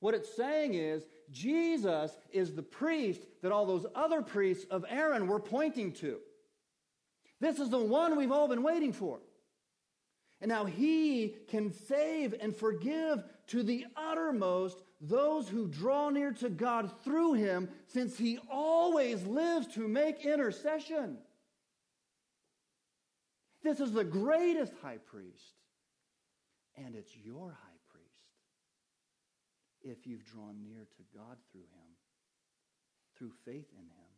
What 0.00 0.14
it's 0.14 0.34
saying 0.34 0.74
is, 0.74 1.04
Jesus 1.30 2.16
is 2.32 2.54
the 2.54 2.62
priest 2.62 3.20
that 3.42 3.52
all 3.52 3.66
those 3.66 3.86
other 3.94 4.22
priests 4.22 4.64
of 4.70 4.84
Aaron 4.88 5.26
were 5.26 5.40
pointing 5.40 5.92
to. 5.94 6.18
This 7.40 7.58
is 7.58 7.70
the 7.70 7.78
one 7.78 8.16
we've 8.16 8.32
all 8.32 8.48
been 8.48 8.62
waiting 8.62 8.92
for. 8.92 9.20
And 10.40 10.48
now 10.48 10.64
he 10.64 11.36
can 11.48 11.72
save 11.72 12.34
and 12.40 12.54
forgive 12.54 13.22
to 13.48 13.62
the 13.62 13.86
uttermost 13.96 14.82
those 15.00 15.48
who 15.48 15.66
draw 15.66 16.10
near 16.10 16.32
to 16.32 16.50
God 16.50 16.90
through 17.04 17.34
him, 17.34 17.68
since 17.86 18.18
he 18.18 18.38
always 18.50 19.24
lives 19.24 19.66
to 19.74 19.88
make 19.88 20.24
intercession. 20.24 21.18
This 23.62 23.80
is 23.80 23.92
the 23.92 24.04
greatest 24.04 24.72
high 24.82 24.98
priest. 24.98 25.54
And 26.76 26.94
it's 26.94 27.14
your 27.16 27.50
high 27.50 27.54
priest 27.54 27.89
if 29.82 30.06
you've 30.06 30.24
drawn 30.24 30.62
near 30.62 30.86
to 30.96 31.02
God 31.16 31.36
through 31.50 31.60
him, 31.60 31.90
through 33.16 33.32
faith 33.44 33.68
in 33.72 33.84
him. 33.84 34.10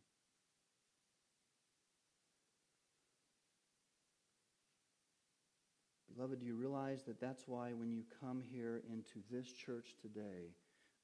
Beloved, 6.15 6.39
do 6.39 6.45
you 6.45 6.55
realize 6.55 7.03
that 7.03 7.19
that's 7.19 7.47
why 7.47 7.73
when 7.73 7.91
you 7.91 8.03
come 8.21 8.41
here 8.51 8.83
into 8.91 9.19
this 9.31 9.51
church 9.51 9.95
today, 10.01 10.53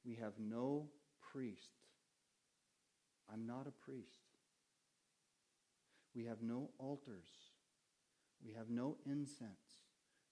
we 0.05 0.16
have 0.16 0.34
no 0.39 0.88
priest. 1.32 1.72
I'm 3.32 3.47
not 3.47 3.68
a 3.68 3.72
priest. 3.72 4.20
We 6.16 6.26
have 6.26 6.41
no 6.41 6.70
altars. 6.78 7.30
We 8.43 8.53
have 8.53 8.70
no 8.70 8.97
incense. 9.05 9.84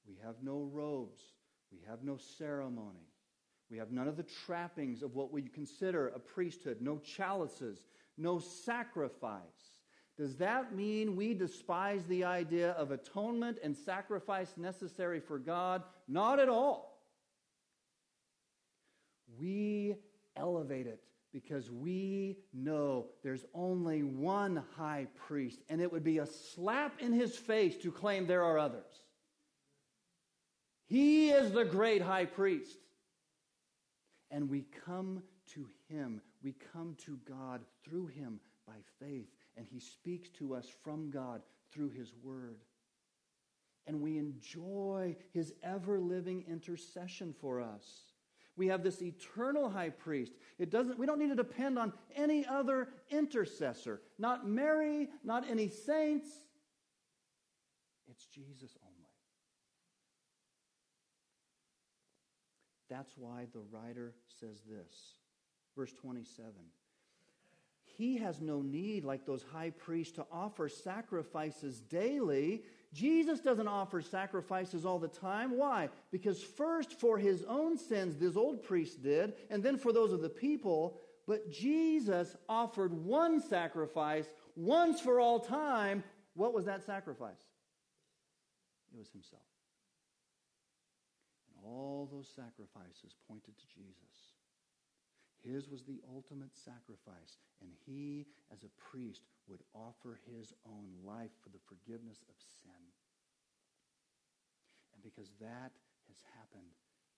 We 0.08 0.18
have 0.24 0.36
no 0.44 0.70
robes. 0.72 1.22
We 1.72 1.80
have 1.88 2.04
no 2.04 2.18
ceremony. 2.18 3.10
We 3.70 3.78
have 3.78 3.92
none 3.92 4.08
of 4.08 4.18
the 4.18 4.26
trappings 4.46 5.04
of 5.04 5.16
what 5.16 5.32
we 5.32 5.42
consider 5.42 6.08
a 6.08 6.20
priesthood, 6.20 6.78
no 6.82 6.98
chalices, 7.00 7.80
no 8.18 8.40
sacrifice. 8.40 9.42
Does 10.18 10.38
that 10.38 10.74
mean 10.74 11.16
we 11.16 11.34
despise 11.34 12.04
the 12.06 12.24
idea 12.24 12.72
of 12.72 12.92
atonement 12.92 13.60
and 13.64 13.76
sacrifice 13.76 14.58
necessary 14.58 15.20
for 15.20 15.38
God? 15.38 15.84
Not 16.08 16.40
at 16.40 16.50
all. 16.50 17.04
We 19.40 19.96
elevate 20.36 20.88
it 20.88 21.02
because 21.32 21.70
we 21.70 22.38
know 22.54 23.08
there's 23.24 23.46
only 23.54 24.02
one 24.02 24.64
high 24.76 25.08
priest, 25.28 25.60
and 25.70 25.82
it 25.82 25.92
would 25.92 26.04
be 26.04 26.18
a 26.18 26.26
slap 26.26 27.00
in 27.00 27.14
his 27.14 27.36
face 27.36 27.76
to 27.78 27.92
claim 27.92 28.26
there 28.26 28.44
are 28.44 28.58
others. 28.58 29.02
He 30.88 31.30
is 31.30 31.52
the 31.52 31.66
great 31.66 32.02
high 32.02 32.26
priest. 32.26 32.78
And 34.30 34.50
we 34.50 34.66
come 34.86 35.24
to 35.54 35.68
him, 35.88 36.22
we 36.44 36.54
come 36.74 36.96
to 37.06 37.18
God 37.28 37.62
through 37.84 38.08
him 38.08 38.40
by 38.68 38.76
faith, 39.00 39.28
and 39.56 39.66
he 39.70 39.80
speaks 39.80 40.30
to 40.32 40.54
us 40.54 40.68
from 40.84 41.10
God 41.10 41.42
through 41.72 41.90
his 41.92 42.12
word. 42.22 42.58
And 43.86 44.02
we 44.02 44.18
enjoy 44.18 45.16
his 45.32 45.54
ever 45.64 46.00
living 46.00 46.44
intercession 46.50 47.34
for 47.40 47.62
us. 47.62 47.86
We 48.58 48.68
have 48.68 48.84
this 48.84 49.02
eternal 49.02 49.70
high 49.70 49.92
priest. 49.92 50.34
It 50.60 50.72
doesn't, 50.72 51.00
we 51.00 51.06
don't 51.06 51.20
need 51.20 51.30
to 51.30 51.36
depend 51.36 51.80
on 51.80 51.94
any 52.16 52.46
other 52.46 52.90
intercessor. 53.10 54.02
Not 54.18 54.48
Mary, 54.48 55.10
not 55.24 55.50
any 55.50 55.70
saints. 55.70 56.28
It's 58.10 58.26
Jesus 58.26 58.76
only. 58.84 58.98
That's 62.90 63.12
why 63.18 63.48
the 63.54 63.62
writer 63.72 64.14
says 64.40 64.62
this. 64.68 65.14
Verse 65.76 65.94
27 65.94 66.52
He 67.84 68.18
has 68.18 68.42
no 68.42 68.62
need, 68.62 69.04
like 69.04 69.26
those 69.26 69.44
high 69.52 69.72
priests, 69.72 70.16
to 70.16 70.26
offer 70.32 70.70
sacrifices 70.70 71.82
daily. 71.82 72.64
Jesus 72.94 73.42
doesn't 73.42 73.68
offer 73.68 74.02
sacrifices 74.02 74.86
all 74.86 74.98
the 74.98 75.10
time. 75.10 75.58
Why? 75.58 75.90
Because 76.12 76.42
first, 76.42 77.00
for 77.00 77.18
his 77.18 77.44
own 77.44 77.78
sins, 77.78 78.16
this 78.16 78.38
old 78.38 78.64
priest 78.64 79.04
did, 79.04 79.34
and 79.50 79.62
then 79.62 79.78
for 79.78 79.92
those 79.92 80.14
of 80.14 80.22
the 80.22 80.30
people. 80.30 80.98
But 81.28 81.52
Jesus 81.52 82.36
offered 82.48 82.94
one 82.94 83.42
sacrifice 83.42 84.28
once 84.56 85.02
for 85.02 85.20
all 85.20 85.40
time. 85.40 86.04
What 86.36 86.54
was 86.54 86.66
that 86.66 86.86
sacrifice? 86.86 87.44
It 88.94 88.98
was 88.98 89.10
himself. 89.10 89.42
All 91.68 92.08
those 92.08 92.32
sacrifices 92.32 93.20
pointed 93.28 93.60
to 93.60 93.68
Jesus. 93.68 94.40
His 95.44 95.68
was 95.68 95.84
the 95.84 96.00
ultimate 96.08 96.56
sacrifice, 96.56 97.38
and 97.60 97.70
he, 97.84 98.26
as 98.52 98.64
a 98.64 98.72
priest, 98.80 99.28
would 99.52 99.62
offer 99.76 100.20
his 100.32 100.56
own 100.64 100.88
life 101.04 101.36
for 101.44 101.52
the 101.52 101.62
forgiveness 101.68 102.24
of 102.32 102.36
sin. 102.64 102.84
And 104.96 105.04
because 105.04 105.36
that 105.44 105.76
has 106.08 106.20
happened, 106.40 106.72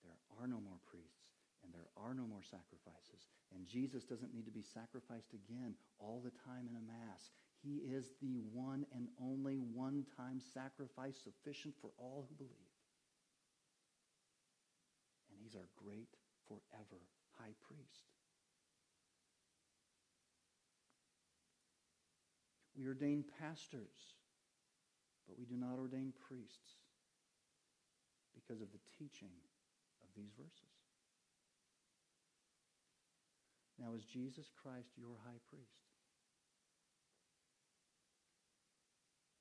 there 0.03 0.17
are 0.37 0.47
no 0.49 0.59
more 0.59 0.81
priests, 0.89 1.29
and 1.63 1.69
there 1.73 1.89
are 1.93 2.13
no 2.17 2.25
more 2.25 2.43
sacrifices. 2.43 3.29
And 3.53 3.65
Jesus 3.69 4.03
doesn't 4.03 4.33
need 4.33 4.45
to 4.45 4.55
be 4.55 4.65
sacrificed 4.65 5.33
again 5.33 5.77
all 5.97 6.21
the 6.25 6.33
time 6.45 6.65
in 6.65 6.75
a 6.75 6.85
Mass. 6.85 7.29
He 7.61 7.85
is 7.85 8.11
the 8.21 8.41
one 8.53 8.85
and 8.95 9.07
only 9.21 9.57
one 9.57 10.05
time 10.15 10.41
sacrifice 10.41 11.17
sufficient 11.21 11.75
for 11.81 11.91
all 11.97 12.27
who 12.29 12.35
believe. 12.35 12.68
He's 15.49 15.55
our 15.55 15.69
great 15.83 16.13
forever 16.47 17.01
high 17.39 17.57
priest. 17.65 18.05
We 22.77 22.85
ordain 22.85 23.25
pastors, 23.41 24.13
but 25.27 25.39
we 25.39 25.45
do 25.45 25.55
not 25.57 25.79
ordain 25.79 26.13
priests 26.27 26.77
because 28.35 28.61
of 28.61 28.67
the 28.71 28.79
teaching 28.99 29.33
of 30.03 30.09
these 30.15 30.29
verses. 30.37 30.69
Now, 33.79 33.95
is 33.95 34.05
Jesus 34.05 34.51
Christ 34.61 34.89
your 34.97 35.17
high 35.25 35.41
priest? 35.49 35.81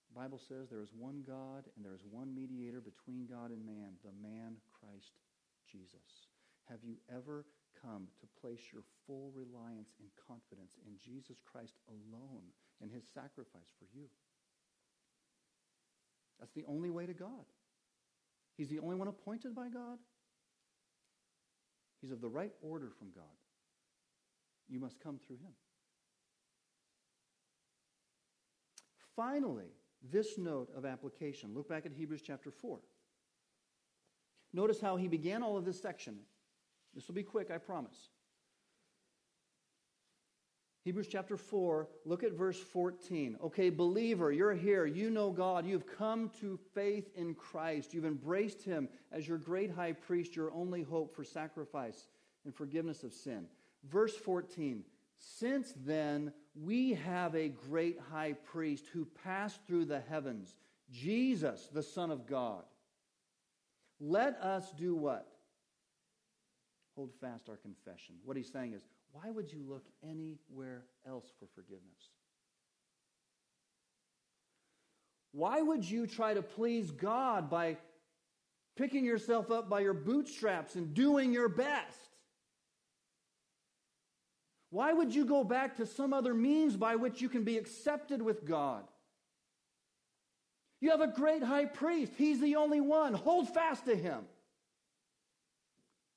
The 0.08 0.18
Bible 0.18 0.40
says 0.40 0.70
there 0.70 0.80
is 0.80 0.94
one 0.96 1.22
God 1.26 1.68
and 1.76 1.84
there 1.84 1.94
is 1.94 2.06
one 2.10 2.34
mediator 2.34 2.80
between 2.80 3.26
God 3.28 3.50
and 3.50 3.66
man, 3.66 4.00
the 4.02 4.16
man 4.22 4.56
Christ 4.72 5.12
Jesus? 5.70 6.28
Have 6.68 6.80
you 6.82 6.96
ever 7.14 7.44
come 7.80 8.08
to 8.20 8.40
place 8.40 8.60
your 8.72 8.82
full 9.06 9.32
reliance 9.34 9.94
and 10.00 10.08
confidence 10.26 10.72
in 10.86 10.98
Jesus 10.98 11.38
Christ 11.44 11.74
alone 11.88 12.42
and 12.82 12.90
his 12.90 13.04
sacrifice 13.14 13.70
for 13.78 13.86
you? 13.94 14.06
That's 16.38 16.52
the 16.52 16.64
only 16.68 16.90
way 16.90 17.06
to 17.06 17.14
God. 17.14 17.44
He's 18.56 18.68
the 18.68 18.78
only 18.80 18.96
one 18.96 19.08
appointed 19.08 19.54
by 19.54 19.68
God. 19.68 19.98
He's 22.00 22.10
of 22.10 22.20
the 22.20 22.28
right 22.28 22.52
order 22.62 22.90
from 22.90 23.08
God. 23.14 23.24
You 24.68 24.80
must 24.80 25.00
come 25.00 25.18
through 25.18 25.36
him. 25.36 25.52
Finally, 29.16 29.72
this 30.12 30.38
note 30.38 30.70
of 30.76 30.84
application. 30.84 31.54
Look 31.54 31.68
back 31.68 31.86
at 31.86 31.92
Hebrews 31.92 32.22
chapter 32.24 32.50
4. 32.50 32.78
Notice 34.52 34.80
how 34.80 34.96
he 34.96 35.08
began 35.08 35.42
all 35.42 35.56
of 35.56 35.64
this 35.64 35.80
section. 35.80 36.16
This 36.94 37.06
will 37.06 37.14
be 37.14 37.22
quick, 37.22 37.50
I 37.50 37.58
promise. 37.58 38.10
Hebrews 40.84 41.08
chapter 41.08 41.36
4, 41.36 41.86
look 42.06 42.22
at 42.22 42.32
verse 42.32 42.58
14. 42.58 43.36
Okay, 43.44 43.68
believer, 43.68 44.32
you're 44.32 44.54
here. 44.54 44.86
You 44.86 45.10
know 45.10 45.30
God. 45.30 45.66
You've 45.66 45.86
come 45.86 46.30
to 46.40 46.58
faith 46.74 47.10
in 47.14 47.34
Christ. 47.34 47.92
You've 47.92 48.06
embraced 48.06 48.62
him 48.62 48.88
as 49.12 49.28
your 49.28 49.36
great 49.36 49.70
high 49.70 49.92
priest, 49.92 50.34
your 50.34 50.50
only 50.52 50.82
hope 50.82 51.14
for 51.14 51.24
sacrifice 51.24 52.06
and 52.46 52.54
forgiveness 52.54 53.02
of 53.02 53.12
sin. 53.12 53.46
Verse 53.84 54.16
14. 54.16 54.82
Since 55.18 55.74
then, 55.84 56.32
we 56.54 56.94
have 56.94 57.34
a 57.34 57.48
great 57.48 57.98
high 58.10 58.32
priest 58.32 58.86
who 58.90 59.04
passed 59.24 59.60
through 59.66 59.84
the 59.84 60.00
heavens, 60.00 60.56
Jesus, 60.90 61.68
the 61.70 61.82
Son 61.82 62.10
of 62.10 62.26
God. 62.26 62.62
Let 64.00 64.40
us 64.42 64.72
do 64.72 64.94
what? 64.94 65.26
Hold 66.94 67.12
fast 67.20 67.48
our 67.48 67.56
confession. 67.56 68.16
What 68.24 68.36
he's 68.36 68.50
saying 68.52 68.72
is, 68.72 68.82
why 69.12 69.30
would 69.30 69.52
you 69.52 69.62
look 69.68 69.84
anywhere 70.02 70.84
else 71.06 71.26
for 71.38 71.46
forgiveness? 71.54 72.10
Why 75.32 75.60
would 75.60 75.88
you 75.88 76.06
try 76.06 76.34
to 76.34 76.42
please 76.42 76.90
God 76.90 77.50
by 77.50 77.76
picking 78.76 79.04
yourself 79.04 79.50
up 79.50 79.68
by 79.68 79.80
your 79.80 79.94
bootstraps 79.94 80.74
and 80.74 80.94
doing 80.94 81.32
your 81.32 81.48
best? 81.48 82.08
Why 84.70 84.92
would 84.92 85.14
you 85.14 85.24
go 85.24 85.44
back 85.44 85.76
to 85.76 85.86
some 85.86 86.12
other 86.12 86.34
means 86.34 86.76
by 86.76 86.96
which 86.96 87.20
you 87.20 87.28
can 87.28 87.44
be 87.44 87.56
accepted 87.56 88.20
with 88.20 88.44
God? 88.44 88.84
You 90.80 90.90
have 90.90 91.00
a 91.00 91.08
great 91.08 91.42
high 91.42 91.64
priest. 91.64 92.12
He's 92.16 92.40
the 92.40 92.56
only 92.56 92.80
one. 92.80 93.14
Hold 93.14 93.52
fast 93.52 93.86
to 93.86 93.96
him. 93.96 94.20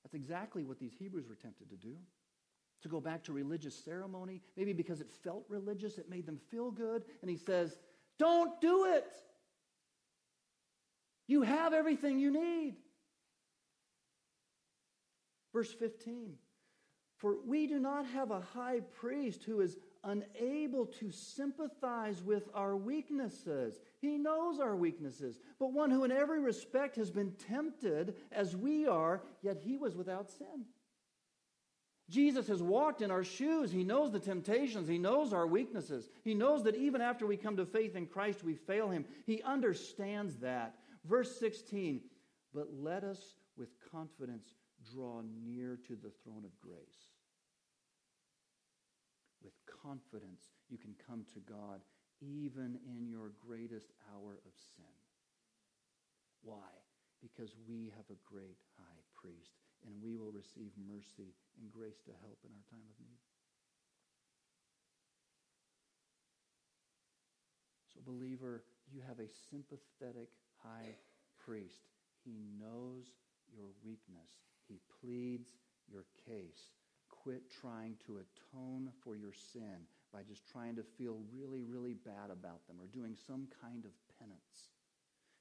That's 0.04 0.14
exactly 0.14 0.64
what 0.64 0.80
these 0.80 0.94
Hebrews 0.98 1.28
were 1.28 1.36
tempted 1.36 1.70
to 1.70 1.76
do. 1.76 1.96
To 2.84 2.90
go 2.90 3.00
back 3.00 3.24
to 3.24 3.34
religious 3.34 3.76
ceremony, 3.76 4.42
maybe 4.58 4.74
because 4.74 5.02
it 5.02 5.12
felt 5.24 5.46
religious, 5.50 5.98
it 5.98 6.10
made 6.10 6.26
them 6.26 6.40
feel 6.50 6.72
good. 6.72 7.04
And 7.22 7.30
he 7.30 7.38
says, 7.38 7.78
Don't 8.18 8.60
do 8.60 8.86
it. 8.86 9.06
You 11.28 11.44
have 11.44 11.74
everything 11.74 12.20
you 12.20 12.32
need. 12.32 12.76
Verse 15.54 15.72
15 15.72 16.34
For 17.18 17.38
we 17.46 17.68
do 17.68 17.80
not 17.80 18.06
have 18.08 18.32
a 18.32 18.42
high 18.42 18.82
priest 19.00 19.44
who 19.44 19.62
is 19.62 19.78
unable 20.04 20.86
to 20.86 21.12
sympathize 21.12 22.22
with 22.24 22.50
our 22.54 22.76
weaknesses. 22.76 23.80
He 24.00 24.18
knows 24.18 24.60
our 24.60 24.76
weaknesses, 24.76 25.40
but 25.60 25.74
one 25.74 25.92
who 25.92 26.04
in 26.04 26.12
every 26.12 26.40
respect 26.40 26.96
has 26.96 27.12
been 27.12 27.34
tempted 27.48 28.16
as 28.32 28.56
we 28.56 28.88
are, 28.88 29.22
yet 29.42 29.58
he 29.64 29.78
was 29.78 29.96
without 29.96 30.30
sin. 30.32 30.66
Jesus 32.10 32.48
has 32.48 32.62
walked 32.62 33.02
in 33.02 33.10
our 33.10 33.24
shoes. 33.24 33.72
He 33.72 33.84
knows 33.84 34.12
the 34.12 34.20
temptations. 34.20 34.88
He 34.88 34.98
knows 34.98 35.32
our 35.32 35.48
weaknesses. 35.48 36.10
He 36.24 36.34
knows 36.34 36.64
that 36.64 36.76
even 36.76 37.00
after 37.00 37.26
we 37.26 37.38
come 37.38 37.56
to 37.56 37.66
faith 37.66 37.96
in 37.96 38.06
Christ, 38.06 38.44
we 38.44 38.56
fail 38.56 38.90
him. 38.90 39.06
He 39.26 39.42
understands 39.44 40.36
that. 40.38 40.76
Verse 41.06 41.40
16, 41.40 42.02
but 42.54 42.68
let 42.74 43.04
us 43.04 43.36
with 43.58 43.70
confidence 43.92 44.56
draw 44.94 45.22
near 45.44 45.80
to 45.88 45.96
the 45.96 46.12
throne 46.24 46.44
of 46.44 46.60
grace 46.60 47.12
confidence 49.82 50.50
you 50.70 50.78
can 50.78 50.96
come 51.08 51.26
to 51.34 51.40
God 51.42 51.82
even 52.22 52.78
in 52.86 53.10
your 53.10 53.34
greatest 53.42 53.92
hour 54.14 54.38
of 54.46 54.54
sin. 54.78 54.96
Why? 56.44 56.70
Because 57.22 57.54
we 57.68 57.92
have 57.98 58.10
a 58.10 58.22
great 58.26 58.62
high 58.78 59.02
priest 59.18 59.58
and 59.86 59.94
we 60.02 60.16
will 60.18 60.32
receive 60.32 60.72
mercy 60.78 61.34
and 61.58 61.72
grace 61.72 62.02
to 62.06 62.14
help 62.22 62.38
in 62.46 62.54
our 62.54 62.68
time 62.70 62.86
of 62.86 62.98
need. 63.02 63.22
So, 67.94 68.00
believer, 68.06 68.64
you 68.94 69.02
have 69.08 69.20
a 69.20 69.30
sympathetic 69.50 70.30
high 70.62 70.96
priest. 71.38 71.90
He 72.24 72.38
knows 72.60 73.10
your 73.50 73.74
weakness. 73.84 74.30
He 74.68 74.80
pleads 75.02 75.50
your 75.90 76.06
case 76.26 76.72
quit 77.24 77.44
trying 77.62 77.96
to 78.06 78.20
atone 78.20 78.92
for 79.04 79.16
your 79.16 79.34
sin 79.54 79.88
by 80.14 80.22
just 80.24 80.46
trying 80.52 80.76
to 80.76 80.84
feel 80.98 81.20
really, 81.34 81.64
really 81.64 81.94
bad 81.94 82.30
about 82.32 82.68
them 82.68 82.78
or 82.80 82.88
doing 82.88 83.16
some 83.28 83.48
kind 83.62 83.86
of 83.86 83.92
penance. 84.20 84.72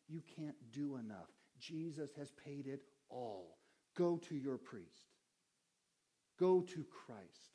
You 0.09 0.23
can't 0.37 0.57
do 0.73 0.97
enough. 0.97 1.31
Jesus 1.59 2.11
has 2.17 2.31
paid 2.33 2.67
it 2.67 2.83
all. 3.09 3.59
Go 3.97 4.19
to 4.29 4.35
your 4.35 4.59
priest. 4.59 5.15
Go 6.39 6.61
to 6.63 6.85
Christ 6.85 7.55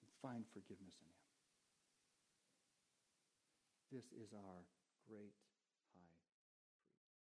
and 0.00 0.10
find 0.22 0.44
forgiveness 0.52 0.94
in 1.02 1.08
him. 1.08 1.14
This 3.92 4.06
is 4.24 4.32
our 4.32 4.64
great 5.08 5.34